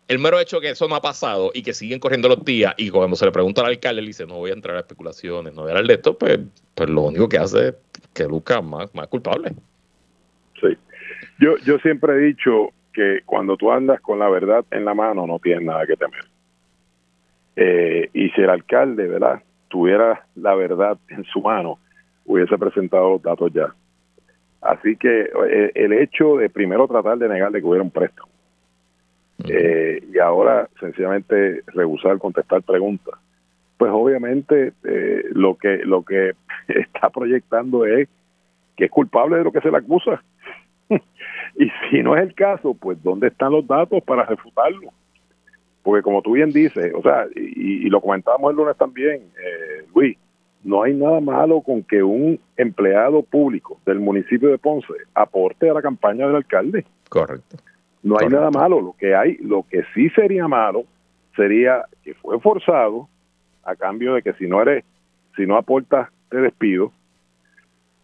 El 0.07 0.17
mero 0.17 0.39
hecho 0.39 0.59
que 0.59 0.71
eso 0.71 0.87
no 0.87 0.95
ha 0.95 1.01
pasado 1.01 1.51
y 1.53 1.61
que 1.61 1.71
siguen 1.71 1.99
corriendo 1.99 2.27
los 2.27 2.43
días 2.43 2.73
y 2.77 2.89
cuando 2.89 3.15
se 3.15 3.25
le 3.25 3.31
pregunta 3.31 3.61
al 3.61 3.67
alcalde, 3.67 4.01
le 4.01 4.07
dice, 4.07 4.25
no 4.25 4.37
voy 4.37 4.49
a 4.49 4.53
entrar 4.53 4.75
a 4.75 4.79
especulaciones, 4.79 5.53
no 5.53 5.61
voy 5.61 5.69
a 5.69 5.73
hablar 5.73 5.85
de 5.85 5.93
esto, 5.93 6.17
pues, 6.17 6.39
pues 6.73 6.89
lo 6.89 7.03
único 7.03 7.29
que 7.29 7.37
hace 7.37 7.67
es 7.67 7.75
que 8.13 8.25
busca 8.25 8.59
más, 8.61 8.93
más 8.95 9.07
culpable. 9.07 9.51
Sí. 10.59 10.75
Yo, 11.39 11.57
yo 11.57 11.77
siempre 11.77 12.13
he 12.13 12.19
dicho 12.25 12.69
que 12.91 13.19
cuando 13.25 13.55
tú 13.55 13.71
andas 13.71 14.01
con 14.01 14.17
la 14.17 14.29
verdad 14.29 14.65
en 14.71 14.83
la 14.83 14.95
mano 14.95 15.27
no 15.27 15.37
tienes 15.37 15.63
nada 15.63 15.85
que 15.85 15.95
temer. 15.95 16.25
Eh, 17.61 18.09
y 18.13 18.29
si 18.29 18.41
el 18.41 18.49
alcalde, 18.49 19.05
¿verdad?, 19.05 19.41
tuviera 19.67 20.25
la 20.35 20.55
verdad 20.55 20.97
en 21.09 21.25
su 21.25 21.41
mano, 21.41 21.77
hubiese 22.25 22.57
presentado 22.57 23.09
los 23.11 23.21
datos 23.21 23.51
ya. 23.51 23.75
Así 24.61 24.95
que 24.95 25.29
eh, 25.49 25.71
el 25.75 25.91
hecho 25.91 26.37
de 26.37 26.49
primero 26.49 26.87
tratar 26.87 27.17
de 27.17 27.27
negarle 27.27 27.59
que 27.59 27.67
hubiera 27.67 27.83
un 27.83 27.91
préstamo 27.91 28.29
eh, 29.45 30.01
y 30.09 30.19
ahora 30.19 30.69
sencillamente 30.79 31.63
rehusar 31.67 32.17
contestar 32.17 32.61
preguntas, 32.61 33.15
pues 33.77 33.91
obviamente 33.93 34.71
lo 35.31 35.55
que 35.55 35.79
lo 35.83 36.03
que 36.03 36.35
está 36.69 37.09
proyectando 37.09 37.85
es 37.85 38.07
que 38.77 38.85
es 38.85 38.91
culpable 38.91 39.35
de 39.35 39.43
lo 39.43 39.51
que 39.51 39.61
se 39.61 39.69
le 39.69 39.77
acusa. 39.77 40.23
y 40.89 41.69
si 41.89 42.03
no 42.03 42.15
es 42.15 42.23
el 42.23 42.33
caso, 42.35 42.73
pues 42.73 43.03
¿dónde 43.03 43.27
están 43.27 43.51
los 43.51 43.67
datos 43.67 44.01
para 44.03 44.23
refutarlo? 44.23 44.93
Porque 45.89 46.03
como 46.03 46.21
tú 46.21 46.33
bien 46.33 46.51
dices, 46.51 46.93
o 46.93 47.01
sea, 47.01 47.25
y, 47.35 47.89
lo 47.89 47.99
comentábamos 47.99 48.51
el 48.51 48.57
lunes 48.57 48.77
también, 48.77 49.23
eh, 49.43 49.85
Luis, 49.95 50.15
no 50.63 50.83
hay 50.83 50.93
nada 50.93 51.19
malo 51.19 51.61
con 51.61 51.81
que 51.81 52.03
un 52.03 52.39
empleado 52.57 53.23
público 53.23 53.79
del 53.87 53.99
municipio 53.99 54.49
de 54.49 54.59
Ponce 54.59 54.93
aporte 55.15 55.67
a 55.67 55.73
la 55.73 55.81
campaña 55.81 56.27
del 56.27 56.35
alcalde. 56.35 56.85
Correcto. 57.09 57.57
No 58.03 58.19
hay 58.19 58.27
nada 58.27 58.51
malo. 58.51 58.79
Lo 58.81 58.95
que 58.99 59.15
hay, 59.15 59.37
lo 59.37 59.65
que 59.67 59.81
sí 59.95 60.11
sería 60.11 60.47
malo 60.47 60.83
sería 61.35 61.85
que 62.03 62.13
fue 62.13 62.39
forzado 62.39 63.09
a 63.63 63.75
cambio 63.75 64.13
de 64.13 64.21
que 64.21 64.33
si 64.33 64.45
no 64.45 64.61
eres, 64.61 64.85
si 65.35 65.47
no 65.47 65.57
aportas, 65.57 66.09
te 66.29 66.37
despido. 66.37 66.91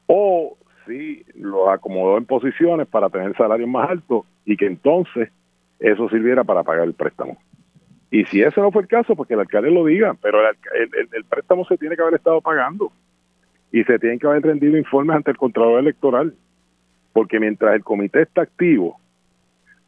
O 0.07 0.57
si 0.87 1.23
lo 1.35 1.69
acomodó 1.69 2.17
en 2.17 2.25
posiciones 2.25 2.87
para 2.87 3.11
tener 3.11 3.37
salarios 3.37 3.69
más 3.69 3.91
altos 3.91 4.25
y 4.43 4.57
que 4.57 4.65
entonces 4.65 5.29
eso 5.79 6.09
sirviera 6.09 6.43
para 6.43 6.63
pagar 6.63 6.85
el 6.85 6.95
préstamo. 6.95 7.37
Y 8.15 8.23
si 8.27 8.41
ese 8.41 8.61
no 8.61 8.71
fue 8.71 8.83
el 8.83 8.87
caso, 8.87 9.13
pues 9.13 9.27
que 9.27 9.33
el 9.33 9.41
alcalde 9.41 9.69
lo 9.69 9.83
diga, 9.83 10.15
pero 10.21 10.39
el, 10.39 11.25
préstamo 11.25 11.65
se 11.65 11.77
tiene 11.77 11.97
que 11.97 12.01
haber 12.01 12.13
estado 12.13 12.39
pagando 12.39 12.89
y 13.73 13.83
se 13.83 13.99
tienen 13.99 14.19
que 14.19 14.27
haber 14.27 14.41
rendido 14.41 14.77
informes 14.77 15.17
ante 15.17 15.31
el 15.31 15.37
Contralor 15.37 15.81
Electoral, 15.81 16.33
porque 17.11 17.41
mientras 17.41 17.75
el 17.75 17.83
comité 17.83 18.21
está 18.21 18.43
activo, 18.43 18.97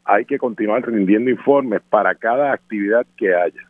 hay 0.03 0.25
que 0.25 0.37
continuar 0.37 0.85
rindiendo 0.85 1.31
informes 1.31 1.81
para 1.89 2.15
cada 2.15 2.51
actividad 2.51 3.07
que 3.15 3.33
haya, 3.33 3.65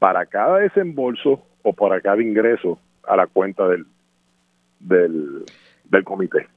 para 0.00 0.26
cada 0.26 0.58
desembolso 0.58 1.46
o 1.62 1.72
para 1.72 2.00
cada 2.00 2.20
ingreso 2.20 2.80
a 3.04 3.14
la 3.14 3.28
cuenta 3.28 3.68
del, 3.68 3.86
del, 4.80 5.44
comité. 6.02 6.48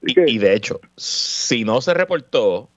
y, 0.00 0.38
de 0.38 0.54
hecho, 0.54 0.80
si 0.96 1.64
no 1.64 1.82
se 1.82 1.92
reportó, 1.92 2.70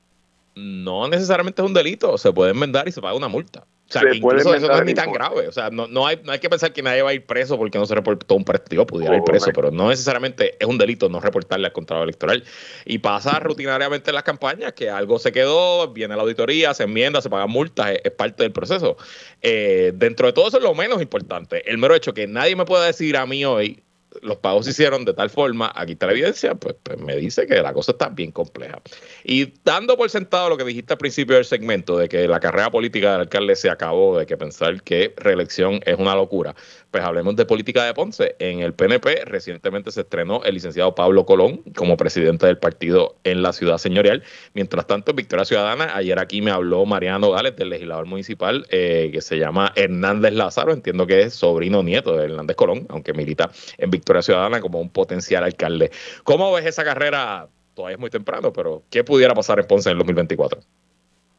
no 0.57 1.07
necesariamente 1.07 1.61
es 1.61 1.65
un 1.67 1.73
delito, 1.73 2.17
se 2.17 2.31
puede 2.33 2.51
enmendar 2.51 2.87
y 2.87 2.91
se 2.91 3.01
paga 3.01 3.13
una 3.15 3.27
multa. 3.27 3.65
O 3.89 3.91
sea, 3.93 4.01
que 4.01 4.17
incluso 4.17 4.53
eso 4.53 4.67
no 4.67 4.77
es 4.77 4.85
ni 4.85 4.93
tan 4.93 5.13
grave. 5.13 5.47
O 5.47 5.51
sea, 5.51 5.69
no, 5.69 5.87
no, 5.87 6.05
hay, 6.05 6.19
no 6.23 6.33
hay 6.33 6.39
que 6.39 6.49
pensar 6.49 6.73
que 6.73 6.83
nadie 6.83 7.01
va 7.01 7.11
a 7.11 7.13
ir 7.13 7.25
preso 7.25 7.57
porque 7.57 7.77
no 7.77 7.85
se 7.85 7.95
reportó 7.95 8.35
un 8.35 8.43
partido, 8.43 8.85
pudiera 8.85 9.15
ir 9.15 9.23
preso, 9.23 9.51
pero 9.53 9.71
no 9.71 9.89
necesariamente 9.89 10.57
es 10.59 10.67
un 10.67 10.77
delito 10.77 11.07
no 11.07 11.21
reportarle 11.21 11.67
al 11.67 11.73
contrato 11.73 12.03
electoral. 12.03 12.43
Y 12.85 12.97
pasa 12.97 13.39
rutinariamente 13.39 14.09
en 14.09 14.15
las 14.15 14.23
campañas 14.23 14.73
que 14.73 14.89
algo 14.89 15.19
se 15.19 15.31
quedó, 15.31 15.87
viene 15.93 16.17
la 16.17 16.23
auditoría, 16.23 16.73
se 16.73 16.83
enmienda, 16.83 17.21
se 17.21 17.29
pagan 17.29 17.49
multas, 17.49 17.93
es, 18.03 18.11
parte 18.11 18.43
del 18.43 18.51
proceso. 18.51 18.97
Eh, 19.41 19.93
dentro 19.95 20.27
de 20.27 20.33
todo 20.33 20.49
eso 20.49 20.57
es 20.57 20.63
lo 20.63 20.75
menos 20.75 21.01
importante. 21.01 21.69
El 21.69 21.77
mero 21.77 21.95
hecho 21.95 22.13
que 22.13 22.27
nadie 22.27 22.57
me 22.57 22.65
pueda 22.65 22.85
decir 22.85 23.15
a 23.15 23.25
mí 23.25 23.45
hoy, 23.45 23.83
los 24.21 24.37
pagos 24.37 24.65
se 24.65 24.71
hicieron 24.71 25.05
de 25.05 25.13
tal 25.13 25.29
forma, 25.29 25.71
aquí 25.75 25.93
está 25.93 26.07
la 26.07 26.13
evidencia, 26.13 26.55
pues, 26.55 26.75
pues, 26.83 26.99
me 26.99 27.15
dice 27.15 27.47
que 27.47 27.61
la 27.61 27.73
cosa 27.73 27.91
está 27.91 28.09
bien 28.09 28.31
compleja. 28.31 28.81
Y 29.23 29.53
dando 29.63 29.97
por 29.97 30.09
sentado 30.09 30.49
lo 30.49 30.57
que 30.57 30.63
dijiste 30.63 30.93
al 30.93 30.99
principio 30.99 31.35
del 31.35 31.45
segmento, 31.45 31.97
de 31.97 32.09
que 32.09 32.27
la 32.27 32.39
carrera 32.39 32.71
política 32.71 33.13
del 33.13 33.21
alcalde 33.21 33.55
se 33.55 33.69
acabó, 33.69 34.17
de 34.17 34.25
que 34.25 34.37
pensar 34.37 34.81
que 34.83 35.13
reelección 35.17 35.79
es 35.85 35.97
una 35.97 36.15
locura, 36.15 36.55
pues 36.91 37.03
hablemos 37.03 37.35
de 37.35 37.45
política 37.45 37.85
de 37.85 37.93
Ponce. 37.93 38.35
En 38.39 38.59
el 38.61 38.73
PNP 38.73 39.25
recientemente 39.25 39.91
se 39.91 40.01
estrenó 40.01 40.43
el 40.43 40.53
licenciado 40.55 40.95
Pablo 40.95 41.25
Colón 41.25 41.61
como 41.75 41.97
presidente 41.97 42.45
del 42.45 42.57
partido 42.57 43.17
en 43.23 43.41
la 43.41 43.53
ciudad 43.53 43.77
señorial. 43.77 44.23
Mientras 44.53 44.87
tanto, 44.87 45.13
Victoria 45.13 45.45
Ciudadana, 45.45 45.95
ayer 45.95 46.17
aquí 46.19 46.41
me 46.41 46.51
habló 46.51 46.85
Mariano 46.85 47.31
Gales, 47.31 47.55
del 47.55 47.69
legislador 47.69 48.05
municipal, 48.05 48.65
eh, 48.69 49.09
que 49.11 49.21
se 49.21 49.37
llama 49.37 49.71
Hernández 49.75 50.33
Lázaro, 50.33 50.73
entiendo 50.73 51.05
que 51.05 51.21
es 51.21 51.33
sobrino 51.33 51.83
nieto 51.83 52.15
de 52.15 52.25
Hernández 52.25 52.55
Colón, 52.55 52.85
aunque 52.89 53.13
milita 53.13 53.51
en 53.77 53.91
Victoria 53.91 54.06
Ciudadana 54.21 54.59
como 54.61 54.79
un 54.79 54.89
potencial 54.89 55.43
alcalde. 55.43 55.91
¿Cómo 56.23 56.51
ves 56.53 56.65
esa 56.65 56.83
carrera? 56.83 57.47
Todavía 57.75 57.95
es 57.95 57.99
muy 57.99 58.09
temprano, 58.09 58.51
pero 58.51 58.81
¿qué 58.89 59.03
pudiera 59.03 59.33
pasar 59.33 59.59
en 59.59 59.67
Ponce 59.67 59.89
en 59.89 59.93
el 59.93 59.99
2024? 59.99 60.61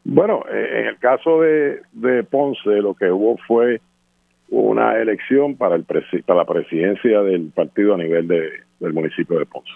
Bueno, 0.05 0.43
eh, 0.51 0.79
en 0.81 0.87
el 0.87 0.97
caso 0.97 1.41
de, 1.41 1.81
de 1.91 2.23
Ponce, 2.23 2.69
lo 2.69 2.93
que 2.93 3.11
hubo 3.11 3.37
fue 3.47 3.81
una 4.49 4.97
elección 4.99 5.55
para, 5.55 5.75
el 5.75 5.83
para 5.83 6.39
la 6.39 6.45
presidencia 6.45 7.21
del 7.21 7.51
partido 7.53 7.93
a 7.93 7.97
nivel 7.97 8.27
de, 8.27 8.49
del 8.79 8.93
municipio 8.93 9.37
de 9.37 9.45
Ponce. 9.45 9.71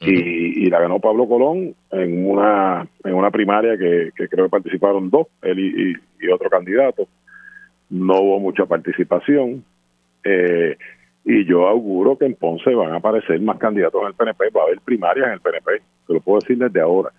y, 0.00 0.68
la 0.70 0.80
ganó 0.80 1.00
Pablo 1.00 1.26
Colón 1.26 1.74
en 1.90 2.26
una 2.26 2.86
en 3.04 3.14
una 3.14 3.30
primaria 3.30 3.76
que, 3.76 4.12
creo 4.14 4.46
que 4.46 4.50
participaron 4.50 5.10
dos, 5.10 5.26
él 5.42 5.58
y, 5.58 6.28
otro 6.30 6.50
candidato. 6.50 7.08
No 7.90 8.20
hubo 8.20 8.38
mucha 8.38 8.66
participación. 8.66 9.64
Eh, 10.22 10.76
y 11.30 11.44
yo 11.44 11.68
auguro 11.68 12.16
que 12.16 12.24
en 12.24 12.34
Ponce 12.34 12.74
van 12.74 12.94
a 12.94 12.96
aparecer 12.96 13.38
más 13.42 13.58
candidatos 13.58 14.00
en 14.00 14.08
el 14.08 14.14
PNP, 14.14 14.48
va 14.48 14.62
a 14.62 14.64
haber 14.64 14.80
primarias 14.80 15.26
en 15.26 15.34
el 15.34 15.40
PNP, 15.40 15.82
te 16.06 16.14
lo 16.14 16.20
puedo 16.22 16.38
decir 16.38 16.56
desde 16.56 16.80
ahora. 16.80 17.10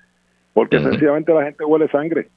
Porque 0.52 0.80
sencillamente 0.80 1.32
la 1.32 1.44
gente 1.44 1.64
huele 1.64 1.88
sangre. 1.90 2.28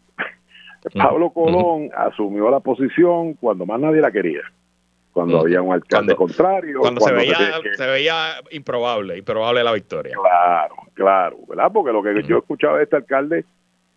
Pablo 0.95 1.31
Colón 1.31 1.89
asumió 1.97 2.51
la 2.51 2.61
posición 2.61 3.33
cuando 3.35 3.65
más 3.65 3.81
nadie 3.81 4.03
la 4.03 4.13
quería. 4.13 4.43
Cuando 5.13 5.41
había 5.41 5.63
un 5.63 5.73
alcalde 5.73 6.15
contrario. 6.15 6.81
Cuando, 6.81 7.01
se, 7.01 7.13
veía, 7.15 7.37
se, 7.75 7.87
veía 7.87 8.35
improbable, 8.51 9.17
improbable 9.17 9.65
la 9.65 9.73
victoria. 9.73 10.15
Claro, 10.15 10.75
claro, 10.93 11.39
¿verdad? 11.49 11.71
Porque 11.73 11.93
lo 11.93 12.03
que 12.03 12.23
yo 12.25 12.37
escuchaba 12.37 12.77
de 12.77 12.85
este 12.85 12.97
alcalde 12.97 13.47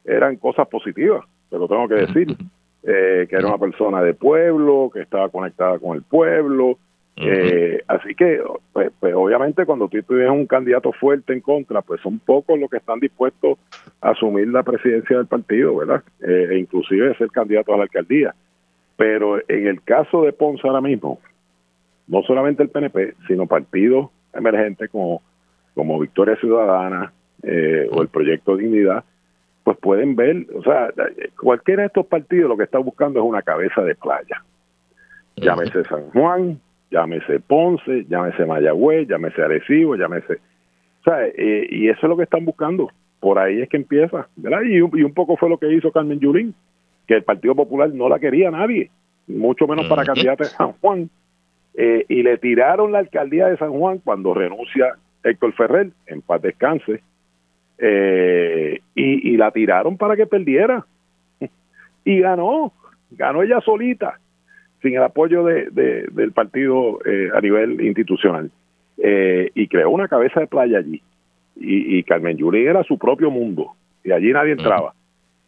eran 0.05 0.37
cosas 0.37 0.65
positivas, 0.69 1.25
te 1.49 1.57
lo 1.57 1.67
tengo 1.67 1.89
que 1.89 1.95
decir. 1.95 2.37
Eh, 2.83 3.25
que 3.29 3.35
era 3.35 3.47
una 3.47 3.57
persona 3.57 4.01
de 4.01 4.13
pueblo, 4.13 4.91
que 4.93 5.01
estaba 5.01 5.27
conectada 5.27 5.79
con 5.79 5.97
el 5.97 6.03
pueblo, 6.03 6.77
eh, 7.17 7.81
así 7.87 8.13
que, 8.13 8.41
pues, 8.73 8.91
pues, 8.99 9.13
obviamente 9.15 9.65
cuando 9.65 9.87
tú 9.87 10.01
tienes 10.01 10.29
un 10.29 10.45
candidato 10.45 10.91
fuerte 10.91 11.31
en 11.33 11.39
contra, 11.39 11.81
pues 11.81 12.01
son 12.01 12.19
pocos 12.19 12.59
los 12.59 12.69
que 12.69 12.77
están 12.77 12.99
dispuestos 12.99 13.57
a 14.01 14.09
asumir 14.09 14.49
la 14.49 14.63
presidencia 14.63 15.17
del 15.17 15.27
partido, 15.27 15.77
¿verdad? 15.77 16.03
Eh, 16.21 16.49
e 16.51 16.57
inclusive 16.59 17.15
ser 17.17 17.29
candidato 17.29 17.73
a 17.73 17.77
la 17.77 17.83
alcaldía. 17.83 18.35
Pero 18.97 19.37
en 19.47 19.67
el 19.67 19.81
caso 19.81 20.23
de 20.23 20.33
Ponce 20.33 20.67
ahora 20.67 20.81
mismo, 20.81 21.19
no 22.07 22.21
solamente 22.23 22.63
el 22.63 22.69
PNP, 22.69 23.15
sino 23.27 23.47
partidos 23.47 24.09
emergentes 24.33 24.89
como, 24.89 25.21
como 25.73 25.99
Victoria 25.99 26.35
Ciudadana 26.35 27.13
eh, 27.43 27.87
o 27.91 28.01
el 28.01 28.09
Proyecto 28.09 28.57
Dignidad, 28.57 29.05
pues 29.63 29.77
pueden 29.77 30.15
ver, 30.15 30.45
o 30.53 30.61
sea, 30.61 30.89
cualquiera 31.39 31.83
de 31.83 31.87
estos 31.87 32.05
partidos 32.05 32.49
lo 32.49 32.57
que 32.57 32.65
está 32.65 32.77
buscando 32.77 33.19
es 33.19 33.25
una 33.25 33.41
cabeza 33.41 33.81
de 33.81 33.95
playa. 33.95 34.43
Llámese 35.37 35.83
San 35.85 36.11
Juan, 36.11 36.59
llámese 36.95 37.41
Ponce, 37.41 38.05
llámese 38.07 38.45
Mayagüez, 38.45 39.07
llámese 39.07 39.41
Arecibo, 39.41 39.95
llámese... 39.95 40.35
O 40.35 41.03
sea, 41.03 41.27
eh, 41.27 41.67
y 41.69 41.89
eso 41.89 41.99
es 42.03 42.09
lo 42.09 42.15
que 42.15 42.23
están 42.23 42.45
buscando. 42.45 42.89
Por 43.19 43.37
ahí 43.37 43.61
es 43.61 43.67
que 43.67 43.77
empieza, 43.77 44.27
¿verdad? 44.37 44.61
Y, 44.63 44.77
y 44.77 45.03
un 45.03 45.13
poco 45.13 45.35
fue 45.35 45.49
lo 45.49 45.57
que 45.57 45.71
hizo 45.73 45.91
Carmen 45.91 46.19
Yulín, 46.19 46.55
que 47.05 47.15
el 47.15 47.23
Partido 47.23 47.53
Popular 47.53 47.89
no 47.93 48.07
la 48.07 48.17
quería 48.17 48.49
nadie, 48.49 48.89
mucho 49.27 49.67
menos 49.67 49.87
para 49.87 50.05
candidata 50.05 50.45
de 50.45 50.49
San 50.51 50.71
Juan. 50.79 51.09
Eh, 51.73 52.05
y 52.07 52.23
le 52.23 52.37
tiraron 52.37 52.93
la 52.93 52.99
alcaldía 52.99 53.47
de 53.47 53.57
San 53.57 53.71
Juan 53.71 53.99
cuando 53.99 54.33
renuncia 54.33 54.95
Héctor 55.21 55.53
Ferrer, 55.53 55.89
en 56.07 56.21
paz 56.21 56.41
descanse, 56.41 57.01
eh, 57.77 58.79
y, 58.95 59.35
la 59.35 59.51
tiraron 59.51 59.97
para 59.97 60.15
que 60.15 60.25
perdiera. 60.25 60.85
Y 62.07 62.19
ganó, 62.19 62.71
ganó 63.09 63.41
ella 63.41 63.59
solita, 63.61 64.19
sin 64.85 64.95
el 64.95 65.03
apoyo 65.03 65.43
de, 65.43 65.69
del 66.11 66.31
partido 66.31 66.99
eh, 67.05 67.29
a 67.33 67.41
nivel 67.41 67.81
institucional. 67.81 68.51
y 68.97 69.67
creó 69.67 69.89
una 69.89 70.07
cabeza 70.07 70.39
de 70.39 70.47
playa 70.47 70.77
allí. 70.77 71.01
Y, 71.57 72.03
Carmen 72.03 72.37
Yuri 72.37 72.65
era 72.65 72.83
su 72.83 72.97
propio 72.97 73.31
mundo, 73.31 73.71
y 74.03 74.11
allí 74.11 74.31
nadie 74.31 74.51
entraba. 74.51 74.93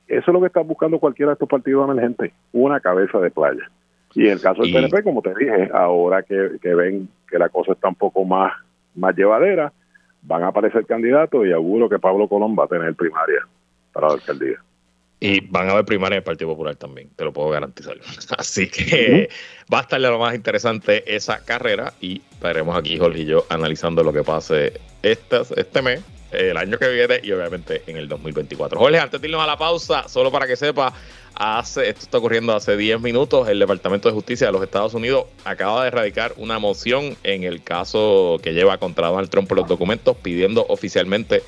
Eso 0.07 0.31
es 0.31 0.33
lo 0.33 0.39
que 0.39 0.47
está 0.47 0.61
buscando 0.61 0.99
cualquiera 0.99 1.31
de 1.31 1.33
estos 1.33 1.49
partidos 1.49 1.89
emergentes, 1.89 2.31
una 2.53 2.79
cabeza 2.79 3.19
de 3.19 3.29
playa. 3.29 3.69
Y 4.15 4.25
en 4.25 4.33
el 4.33 4.41
caso 4.41 4.61
del 4.61 4.71
PNP, 4.71 5.03
como 5.03 5.21
te 5.21 5.35
dije, 5.35 5.69
ahora 5.73 6.23
que, 6.23 6.57
ven 6.63 7.09
que 7.29 7.37
la 7.37 7.49
cosa 7.49 7.73
está 7.73 7.89
un 7.89 7.95
poco 7.95 8.23
más, 8.23 8.53
más 8.95 9.15
llevadera, 9.15 9.71
van 10.21 10.43
a 10.43 10.47
aparecer 10.47 10.85
candidatos 10.85 11.45
y 11.45 11.51
auguro 11.51 11.89
que 11.89 11.99
Pablo 11.99 12.27
Colón 12.27 12.55
va 12.57 12.63
a 12.63 12.67
tener 12.67 12.95
primaria 12.95 13.41
para 13.91 14.07
la 14.07 14.13
alcaldía. 14.13 14.57
Y 15.19 15.39
van 15.39 15.67
a 15.67 15.71
haber 15.71 15.85
primaria 15.85 16.17
del 16.17 16.23
Partido 16.23 16.51
Popular 16.51 16.75
también, 16.75 17.09
te 17.15 17.23
lo 17.23 17.33
puedo 17.33 17.49
garantizar. 17.49 17.97
Así 18.37 18.69
que 18.69 19.29
va 19.73 19.79
a 19.79 19.81
estar 19.81 19.99
lo 19.99 20.19
más 20.19 20.35
interesante 20.35 21.15
esa 21.15 21.43
carrera 21.43 21.93
y 21.99 22.21
estaremos 22.33 22.77
aquí, 22.77 22.97
Jorge 22.99 23.21
y 23.21 23.25
yo, 23.25 23.45
analizando 23.49 24.03
lo 24.03 24.13
que 24.13 24.23
pase 24.23 24.79
este, 25.01 25.41
este 25.55 25.81
mes 25.81 26.01
el 26.31 26.57
año 26.57 26.77
que 26.77 26.89
viene 26.89 27.19
y 27.23 27.31
obviamente 27.31 27.83
en 27.87 27.97
el 27.97 28.07
2024. 28.07 28.77
Jorge, 28.77 28.99
antes 28.99 29.21
de 29.21 29.27
irnos 29.27 29.41
a 29.41 29.47
la 29.47 29.57
pausa, 29.57 30.07
solo 30.07 30.31
para 30.31 30.45
que 30.45 30.55
sepa, 30.55 30.93
hace, 31.35 31.89
esto 31.89 32.01
está 32.01 32.17
ocurriendo 32.17 32.55
hace 32.55 32.75
10 32.75 32.99
minutos, 33.01 33.47
el 33.47 33.59
Departamento 33.59 34.09
de 34.09 34.13
Justicia 34.13 34.47
de 34.47 34.53
los 34.53 34.63
Estados 34.63 34.93
Unidos 34.93 35.25
acaba 35.45 35.83
de 35.83 35.89
erradicar 35.89 36.33
una 36.37 36.59
moción 36.59 37.15
en 37.23 37.43
el 37.43 37.63
caso 37.63 38.39
que 38.41 38.53
lleva 38.53 38.77
contra 38.77 39.07
Donald 39.07 39.29
Trump 39.29 39.47
por 39.47 39.57
los 39.57 39.67
documentos 39.67 40.17
pidiendo 40.17 40.65
oficialmente 40.67 41.43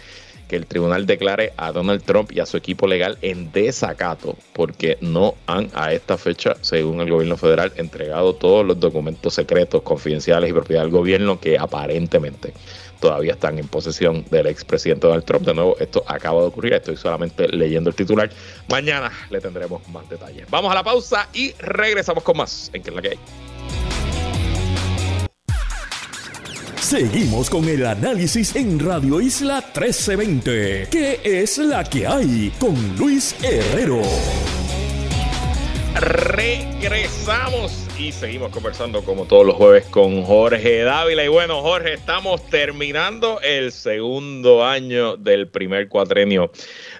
que 0.49 0.55
el 0.55 0.65
tribunal 0.65 1.05
declare 1.05 1.53
a 1.55 1.71
Donald 1.71 2.03
Trump 2.03 2.31
y 2.33 2.39
a 2.39 2.45
su 2.45 2.57
equipo 2.57 2.87
legal 2.87 3.17
en 3.21 3.51
desacato 3.51 4.35
porque 4.51 4.97
no 4.99 5.35
han 5.45 5.69
a 5.73 5.93
esta 5.93 6.17
fecha, 6.17 6.55
según 6.61 6.99
el 6.99 7.09
gobierno 7.09 7.37
federal, 7.37 7.71
entregado 7.75 8.33
todos 8.33 8.65
los 8.65 8.79
documentos 8.79 9.35
secretos, 9.35 9.83
confidenciales 9.83 10.49
y 10.49 10.53
propiedad 10.53 10.81
del 10.81 10.91
gobierno 10.91 11.39
que 11.39 11.57
aparentemente 11.57 12.53
todavía 12.99 13.33
están 13.33 13.59
en 13.59 13.67
posesión 13.67 14.25
del 14.29 14.47
expresidente 14.47 15.07
Donald 15.07 15.23
Trump. 15.23 15.45
De 15.45 15.53
nuevo, 15.53 15.77
esto 15.79 16.03
acaba 16.07 16.41
de 16.41 16.47
ocurrir, 16.47 16.73
estoy 16.73 16.97
solamente 16.97 17.47
leyendo 17.47 17.91
el 17.91 17.95
titular. 17.95 18.29
Mañana 18.69 19.11
le 19.29 19.39
tendremos 19.39 19.87
más 19.89 20.09
detalles. 20.09 20.49
Vamos 20.49 20.71
a 20.71 20.75
la 20.75 20.83
pausa 20.83 21.29
y 21.33 21.53
regresamos 21.59 22.23
con 22.23 22.37
más 22.37 22.71
en 22.73 22.83
que 22.83 22.89
es 22.89 22.95
la 22.95 23.01
que 23.01 23.09
hay. 23.09 23.19
Seguimos 26.89 27.51
con 27.51 27.69
el 27.69 27.85
análisis 27.85 28.55
en 28.55 28.79
Radio 28.79 29.21
Isla 29.21 29.57
1320. 29.57 30.87
¿Qué 30.89 31.19
es 31.23 31.59
la 31.59 31.83
que 31.83 32.07
hay? 32.07 32.51
Con 32.59 32.73
Luis 32.97 33.35
Herrero. 33.43 34.01
Regresamos 35.93 37.85
y 37.99 38.11
seguimos 38.11 38.51
conversando 38.51 39.03
como 39.03 39.25
todos 39.25 39.45
los 39.45 39.55
jueves 39.55 39.85
con 39.85 40.23
Jorge 40.23 40.79
Dávila. 40.79 41.23
Y 41.23 41.27
bueno, 41.27 41.61
Jorge, 41.61 41.93
estamos 41.93 42.43
terminando 42.49 43.39
el 43.41 43.71
segundo 43.71 44.65
año 44.65 45.15
del 45.15 45.47
primer 45.47 45.89
cuatrenio 45.89 46.51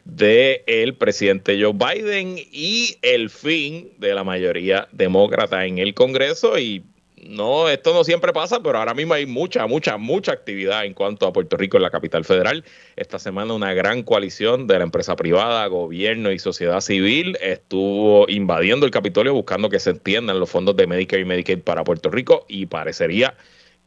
del 0.05 0.61
el 0.67 0.95
presidente 0.97 1.59
Joe 1.59 1.73
Biden 1.73 2.35
y 2.37 2.97
el 3.01 3.31
fin 3.31 3.93
de 3.97 4.13
la 4.13 4.23
mayoría 4.23 4.87
demócrata 4.91 5.65
en 5.65 5.79
el 5.79 5.95
Congreso. 5.95 6.59
Y 6.59 6.83
no, 7.28 7.67
esto 7.70 7.93
no 7.93 8.03
siempre 8.03 8.34
pasa, 8.34 8.61
pero 8.61 8.78
ahora 8.78 8.93
mismo 8.93 9.13
hay 9.13 9.26
mucha, 9.26 9.67
mucha, 9.67 9.97
mucha 9.97 10.32
actividad 10.32 10.86
en 10.86 10.93
cuanto 10.93 11.28
a 11.28 11.34
Puerto 11.34 11.57
Rico 11.57 11.78
en 11.78 11.84
la 11.84 11.89
capital 11.89 12.24
federal. 12.24 12.63
Esta 12.95 13.20
semana 13.20 13.53
una 13.53 13.74
gran 13.74 14.03
coalición 14.03 14.67
de 14.67 14.78
la 14.78 14.84
empresa 14.84 15.15
privada, 15.15 15.65
gobierno 15.67 16.32
y 16.32 16.39
sociedad 16.39 16.82
civil 16.82 17.38
estuvo 17.41 18.28
invadiendo 18.30 18.86
el 18.86 18.91
Capitolio 18.91 19.34
buscando 19.34 19.70
que 19.70 19.80
se 19.80 19.91
entiendan 19.91 20.39
los 20.39 20.49
fondos 20.49 20.76
de 20.76 20.88
Medicare 20.88 21.22
y 21.22 21.26
Medicaid 21.26 21.59
para 21.59 21.84
Puerto 21.84 22.09
Rico 22.09 22.45
y 22.47 22.67
parecería 22.67 23.36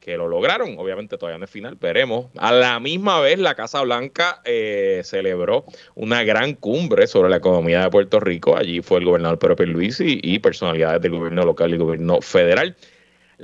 que 0.03 0.17
lo 0.17 0.27
lograron. 0.29 0.77
Obviamente 0.79 1.17
todavía 1.17 1.39
no 1.39 1.45
es 1.45 1.51
final, 1.51 1.77
veremos. 1.81 2.27
A 2.37 2.53
la 2.53 2.81
misma 2.81 3.21
vez, 3.21 3.39
la 3.39 3.55
Casa 3.55 3.81
Blanca 3.83 4.43
eh, 4.45 5.01
celebró 5.05 5.65
una 5.95 6.25
gran 6.25 6.55
cumbre 6.55 7.07
sobre 7.07 7.31
la 7.31 7.37
economía 7.37 7.83
de 7.83 7.91
Puerto 7.91 8.19
Rico. 8.19 8.57
Allí 8.57 8.83
fue 8.83 8.99
el 8.99 9.05
gobernador 9.05 9.39
Pedro 9.39 9.65
Luis 9.67 9.99
y 10.01 10.39
personalidades 10.41 11.01
del 11.03 11.13
gobierno 11.13 11.45
local 11.45 11.73
y 11.73 11.77
gobierno 11.77 12.21
federal. 12.21 12.77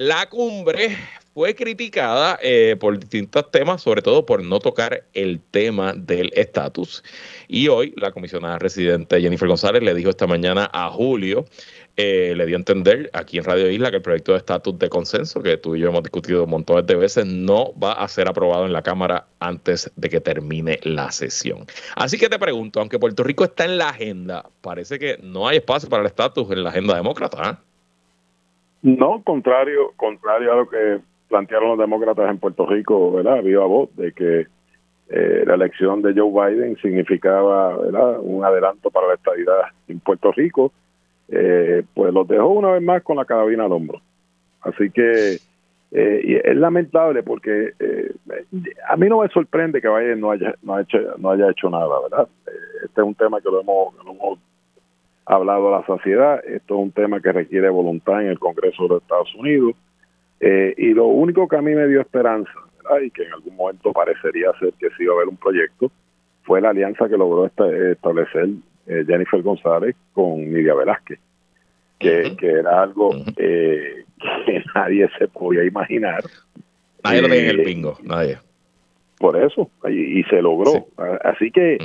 La 0.00 0.28
cumbre 0.28 0.96
fue 1.34 1.56
criticada 1.56 2.38
eh, 2.40 2.76
por 2.78 3.00
distintos 3.00 3.50
temas, 3.50 3.82
sobre 3.82 4.00
todo 4.00 4.24
por 4.24 4.44
no 4.44 4.60
tocar 4.60 5.02
el 5.12 5.40
tema 5.40 5.92
del 5.92 6.30
estatus. 6.36 7.02
Y 7.48 7.66
hoy 7.66 7.92
la 7.96 8.12
comisionada 8.12 8.60
residente 8.60 9.20
Jennifer 9.20 9.48
González 9.48 9.82
le 9.82 9.94
dijo 9.94 10.10
esta 10.10 10.28
mañana 10.28 10.70
a 10.72 10.88
Julio, 10.90 11.46
eh, 11.96 12.32
le 12.36 12.46
dio 12.46 12.54
a 12.54 12.60
entender 12.60 13.10
aquí 13.12 13.38
en 13.38 13.44
Radio 13.44 13.68
Isla 13.68 13.90
que 13.90 13.96
el 13.96 14.02
proyecto 14.02 14.30
de 14.34 14.38
estatus 14.38 14.78
de 14.78 14.88
consenso, 14.88 15.42
que 15.42 15.56
tú 15.56 15.74
y 15.74 15.80
yo 15.80 15.88
hemos 15.88 16.04
discutido 16.04 16.46
montones 16.46 16.86
de 16.86 16.94
veces, 16.94 17.26
no 17.26 17.76
va 17.76 17.94
a 17.94 18.06
ser 18.06 18.28
aprobado 18.28 18.66
en 18.66 18.72
la 18.72 18.82
Cámara 18.84 19.26
antes 19.40 19.90
de 19.96 20.08
que 20.08 20.20
termine 20.20 20.78
la 20.84 21.10
sesión. 21.10 21.66
Así 21.96 22.18
que 22.18 22.28
te 22.28 22.38
pregunto, 22.38 22.78
aunque 22.78 23.00
Puerto 23.00 23.24
Rico 23.24 23.42
está 23.42 23.64
en 23.64 23.78
la 23.78 23.88
agenda, 23.88 24.48
parece 24.60 25.00
que 25.00 25.18
no 25.24 25.48
hay 25.48 25.56
espacio 25.56 25.88
para 25.88 26.02
el 26.02 26.06
estatus 26.06 26.48
en 26.52 26.62
la 26.62 26.70
agenda 26.70 26.94
demócrata. 26.94 27.38
¿ah? 27.42 27.62
No, 28.82 29.22
contrario, 29.24 29.92
contrario 29.96 30.52
a 30.52 30.56
lo 30.56 30.68
que 30.68 31.00
plantearon 31.28 31.70
los 31.70 31.78
demócratas 31.78 32.30
en 32.30 32.38
Puerto 32.38 32.66
Rico, 32.66 33.12
¿verdad? 33.12 33.42
Viva 33.42 33.64
voz 33.66 33.94
de 33.96 34.12
que 34.12 34.46
eh, 35.10 35.44
la 35.46 35.54
elección 35.54 36.02
de 36.02 36.14
Joe 36.14 36.52
Biden 36.52 36.76
significaba, 36.76 37.76
¿verdad? 37.76 38.18
Un 38.20 38.44
adelanto 38.44 38.90
para 38.90 39.08
la 39.08 39.14
estabilidad 39.14 39.62
en 39.88 40.00
Puerto 40.00 40.32
Rico, 40.32 40.72
eh, 41.28 41.82
pues 41.94 42.12
los 42.12 42.26
dejó 42.28 42.48
una 42.48 42.72
vez 42.72 42.82
más 42.82 43.02
con 43.02 43.16
la 43.16 43.24
carabina 43.24 43.64
al 43.64 43.72
hombro. 43.72 44.00
Así 44.62 44.90
que 44.90 45.38
eh, 45.90 46.42
es 46.44 46.56
lamentable 46.56 47.22
porque 47.22 47.72
a 48.88 48.96
mí 48.96 49.08
no 49.08 49.20
me 49.20 49.28
sorprende 49.28 49.80
que 49.80 49.88
Biden 49.88 50.20
no 50.20 50.30
haya, 50.30 50.54
no, 50.62 50.74
haya 50.74 50.82
hecho, 50.82 50.98
no 51.18 51.30
haya 51.30 51.50
hecho 51.50 51.70
nada, 51.70 52.00
¿verdad? 52.02 52.28
este 52.84 53.00
es 53.00 53.06
un 53.06 53.14
tema 53.14 53.40
que 53.40 53.50
lo 53.50 53.60
hemos 53.60 53.94
hablado 55.28 55.68
a 55.68 55.80
la 55.80 55.86
saciedad. 55.86 56.42
Esto 56.44 56.74
es 56.74 56.80
un 56.80 56.90
tema 56.90 57.20
que 57.20 57.30
requiere 57.30 57.68
voluntad 57.68 58.22
en 58.22 58.28
el 58.28 58.38
Congreso 58.38 58.84
de 58.84 58.88
los 58.88 59.02
Estados 59.02 59.32
Unidos. 59.34 59.74
Eh, 60.40 60.74
y 60.76 60.94
lo 60.94 61.06
único 61.06 61.46
que 61.46 61.56
a 61.56 61.62
mí 61.62 61.74
me 61.74 61.86
dio 61.86 62.00
esperanza, 62.00 62.50
y 63.04 63.10
que 63.10 63.24
en 63.24 63.32
algún 63.34 63.54
momento 63.54 63.92
parecería 63.92 64.50
ser 64.58 64.72
que 64.78 64.88
sí 64.96 65.02
iba 65.02 65.12
a 65.12 65.16
haber 65.16 65.28
un 65.28 65.36
proyecto, 65.36 65.90
fue 66.44 66.60
la 66.62 66.70
alianza 66.70 67.08
que 67.08 67.18
logró 67.18 67.44
establecer 67.44 68.48
eh, 68.86 69.04
Jennifer 69.06 69.42
González 69.42 69.94
con 70.14 70.50
Nidia 70.50 70.74
Velázquez, 70.74 71.18
que, 71.98 72.34
era 72.40 72.82
algo 72.82 73.10
eh, 73.36 74.04
que 74.46 74.64
nadie 74.74 75.10
se 75.18 75.28
podía 75.28 75.64
imaginar. 75.64 76.22
Nadie 77.04 77.22
lo 77.22 77.28
tenía 77.28 77.50
en 77.50 77.60
el 77.60 77.64
pingo, 77.64 77.98
nadie. 78.02 78.38
Por 79.18 79.36
eso, 79.36 79.68
y, 79.90 80.22
se 80.24 80.40
logró. 80.40 80.86
Así 81.24 81.50
que 81.50 81.76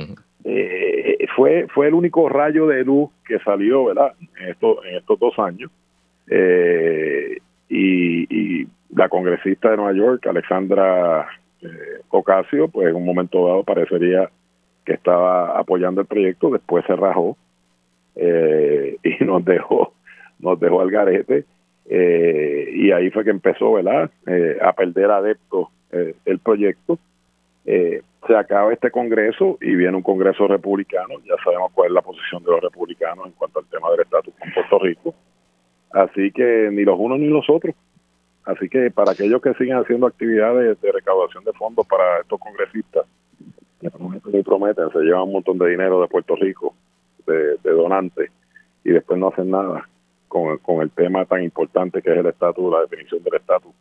eh, 0.44 1.26
fue 1.34 1.66
fue 1.68 1.88
el 1.88 1.94
único 1.94 2.28
rayo 2.28 2.66
de 2.66 2.84
luz 2.84 3.10
que 3.26 3.38
salió 3.40 3.86
verdad 3.86 4.12
en 4.38 4.50
estos 4.50 4.84
en 4.84 4.96
estos 4.96 5.18
dos 5.18 5.38
años. 5.38 5.70
Eh, 6.28 7.38
y, 7.68 8.66
la 8.90 9.08
congresista 9.08 9.70
de 9.70 9.76
Nueva 9.76 9.92
York 9.92 10.24
Alexandra 10.28 11.26
eh, 11.60 12.00
Ocasio 12.10 12.68
pues 12.68 12.86
en 12.86 12.94
un 12.94 13.04
momento 13.04 13.48
dado 13.48 13.64
parecería 13.64 14.30
que 14.84 14.92
estaba 14.92 15.58
apoyando 15.58 16.00
el 16.00 16.06
proyecto 16.06 16.50
después 16.50 16.84
se 16.86 16.94
rajó 16.94 17.36
eh, 18.14 18.96
y 19.02 19.24
nos 19.24 19.44
dejó 19.44 19.94
nos 20.38 20.60
dejó 20.60 20.80
al 20.80 20.90
garete. 20.90 21.44
Y 21.86 22.92
ahí 22.92 23.10
fue 23.10 23.24
que 23.24 23.30
empezó 23.30 23.72
verdad 23.72 24.10
a 24.62 24.72
perder 24.72 25.10
adeptos 25.10 25.68
el 25.90 26.38
proyecto 26.38 26.98
eh, 27.64 28.02
se 28.26 28.36
acaba 28.36 28.72
este 28.72 28.90
Congreso 28.90 29.58
y 29.60 29.74
viene 29.74 29.96
un 29.96 30.02
Congreso 30.02 30.46
republicano. 30.46 31.14
Ya 31.24 31.34
sabemos 31.42 31.72
cuál 31.72 31.88
es 31.88 31.94
la 31.94 32.02
posición 32.02 32.42
de 32.42 32.50
los 32.50 32.60
republicanos 32.60 33.26
en 33.26 33.32
cuanto 33.32 33.60
al 33.60 33.66
tema 33.66 33.90
del 33.90 34.00
estatus 34.00 34.34
en 34.42 34.52
Puerto 34.52 34.78
Rico. 34.78 35.14
Así 35.90 36.32
que 36.32 36.70
ni 36.72 36.82
los 36.84 36.98
unos 36.98 37.18
ni 37.18 37.28
los 37.28 37.48
otros. 37.48 37.74
Así 38.44 38.68
que 38.68 38.90
para 38.90 39.12
aquellos 39.12 39.40
que 39.40 39.54
siguen 39.54 39.78
haciendo 39.78 40.06
actividades 40.06 40.80
de 40.80 40.92
recaudación 40.92 41.44
de 41.44 41.52
fondos 41.52 41.86
para 41.86 42.20
estos 42.20 42.38
congresistas, 42.38 43.06
que 43.80 44.42
prometen, 44.42 44.90
se 44.90 44.98
llevan 45.00 45.22
un 45.22 45.32
montón 45.32 45.58
de 45.58 45.70
dinero 45.70 46.00
de 46.00 46.08
Puerto 46.08 46.36
Rico, 46.36 46.74
de, 47.26 47.56
donantes, 47.62 48.30
y 48.82 48.90
después 48.90 49.18
no 49.18 49.28
hacen 49.28 49.50
nada 49.50 49.88
con, 50.28 50.58
con 50.58 50.82
el 50.82 50.90
tema 50.90 51.24
tan 51.24 51.42
importante 51.42 52.02
que 52.02 52.10
es 52.10 52.18
el 52.18 52.26
estatus, 52.26 52.72
la 52.72 52.80
definición 52.80 53.22
del 53.22 53.34
estatus 53.34 53.72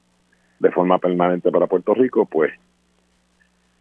de 0.60 0.72
forma 0.72 0.98
permanente 0.98 1.52
para 1.52 1.68
Puerto 1.68 1.94
Rico, 1.94 2.26
pues, 2.26 2.54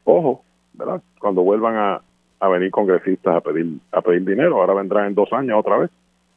ojo, 0.04 0.44
¿verdad? 0.74 1.02
Cuando 1.18 1.42
vuelvan 1.42 1.76
a, 1.76 2.00
a 2.40 2.48
venir 2.48 2.70
congresistas 2.70 3.36
a 3.36 3.40
pedir 3.40 3.78
a 3.92 4.00
pedir 4.00 4.24
dinero, 4.24 4.60
ahora 4.60 4.74
vendrán 4.74 5.08
en 5.08 5.14
dos 5.14 5.32
años 5.32 5.58
otra 5.58 5.78
vez. 5.78 5.90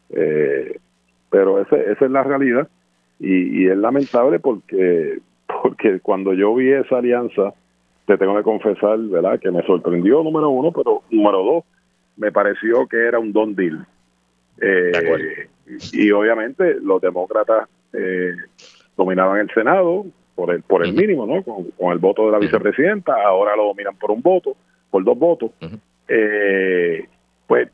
Eh, 0.09 0.77
pero 1.29 1.59
ese, 1.59 1.91
esa 1.91 2.05
es 2.05 2.11
la 2.11 2.23
realidad 2.23 2.67
y, 3.19 3.63
y 3.63 3.67
es 3.67 3.77
lamentable 3.77 4.39
porque 4.39 5.19
porque 5.61 5.99
cuando 5.99 6.33
yo 6.33 6.53
vi 6.55 6.71
esa 6.71 6.97
alianza 6.97 7.53
te 8.05 8.17
tengo 8.17 8.35
que 8.35 8.43
confesar, 8.43 8.99
¿verdad? 8.99 9.39
Que 9.39 9.49
me 9.49 9.63
sorprendió, 9.63 10.23
número 10.23 10.49
uno, 10.49 10.71
pero 10.71 11.01
número 11.09 11.43
dos, 11.43 11.63
me 12.17 12.31
pareció 12.31 12.87
que 12.87 12.97
era 12.97 13.17
un 13.17 13.33
don 13.33 13.55
deal. 13.55 13.85
Eh, 14.61 15.47
y, 15.91 16.11
obviamente 16.11 16.75
los 16.81 17.01
demócratas 17.01 17.67
eh, 17.93 18.35
dominaban 18.95 19.39
el 19.39 19.49
Senado 19.53 20.05
por 20.35 20.51
el 20.51 20.61
por 20.63 20.85
el 20.85 20.93
mínimo, 20.93 21.25
¿no? 21.25 21.41
Con, 21.43 21.91
el 21.91 21.97
voto 21.97 22.25
de 22.25 22.31
la 22.33 22.39
vicepresidenta, 22.39 23.15
ahora 23.25 23.55
lo 23.55 23.65
dominan 23.65 23.95
por 23.95 24.11
un 24.11 24.21
voto, 24.21 24.55
por 24.91 25.03
dos 25.03 25.17
votos. 25.17 25.51
eh, 26.07 27.07
pues 27.47 27.69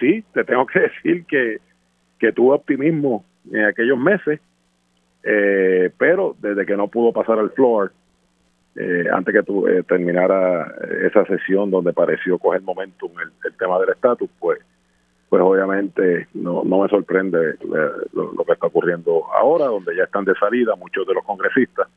sí, 0.00 0.24
te 0.32 0.44
tengo 0.44 0.66
que 0.66 0.80
decir 1.04 1.24
que, 1.26 1.58
que 2.18 2.32
tuve 2.32 2.56
optimismo 2.56 3.24
en 3.52 3.64
aquellos 3.64 3.98
meses, 3.98 4.40
eh, 5.22 5.90
pero 5.96 6.36
desde 6.40 6.66
que 6.66 6.76
no 6.76 6.88
pudo 6.88 7.12
pasar 7.12 7.38
al 7.38 7.50
floor, 7.50 7.92
eh, 8.74 9.06
antes 9.12 9.34
que 9.34 9.42
tu, 9.42 9.66
eh, 9.66 9.82
terminara 9.84 10.74
esa 11.02 11.24
sesión 11.24 11.70
donde 11.70 11.92
pareció 11.92 12.38
coger 12.38 12.60
momentum 12.62 13.10
el, 13.20 13.30
el 13.44 13.56
tema 13.56 13.78
del 13.80 13.90
estatus, 13.90 14.28
pues 14.38 14.58
pues 15.28 15.42
obviamente 15.42 16.28
no, 16.34 16.62
no 16.64 16.82
me 16.82 16.88
sorprende 16.88 17.56
lo, 18.12 18.44
que 18.44 18.52
está 18.52 18.66
ocurriendo 18.66 19.24
ahora, 19.34 19.66
donde 19.66 19.96
ya 19.96 20.04
están 20.04 20.24
de 20.24 20.34
salida 20.34 20.76
muchos 20.76 21.06
de 21.06 21.14
los 21.14 21.24
congresistas 21.24 21.88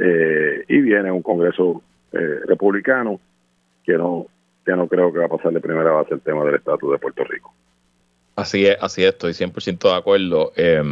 eh, 0.00 0.64
y 0.68 0.80
viene 0.80 1.10
un 1.10 1.22
Congreso 1.22 1.82
eh, 2.12 2.40
republicano 2.46 3.20
que 3.84 3.94
no 3.96 4.26
que 4.64 4.72
no 4.72 4.88
creo 4.88 5.12
que 5.12 5.20
va 5.20 5.26
a 5.26 5.28
pasar 5.28 5.52
de 5.52 5.60
primera 5.60 5.92
base 5.92 6.14
el 6.14 6.20
tema 6.20 6.44
del 6.44 6.56
estatus 6.56 6.90
de 6.90 6.98
Puerto 6.98 7.22
Rico. 7.22 7.54
Así 8.34 8.66
es, 8.66 8.76
así 8.80 9.04
es, 9.04 9.10
estoy 9.10 9.32
100% 9.32 9.78
de 9.78 9.94
acuerdo. 9.94 10.52
Eh, 10.56 10.82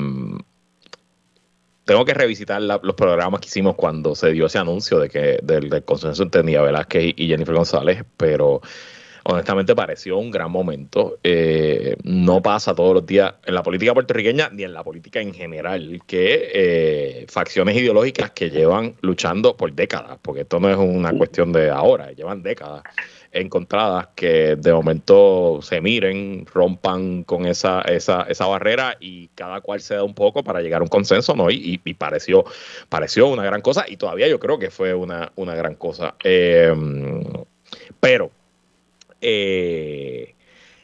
tengo 1.85 2.05
que 2.05 2.15
revisitar 2.15 2.63
los 2.63 2.95
programas 2.95 3.41
que 3.41 3.49
hicimos 3.49 3.75
cuando 3.75 4.15
se 4.15 4.33
dio 4.33 4.47
ese 4.47 4.59
anuncio 4.59 4.99
de 4.99 5.11
que 5.11 5.39
del, 5.43 5.85
consenso 5.85 6.23
entre 6.23 6.43
Nia 6.43 6.63
Velázquez 6.63 7.13
y, 7.17 7.29
Jennifer 7.29 7.55
González, 7.55 8.05
pero 8.17 8.63
honestamente 9.25 9.75
pareció 9.75 10.19
un 10.19 10.31
gran 10.31 10.51
momento. 10.51 11.19
Eh, 11.23 11.97
no 12.05 12.43
pasa 12.43 12.75
todos 12.75 12.95
los 12.95 13.07
días 13.07 13.35
en 13.45 13.55
la 13.55 13.63
política 13.63 13.95
puertorriqueña 13.95 14.51
ni 14.53 14.65
en 14.65 14.73
la 14.73 14.85
política 14.85 15.21
en 15.21 15.35
general 15.35 16.01
que 16.07 16.51
eh, 16.55 17.27
facciones 17.29 17.77
ideológicas 17.77 18.31
que 18.31 18.51
llevan 18.51 18.95
luchando 19.01 19.57
por 19.57 19.73
décadas, 19.73 20.19
porque 20.23 20.43
esto 20.43 20.61
no 20.61 20.71
es 20.71 20.77
una 20.77 21.13
cuestión 21.13 21.53
de 21.53 21.71
ahora, 21.71 22.13
llevan 22.13 22.43
décadas 22.43 22.83
encontradas 23.35 24.09
que 24.15 24.57
de 24.57 24.73
momento 24.73 25.59
se 25.61 25.81
miren, 25.81 26.47
rompan 26.47 27.25
con 27.25 27.47
esa, 27.47 27.83
esa, 27.83 28.23
esa 28.23 28.47
barrera 28.47 28.97
y 29.01 29.29
cada 29.35 29.61
cual 29.61 29.81
se 29.81 29.95
da 29.95 30.05
un 30.05 30.15
poco 30.15 30.45
para 30.45 30.61
llegar 30.61 30.81
a 30.81 30.85
un 30.85 30.89
consenso, 30.89 31.35
¿no? 31.35 31.51
Y, 31.51 31.79
pareció, 31.99 32.45
pareció 32.89 33.27
una 33.27 33.45
gran 33.45 33.61
cosa 33.61 33.85
y 33.89 33.97
todavía 33.97 34.29
yo 34.29 34.39
creo 34.39 34.59
que 34.59 34.71
fue 34.71 34.95
una, 34.95 35.33
una 35.35 35.55
gran 35.55 35.75
cosa. 35.75 36.15
Em, 36.23 37.25
pero 38.01 38.31
eh, 39.25 40.35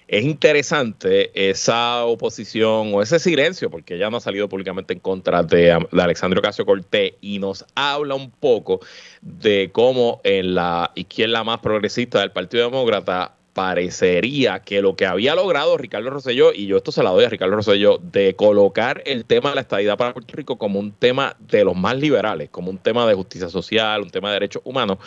es 0.08 0.24
interesante 0.24 1.30
esa 1.50 2.04
oposición 2.04 2.92
o 2.92 3.02
ese 3.02 3.20
silencio, 3.20 3.70
porque 3.70 3.94
ella 3.94 4.10
no 4.10 4.16
ha 4.16 4.20
salido 4.20 4.48
públicamente 4.48 4.92
en 4.92 4.98
contra 4.98 5.44
de, 5.44 5.78
de 5.92 6.02
Alexandre 6.02 6.40
Ocasio 6.40 6.66
Cortés 6.66 7.12
y 7.20 7.38
nos 7.38 7.64
habla 7.76 8.16
un 8.16 8.30
poco 8.30 8.80
de 9.20 9.70
cómo 9.72 10.20
en 10.24 10.56
la 10.56 10.90
izquierda 10.96 11.44
más 11.44 11.60
progresista 11.60 12.20
del 12.20 12.32
Partido 12.32 12.64
Demócrata 12.64 13.36
parecería 13.52 14.60
que 14.60 14.80
lo 14.80 14.96
que 14.96 15.06
había 15.06 15.34
logrado 15.34 15.76
Ricardo 15.76 16.10
Rosselló, 16.10 16.52
y 16.52 16.66
yo 16.66 16.76
esto 16.76 16.92
se 16.92 17.02
la 17.02 17.10
doy 17.10 17.24
a 17.24 17.28
Ricardo 17.28 17.56
Rosselló, 17.56 17.98
de 17.98 18.34
colocar 18.34 19.02
el 19.06 19.24
tema 19.24 19.50
de 19.50 19.56
la 19.56 19.60
estadidad 19.62 19.98
para 19.98 20.12
Puerto 20.12 20.34
Rico 20.36 20.56
como 20.56 20.78
un 20.78 20.92
tema 20.92 21.36
de 21.38 21.64
los 21.64 21.76
más 21.76 21.96
liberales, 21.96 22.50
como 22.50 22.70
un 22.70 22.78
tema 22.78 23.06
de 23.06 23.14
justicia 23.14 23.48
social, 23.48 24.02
un 24.02 24.10
tema 24.10 24.28
de 24.28 24.34
derechos 24.34 24.62
humanos, 24.64 24.98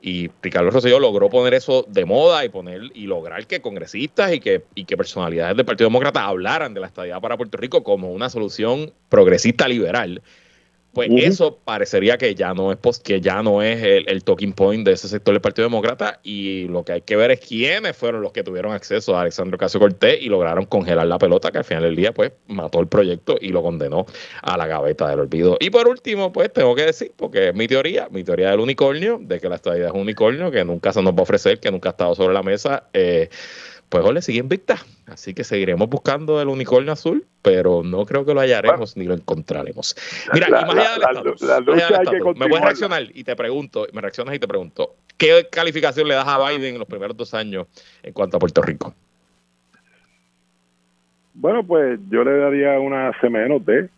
y 0.00 0.30
Ricardo 0.42 0.70
Rosselló 0.70 1.00
logró 1.00 1.28
poner 1.28 1.54
eso 1.54 1.84
de 1.88 2.04
moda 2.04 2.44
y 2.44 2.48
poner 2.48 2.82
y 2.94 3.06
lograr 3.06 3.46
que 3.46 3.60
congresistas 3.60 4.32
y 4.32 4.40
que, 4.40 4.64
y 4.74 4.84
que 4.84 4.96
personalidades 4.96 5.56
del 5.56 5.66
Partido 5.66 5.88
Demócrata 5.88 6.24
hablaran 6.24 6.74
de 6.74 6.80
la 6.80 6.86
estadía 6.86 7.20
para 7.20 7.36
Puerto 7.36 7.56
Rico 7.56 7.82
como 7.82 8.12
una 8.12 8.28
solución 8.28 8.92
progresista 9.08 9.66
liberal 9.66 10.22
pues 10.96 11.10
eso 11.14 11.58
parecería 11.62 12.16
que 12.16 12.34
ya 12.34 12.54
no 12.54 12.72
es 12.72 12.78
que 13.04 13.20
ya 13.20 13.42
no 13.42 13.60
es 13.60 13.82
el, 13.82 14.24
talking 14.24 14.54
point 14.54 14.86
de 14.86 14.92
ese 14.92 15.08
sector 15.08 15.34
del 15.34 15.42
Partido 15.42 15.68
Demócrata 15.68 16.20
y 16.22 16.68
lo 16.68 16.86
que 16.86 16.92
hay 16.92 17.02
que 17.02 17.16
ver 17.16 17.30
es 17.32 17.40
quiénes 17.40 17.94
fueron 17.94 18.22
los 18.22 18.32
que 18.32 18.42
tuvieron 18.42 18.72
acceso 18.72 19.14
a 19.14 19.20
Alexandro 19.20 19.58
Casio 19.58 19.78
Cortés 19.78 20.22
y 20.22 20.30
lograron 20.30 20.64
congelar 20.64 21.06
la 21.06 21.18
pelota 21.18 21.52
que 21.52 21.58
al 21.58 21.64
final 21.64 21.82
del 21.82 21.96
día 21.96 22.12
pues 22.12 22.32
mató 22.46 22.80
el 22.80 22.86
proyecto 22.86 23.36
y 23.38 23.50
lo 23.50 23.62
condenó 23.62 24.06
a 24.40 24.56
la 24.56 24.66
gaveta 24.66 25.06
del 25.10 25.20
olvido. 25.20 25.58
Y 25.60 25.68
por 25.68 25.86
último 25.86 26.32
pues 26.32 26.50
tengo 26.50 26.74
que 26.74 26.86
decir, 26.86 27.12
porque 27.14 27.50
es 27.50 27.54
mi 27.54 27.68
teoría, 27.68 28.08
mi 28.10 28.24
teoría 28.24 28.52
del 28.52 28.60
unicornio, 28.60 29.18
de 29.20 29.38
que 29.38 29.50
la 29.50 29.56
estadía 29.56 29.88
es 29.88 29.92
un 29.92 30.00
unicornio 30.00 30.50
que 30.50 30.64
nunca 30.64 30.94
se 30.94 31.02
nos 31.02 31.12
va 31.12 31.18
a 31.18 31.22
ofrecer, 31.24 31.60
que 31.60 31.70
nunca 31.70 31.90
ha 31.90 31.92
estado 31.92 32.14
sobre 32.14 32.32
la 32.32 32.42
mesa. 32.42 32.84
Eh, 32.94 33.28
pues 33.88 34.04
ole, 34.04 34.22
sigue 34.22 34.38
invicta. 34.38 34.78
Así 35.06 35.34
que 35.34 35.44
seguiremos 35.44 35.88
buscando 35.88 36.40
el 36.40 36.48
unicornio 36.48 36.92
azul, 36.92 37.24
pero 37.42 37.82
no 37.84 38.04
creo 38.06 38.24
que 38.24 38.34
lo 38.34 38.40
hallaremos 38.40 38.96
ni 38.96 39.04
lo 39.04 39.14
encontraremos. 39.14 39.96
Mira, 40.32 40.48
la, 40.48 40.62
y 40.62 40.64
más 40.64 40.76
allá 40.76 41.20
del 41.20 42.34
me 42.36 42.48
voy 42.48 42.58
a 42.58 42.64
reaccionar 42.64 43.04
y 43.14 43.24
te 43.24 43.36
pregunto, 43.36 43.86
me 43.92 44.00
reaccionas 44.00 44.34
y 44.34 44.38
te 44.38 44.48
pregunto, 44.48 44.96
¿qué 45.16 45.46
calificación 45.50 46.08
le 46.08 46.14
das 46.14 46.26
a 46.26 46.38
Biden 46.48 46.74
en 46.74 46.78
los 46.78 46.88
primeros 46.88 47.16
dos 47.16 47.34
años 47.34 47.66
en 48.02 48.12
cuanto 48.12 48.36
a 48.36 48.40
Puerto 48.40 48.62
Rico? 48.62 48.94
Bueno, 51.34 51.62
pues 51.64 52.00
yo 52.10 52.24
le 52.24 52.38
daría 52.38 52.80
una 52.80 53.12
C 53.20 53.28
menos 53.28 53.64
D. 53.64 53.88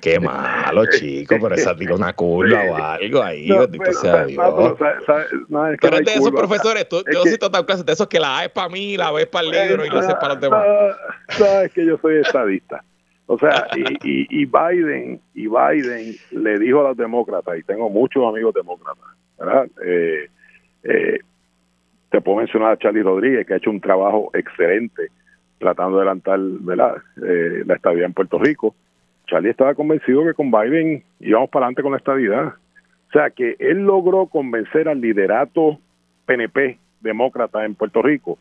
Qué, 0.00 0.20
malo, 0.20 0.84
chico, 0.86 1.36
pero 1.40 1.54
esa 1.54 1.74
tira 1.74 1.94
una 1.94 2.12
curva 2.12 2.62
o 2.70 2.76
algo 2.76 3.22
ahí, 3.22 3.48
no, 3.48 3.66
sea 3.92 4.26
Dios. 4.26 4.78
No, 5.48 5.68
es 5.68 5.78
pero 5.80 5.96
de 5.96 6.12
esos 6.12 6.30
profesores, 6.30 6.88
tú, 6.88 7.02
yo 7.12 7.22
sí 7.24 7.36
total 7.38 7.66
clase 7.66 7.82
de 7.82 7.92
esos 7.92 8.06
que 8.06 8.20
la 8.20 8.38
A 8.38 8.44
es 8.44 8.50
para 8.50 8.68
mí, 8.68 8.96
la 8.96 9.10
B 9.10 9.22
es 9.22 9.28
para 9.28 9.46
el 9.46 9.68
libro 9.68 9.84
y 9.84 9.90
la 9.90 10.02
C 10.02 10.08
es 10.08 10.14
para 10.14 10.34
los 10.34 10.40
demás. 10.40 10.64
Sabes 11.30 11.72
que 11.72 11.84
yo 11.86 11.98
soy 11.98 12.18
estadista. 12.18 12.84
O 13.26 13.38
sea, 13.38 13.66
y, 13.74 14.42
y, 14.42 14.44
Biden, 14.44 15.18
y 15.34 15.48
Biden 15.48 16.14
le 16.30 16.58
dijo 16.58 16.80
a 16.80 16.88
los 16.88 16.96
demócratas, 16.96 17.58
y 17.58 17.62
tengo 17.62 17.88
muchos 17.88 18.22
amigos 18.26 18.54
demócratas, 18.54 19.04
¿verdad? 19.38 19.66
Eh, 19.82 20.28
eh, 20.84 21.18
te 22.10 22.20
puedo 22.20 22.38
mencionar 22.38 22.72
a 22.72 22.76
Charlie 22.76 23.02
Rodríguez, 23.02 23.46
que 23.46 23.54
ha 23.54 23.56
hecho 23.56 23.70
un 23.70 23.80
trabajo 23.80 24.30
excelente 24.34 25.10
tratando 25.58 25.96
de 25.96 26.02
adelantar 26.02 26.38
¿verdad? 26.38 26.96
Eh, 27.26 27.62
la 27.64 27.74
estabilidad 27.74 28.08
en 28.08 28.12
Puerto 28.12 28.38
Rico. 28.38 28.74
Charlie 29.26 29.50
estaba 29.50 29.74
convencido 29.74 30.24
que 30.24 30.34
con 30.34 30.50
Biden 30.50 31.02
íbamos 31.20 31.50
para 31.50 31.66
adelante 31.66 31.82
con 31.82 31.92
la 31.92 31.98
estabilidad. 31.98 32.46
O 33.08 33.12
sea, 33.12 33.30
que 33.30 33.56
él 33.58 33.84
logró 33.84 34.26
convencer 34.26 34.88
al 34.88 35.00
liderato 35.00 35.78
PNP 36.26 36.78
demócrata 37.00 37.64
en 37.64 37.74
Puerto 37.74 38.02
Rico 38.02 38.38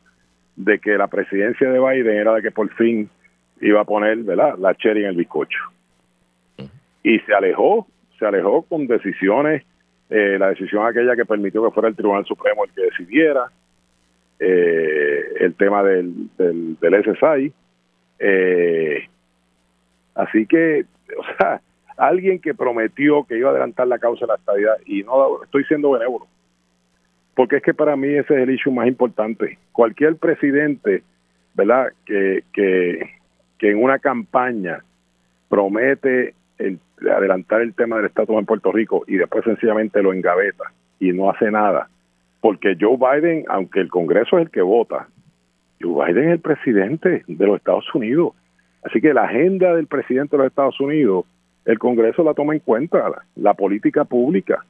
de 0.56 0.80
que 0.80 0.98
la 0.98 1.08
presidencia 1.08 1.70
de 1.70 1.80
Biden 1.80 2.18
era 2.18 2.34
la 2.34 2.42
que 2.42 2.52
por 2.52 2.70
fin 2.76 3.10
iba 3.62 3.82
a 3.82 3.86
poner 3.86 4.18
¿verdad? 4.18 4.56
la 4.58 4.76
cherry 4.76 5.04
en 5.04 5.10
el 5.10 5.16
bizcocho. 5.16 5.60
Y 7.04 7.20
se 7.20 7.34
alejó, 7.34 7.88
se 8.18 8.26
alejó 8.26 8.64
con 8.64 8.88
decisiones, 8.88 9.64
eh, 10.10 10.38
la 10.40 10.50
decisión 10.50 10.86
aquella 10.86 11.16
que 11.16 11.26
permitió 11.26 11.64
que 11.64 11.72
fuera 11.72 11.90
el 11.90 11.96
Tribunal 11.96 12.26
Supremo 12.26 12.64
el 12.66 12.72
que 12.72 12.82
decidiera, 12.82 13.52
eh, 14.40 15.24
el 15.40 15.54
tema 15.56 15.84
del, 15.84 16.30
del, 16.38 16.78
del 16.80 17.04
SSI. 17.04 17.54
Eh, 18.20 19.08
Así 20.16 20.46
que, 20.46 20.86
o 21.18 21.38
sea, 21.38 21.62
alguien 21.98 22.40
que 22.40 22.54
prometió 22.54 23.24
que 23.24 23.38
iba 23.38 23.50
a 23.50 23.52
adelantar 23.52 23.88
la 23.88 24.00
causa 24.00 24.26
de 24.26 24.28
la 24.28 24.36
estabilidad, 24.36 24.78
y 24.86 25.04
no 25.04 25.44
estoy 25.44 25.64
siendo 25.66 25.92
benévolo, 25.92 26.28
porque 27.36 27.58
es 27.58 27.64
que 27.64 27.74
para 27.74 27.96
mí 27.96 28.08
ese 28.08 28.36
es 28.36 28.42
el 28.42 28.52
issue 28.52 28.72
más 28.72 28.88
importante. 28.88 29.58
Cualquier 29.72 30.18
presidente, 30.18 31.04
¿verdad?, 31.56 31.88
que, 32.06 32.44
que, 32.54 33.10
que 33.58 33.72
en 33.72 33.82
una 33.82 34.00
campaña 34.00 34.84
promete 35.50 36.36
el, 36.58 36.80
adelantar 37.02 37.62
el 37.62 37.74
tema 37.74 37.98
del 37.98 38.06
estatus 38.06 38.38
en 38.38 38.46
Puerto 38.46 38.72
Rico 38.72 39.04
y 39.08 39.18
después 39.18 39.44
sencillamente 39.44 40.02
lo 40.02 40.14
engaveta 40.14 40.72
y 41.00 41.12
no 41.12 41.30
hace 41.30 41.52
nada. 41.52 41.90
Porque 42.42 42.76
Joe 42.80 42.98
Biden, 42.98 43.46
aunque 43.48 43.80
el 43.80 43.90
Congreso 43.90 44.38
es 44.38 44.46
el 44.46 44.52
que 44.52 44.62
vota, 44.62 45.08
Joe 45.82 46.06
Biden 46.06 46.26
es 46.26 46.32
el 46.34 46.40
presidente 46.40 47.24
de 47.28 47.46
los 47.46 47.58
Estados 47.58 47.86
Unidos 47.94 48.34
Así 48.84 49.00
que 49.00 49.14
la 49.14 49.24
agenda 49.24 49.74
del 49.76 49.88
presidente 49.88 50.36
de 50.36 50.44
los 50.44 50.48
Estados 50.52 50.80
Unidos, 50.80 51.26
el 51.66 51.80
Congreso 51.80 52.24
la 52.24 52.34
toma 52.34 52.54
en 52.54 52.60
cuenta, 52.60 53.24
la, 53.36 53.54
política 53.54 54.04
pública, 54.04 54.66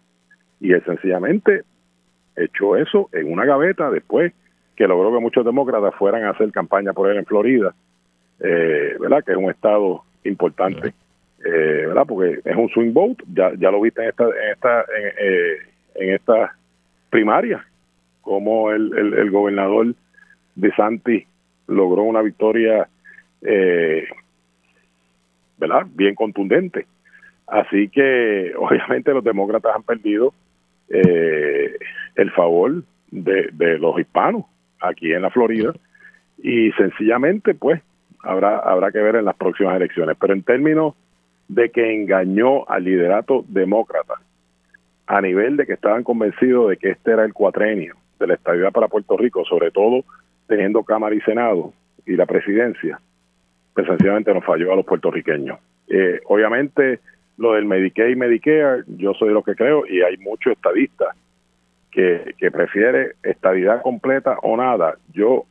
y 0.60 0.72
él 0.72 0.84
sencillamente 0.86 1.64
echó 2.36 2.78
eso 2.78 3.10
en 3.12 3.32
una 3.32 3.46
gaveta 3.46 3.90
después 3.90 4.34
que 4.76 4.88
logró 4.88 5.12
que 5.12 5.20
muchos 5.20 5.46
demócratas 5.46 5.96
fueran 5.96 6.24
a 6.24 6.32
hacer 6.32 6.52
campaña 6.52 6.94
por 6.94 7.10
él 7.10 7.18
en 7.18 7.26
Florida, 7.26 7.74
eh, 8.40 8.96
¿verdad? 9.00 9.24
Que 9.24 9.32
es 9.32 9.38
un 9.38 9.50
estado 9.50 10.04
importante, 10.24 10.94
eh, 11.46 11.86
¿verdad? 11.88 12.06
Porque 12.08 12.40
es 12.44 12.56
un 12.56 12.70
swing 12.70 12.94
vote, 12.94 13.24
ya, 13.34 13.52
ya 13.56 13.72
lo 13.72 13.82
viste 13.82 14.04
en 14.04 14.10
esta, 14.10 14.26
en 14.26 14.52
esta, 14.52 14.82
en, 14.82 15.08
eh, 15.20 15.58
en 15.96 16.14
esta 16.14 16.56
primaria, 17.10 17.66
como 18.22 18.72
el, 18.72 18.98
el, 18.98 19.14
el 19.14 19.32
gobernador 19.32 19.94
de 20.56 20.72
Santi 20.76 21.26
logró 21.68 22.04
una 22.04 22.22
victoria 22.22 22.88
eh, 23.46 24.08
¿verdad? 25.58 25.86
bien 25.94 26.16
contundente. 26.16 26.86
Así 27.48 27.90
que 27.90 28.54
obviamente 28.58 29.14
los 29.14 29.24
demócratas 29.24 29.76
han 29.76 29.84
perdido 29.84 30.34
eh, 30.90 31.78
el 32.16 32.32
favor 32.32 32.84
de, 33.12 33.50
de, 33.54 33.78
los 33.78 34.00
hispanos 34.00 34.46
aquí 34.80 35.14
en 35.14 35.22
la 35.22 35.30
Florida 35.30 35.74
y 36.42 36.72
sencillamente 36.74 37.54
pues 37.54 37.82
habrá 38.22 38.58
habrá 38.58 38.92
que 38.92 39.00
ver 39.00 39.16
en 39.16 39.26
las 39.26 39.36
próximas 39.36 39.76
elecciones. 39.76 40.18
Pero 40.20 40.34
en 40.34 40.44
términos 40.44 40.96
de 41.48 41.70
que 41.70 41.94
engañó 41.94 42.68
al 42.68 42.84
liderato 42.84 43.46
demócrata 43.48 44.16
a 45.06 45.22
nivel 45.22 45.58
de 45.58 45.66
que 45.66 45.74
estaban 45.74 46.04
convencidos 46.04 46.70
de 46.70 46.78
que 46.78 46.92
este 46.92 47.12
era 47.12 47.26
el 47.26 47.34
cuatrenio 47.34 47.96
de 48.20 48.28
la 48.28 48.34
estabilidad 48.36 48.72
para 48.72 48.88
Puerto 48.88 49.18
Rico, 49.18 49.44
sobre 49.46 49.72
todo 49.72 50.04
teniendo 50.48 50.84
Cámara 50.84 51.16
y 51.16 51.22
Senado 51.22 51.74
y 52.06 52.16
la 52.16 52.26
presidencia, 52.26 53.00
pues 53.74 53.88
sencillamente 53.88 54.34
nos 54.34 54.46
falló 54.46 54.72
a 54.72 54.76
los 54.76 54.86
puertorriqueños. 54.86 55.60
Eh, 55.88 56.22
obviamente, 56.26 57.00
lo 57.38 57.54
del 57.54 57.66
Medicaid 57.66 58.12
y 58.12 58.16
Medicare, 58.16 58.84
yo 58.88 59.14
soy 59.14 59.30
lo 59.34 59.44
que 59.44 59.56
creo, 59.56 59.86
y 59.88 60.02
hay 60.02 60.18
muchos 60.18 60.54
estadistas 60.54 61.16
que, 61.92 62.36
que 62.38 62.52
prefiere 62.52 63.14
estabilidad 63.24 63.82
completa 63.82 64.38
o 64.42 64.56
nada. 64.58 64.98
Yo, 65.12 65.46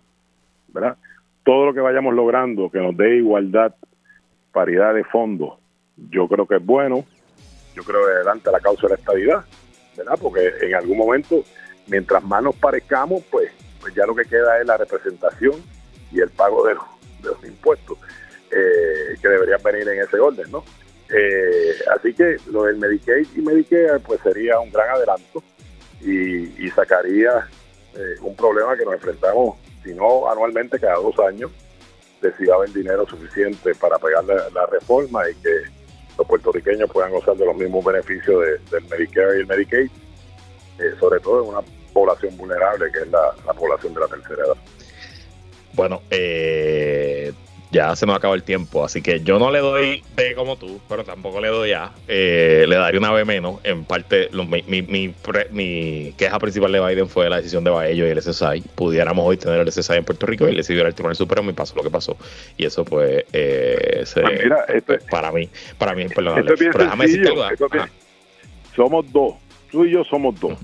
¿verdad? 0.68 0.96
Todo 1.44 1.66
lo 1.66 1.74
que 1.74 1.80
vayamos 1.80 2.14
logrando 2.14 2.70
que 2.70 2.78
nos 2.78 2.96
dé 2.96 3.16
igualdad, 3.16 3.74
paridad 4.52 4.94
de 4.94 5.04
fondos, 5.04 5.58
yo 6.10 6.28
creo 6.28 6.46
que 6.46 6.56
es 6.56 6.64
bueno. 6.64 7.04
Yo 7.74 7.82
creo 7.84 8.04
que 8.04 8.12
adelante 8.12 8.50
la 8.52 8.60
causa 8.60 8.82
de 8.82 8.88
la 8.90 8.94
estabilidad, 8.96 9.44
¿verdad? 9.96 10.18
Porque 10.20 10.50
en 10.60 10.74
algún 10.74 10.98
momento, 10.98 11.42
mientras 11.88 12.22
más 12.22 12.42
nos 12.42 12.54
parezcamos, 12.56 13.22
pues, 13.30 13.50
pues 13.80 13.94
ya 13.94 14.04
lo 14.04 14.14
que 14.14 14.24
queda 14.24 14.60
es 14.60 14.66
la 14.66 14.76
representación 14.76 15.54
y 16.12 16.20
el 16.20 16.28
pago 16.30 16.66
de 16.66 16.74
impuestos 17.44 17.98
eh, 18.54 19.16
que 19.20 19.28
deberían 19.28 19.62
venir 19.62 19.88
en 19.88 20.02
ese 20.02 20.18
orden, 20.20 20.50
¿no? 20.50 20.62
Eh, 21.08 21.74
así 21.96 22.12
que 22.12 22.36
lo 22.50 22.64
del 22.64 22.76
Medicaid 22.76 23.26
y 23.34 23.40
Medicare 23.40 23.98
pues 24.00 24.20
sería 24.22 24.60
un 24.60 24.70
gran 24.70 24.90
adelanto 24.90 25.42
y, 26.02 26.68
sacaría 26.70 27.48
eh, 27.94 28.16
un 28.20 28.36
problema 28.36 28.76
que 28.76 28.84
nos 28.84 28.94
enfrentamos, 28.94 29.56
si 29.82 29.94
no 29.94 30.30
anualmente, 30.30 30.78
cada 30.78 30.96
dos 30.96 31.18
años, 31.20 31.50
de 32.20 32.30
si 32.36 32.44
va 32.44 32.56
a 32.56 32.66
dinero 32.66 33.06
suficiente 33.06 33.74
para 33.74 33.98
pagar 33.98 34.24
la, 34.24 34.66
reforma 34.66 35.28
y 35.30 35.34
que 35.36 35.62
los 36.18 36.26
puertorriqueños 36.26 36.90
puedan 36.90 37.10
gozar 37.10 37.36
de 37.36 37.46
los 37.46 37.56
mismos 37.56 37.82
beneficios 37.84 38.42
del 38.70 38.84
Medicare 38.90 39.38
y 39.38 39.40
el 39.40 39.46
Medicaid, 39.46 39.90
sobre 41.00 41.20
todo 41.20 41.42
en 41.42 41.48
una 41.50 41.60
población 41.94 42.36
vulnerable 42.36 42.92
que 42.92 43.00
es 43.00 43.08
la 43.08 43.54
población 43.54 43.94
de 43.94 44.00
la 44.00 44.08
tercera 44.08 44.44
edad. 44.44 44.56
Bueno, 45.74 46.02
eh, 46.10 47.32
ya 47.72 47.96
se 47.96 48.04
nos 48.04 48.14
acaba 48.14 48.34
el 48.34 48.42
tiempo, 48.42 48.84
así 48.84 49.00
que 49.00 49.20
yo 49.20 49.38
no 49.38 49.50
le 49.50 49.60
doy 49.60 50.04
B 50.14 50.34
como 50.34 50.56
tú, 50.56 50.78
pero 50.90 51.04
tampoco 51.04 51.40
le 51.40 51.48
doy 51.48 51.72
A. 51.72 51.90
Eh, 52.06 52.66
le 52.68 52.76
daría 52.76 53.00
una 53.00 53.10
B 53.12 53.24
menos. 53.24 53.60
En 53.64 53.84
parte, 53.84 54.28
mi, 54.66 54.82
mi, 54.82 56.12
queja 56.18 56.38
principal 56.38 56.70
de 56.70 56.80
Biden 56.86 57.08
fue 57.08 57.30
la 57.30 57.36
decisión 57.36 57.64
de 57.64 57.70
Baello 57.70 58.06
y 58.06 58.10
el 58.10 58.20
SSI. 58.20 58.60
Pudiéramos 58.74 59.26
hoy 59.26 59.38
tener 59.38 59.60
el 59.60 59.72
SSI 59.72 59.94
en 59.94 60.04
Puerto 60.04 60.26
Rico 60.26 60.46
y 60.46 60.54
le 60.54 60.62
siguiera 60.62 60.88
el 60.88 60.94
Tribunal 60.94 61.16
Supremo 61.16 61.48
y 61.48 61.54
pasó 61.54 61.74
lo 61.74 61.82
que 61.82 61.90
pasó. 61.90 62.14
Y 62.58 62.66
eso, 62.66 62.84
pues, 62.84 63.24
eh, 63.32 64.04
pues, 64.84 65.04
para 65.04 65.32
mí, 65.32 65.48
para 65.78 65.94
mí 65.94 66.02
es 66.02 66.10
imperdonable. 66.10 66.54
somos 68.76 69.10
dos, 69.10 69.36
tú 69.70 69.86
y 69.86 69.92
yo 69.92 70.04
somos 70.04 70.38
dos 70.38 70.58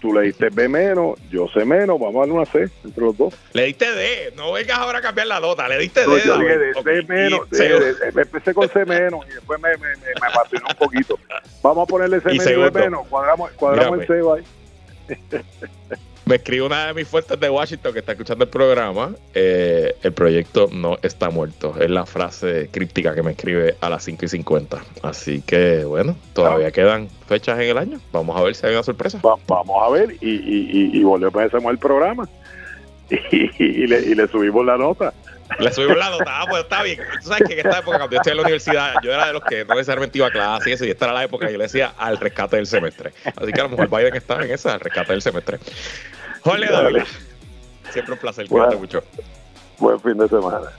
tú 0.00 0.12
le 0.12 0.22
diste 0.22 0.48
B 0.50 0.68
menos, 0.68 1.18
yo 1.30 1.48
C 1.48 1.64
menos, 1.64 1.98
vamos 1.98 2.16
a 2.16 2.18
darle 2.20 2.34
una 2.34 2.46
C 2.46 2.68
entre 2.84 3.04
los 3.04 3.16
dos. 3.16 3.34
Le 3.52 3.64
diste 3.64 3.90
D, 3.90 4.32
no 4.36 4.52
vengas 4.52 4.78
ahora 4.78 4.98
a 4.98 5.02
cambiar 5.02 5.26
la 5.26 5.40
nota, 5.40 5.68
le 5.68 5.78
diste 5.78 6.00
D. 6.00 6.20
Yo 6.24 6.38
dije 6.38 6.58
de 6.58 6.74
C 6.74 7.02
menos, 7.08 7.40
empecé 8.02 8.54
con 8.54 8.68
C 8.68 8.84
menos 8.84 9.26
y 9.28 9.34
después 9.34 9.60
me, 9.60 9.70
me, 9.76 9.96
me, 9.96 10.26
apasionó 10.28 10.66
un 10.68 10.76
poquito. 10.76 11.18
Vamos 11.62 11.84
a 11.84 11.86
ponerle 11.86 12.20
C 12.20 12.28
menos 12.38 12.70
y 12.70 12.78
menos, 12.78 13.06
cuadramos, 13.08 13.50
cuadramos 13.52 14.00
el 14.00 14.06
C, 14.06 14.20
ahí. 14.34 15.42
Me 16.28 16.34
escribe 16.34 16.66
una 16.66 16.88
de 16.88 16.92
mis 16.92 17.08
fuentes 17.08 17.40
de 17.40 17.48
Washington 17.48 17.94
que 17.94 18.00
está 18.00 18.12
escuchando 18.12 18.44
el 18.44 18.50
programa. 18.50 19.14
Eh, 19.32 19.96
el 20.02 20.12
proyecto 20.12 20.68
no 20.70 20.98
está 21.00 21.30
muerto. 21.30 21.74
Es 21.80 21.88
la 21.88 22.04
frase 22.04 22.68
críptica 22.70 23.14
que 23.14 23.22
me 23.22 23.30
escribe 23.30 23.76
a 23.80 23.88
las 23.88 24.04
5 24.04 24.26
y 24.26 24.28
50. 24.28 24.78
Así 25.00 25.40
que, 25.40 25.84
bueno, 25.84 26.18
todavía 26.34 26.70
quedan 26.70 27.08
fechas 27.26 27.58
en 27.60 27.70
el 27.70 27.78
año. 27.78 27.98
Vamos 28.12 28.38
a 28.38 28.42
ver 28.42 28.54
si 28.54 28.66
hay 28.66 28.74
una 28.74 28.82
sorpresa. 28.82 29.18
vamos 29.22 29.76
a 29.82 29.88
ver 29.88 30.16
y, 30.20 30.30
y, 30.30 30.90
y, 30.98 31.02
volvemos 31.02 31.54
a 31.54 31.70
el 31.70 31.78
programa. 31.78 32.28
Y, 33.10 33.86
le, 33.86 34.00
y 34.00 34.14
le 34.14 34.28
subimos 34.28 34.66
la 34.66 34.76
nota. 34.76 35.14
Le 35.58 35.72
subimos 35.72 35.96
la 35.96 36.10
nota, 36.10 36.24
ah, 36.28 36.44
pues 36.46 36.62
está 36.64 36.82
bien. 36.82 37.00
Tú 37.22 37.28
sabes 37.28 37.48
que 37.48 37.54
en 37.54 37.66
esta 37.66 37.78
época, 37.78 37.96
cuando 37.96 38.10
yo 38.10 38.18
estoy 38.18 38.32
en 38.32 38.36
la 38.36 38.42
universidad, 38.42 38.94
yo 39.02 39.12
era 39.12 39.28
de 39.28 39.32
los 39.32 39.42
que 39.44 39.64
no 39.64 39.74
necesariamente 39.74 40.18
iba 40.18 40.26
a 40.26 40.30
clase 40.30 40.68
y 40.68 40.72
eso, 40.74 40.84
y 40.84 40.90
esta 40.90 41.06
era 41.06 41.14
la 41.14 41.24
época 41.24 41.46
que 41.46 41.52
yo 41.52 41.58
le 41.58 41.64
decía 41.64 41.94
al 41.96 42.18
rescate 42.18 42.56
del 42.56 42.66
semestre. 42.66 43.14
Así 43.24 43.50
que 43.50 43.60
a 43.60 43.64
lo 43.64 43.70
mejor 43.70 43.88
Biden 43.88 44.14
está 44.14 44.44
en 44.44 44.50
esa, 44.50 44.74
al 44.74 44.80
rescate 44.80 45.12
del 45.12 45.22
semestre. 45.22 45.58
Jorge 46.42 47.04
Siempre 47.92 48.14
un 48.14 48.18
placer. 48.18 48.46
Cuídate 48.48 48.76
mucho. 48.76 49.02
Buen 49.78 50.00
fin 50.00 50.18
de 50.18 50.28
semana. 50.28 50.70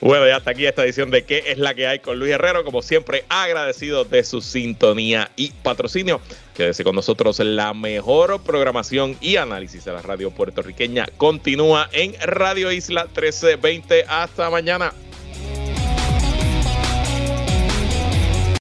Bueno, 0.00 0.26
ya 0.26 0.36
hasta 0.36 0.52
aquí 0.52 0.64
esta 0.64 0.84
edición 0.84 1.10
de 1.10 1.24
¿Qué 1.24 1.44
es 1.46 1.58
la 1.58 1.74
que 1.74 1.86
hay 1.86 1.98
con 1.98 2.18
Luis 2.18 2.32
Herrero? 2.32 2.64
Como 2.64 2.82
siempre, 2.82 3.24
agradecido 3.28 4.04
de 4.04 4.24
su 4.24 4.40
sintonía 4.40 5.30
y 5.36 5.50
patrocinio. 5.50 6.20
Quédese 6.54 6.84
con 6.84 6.94
nosotros. 6.94 7.38
La 7.40 7.74
mejor 7.74 8.42
programación 8.42 9.16
y 9.20 9.36
análisis 9.36 9.84
de 9.84 9.92
la 9.92 10.02
radio 10.02 10.30
puertorriqueña 10.30 11.06
continúa 11.16 11.88
en 11.92 12.14
Radio 12.20 12.70
Isla 12.70 13.04
1320. 13.04 14.04
Hasta 14.08 14.50
mañana. 14.50 14.92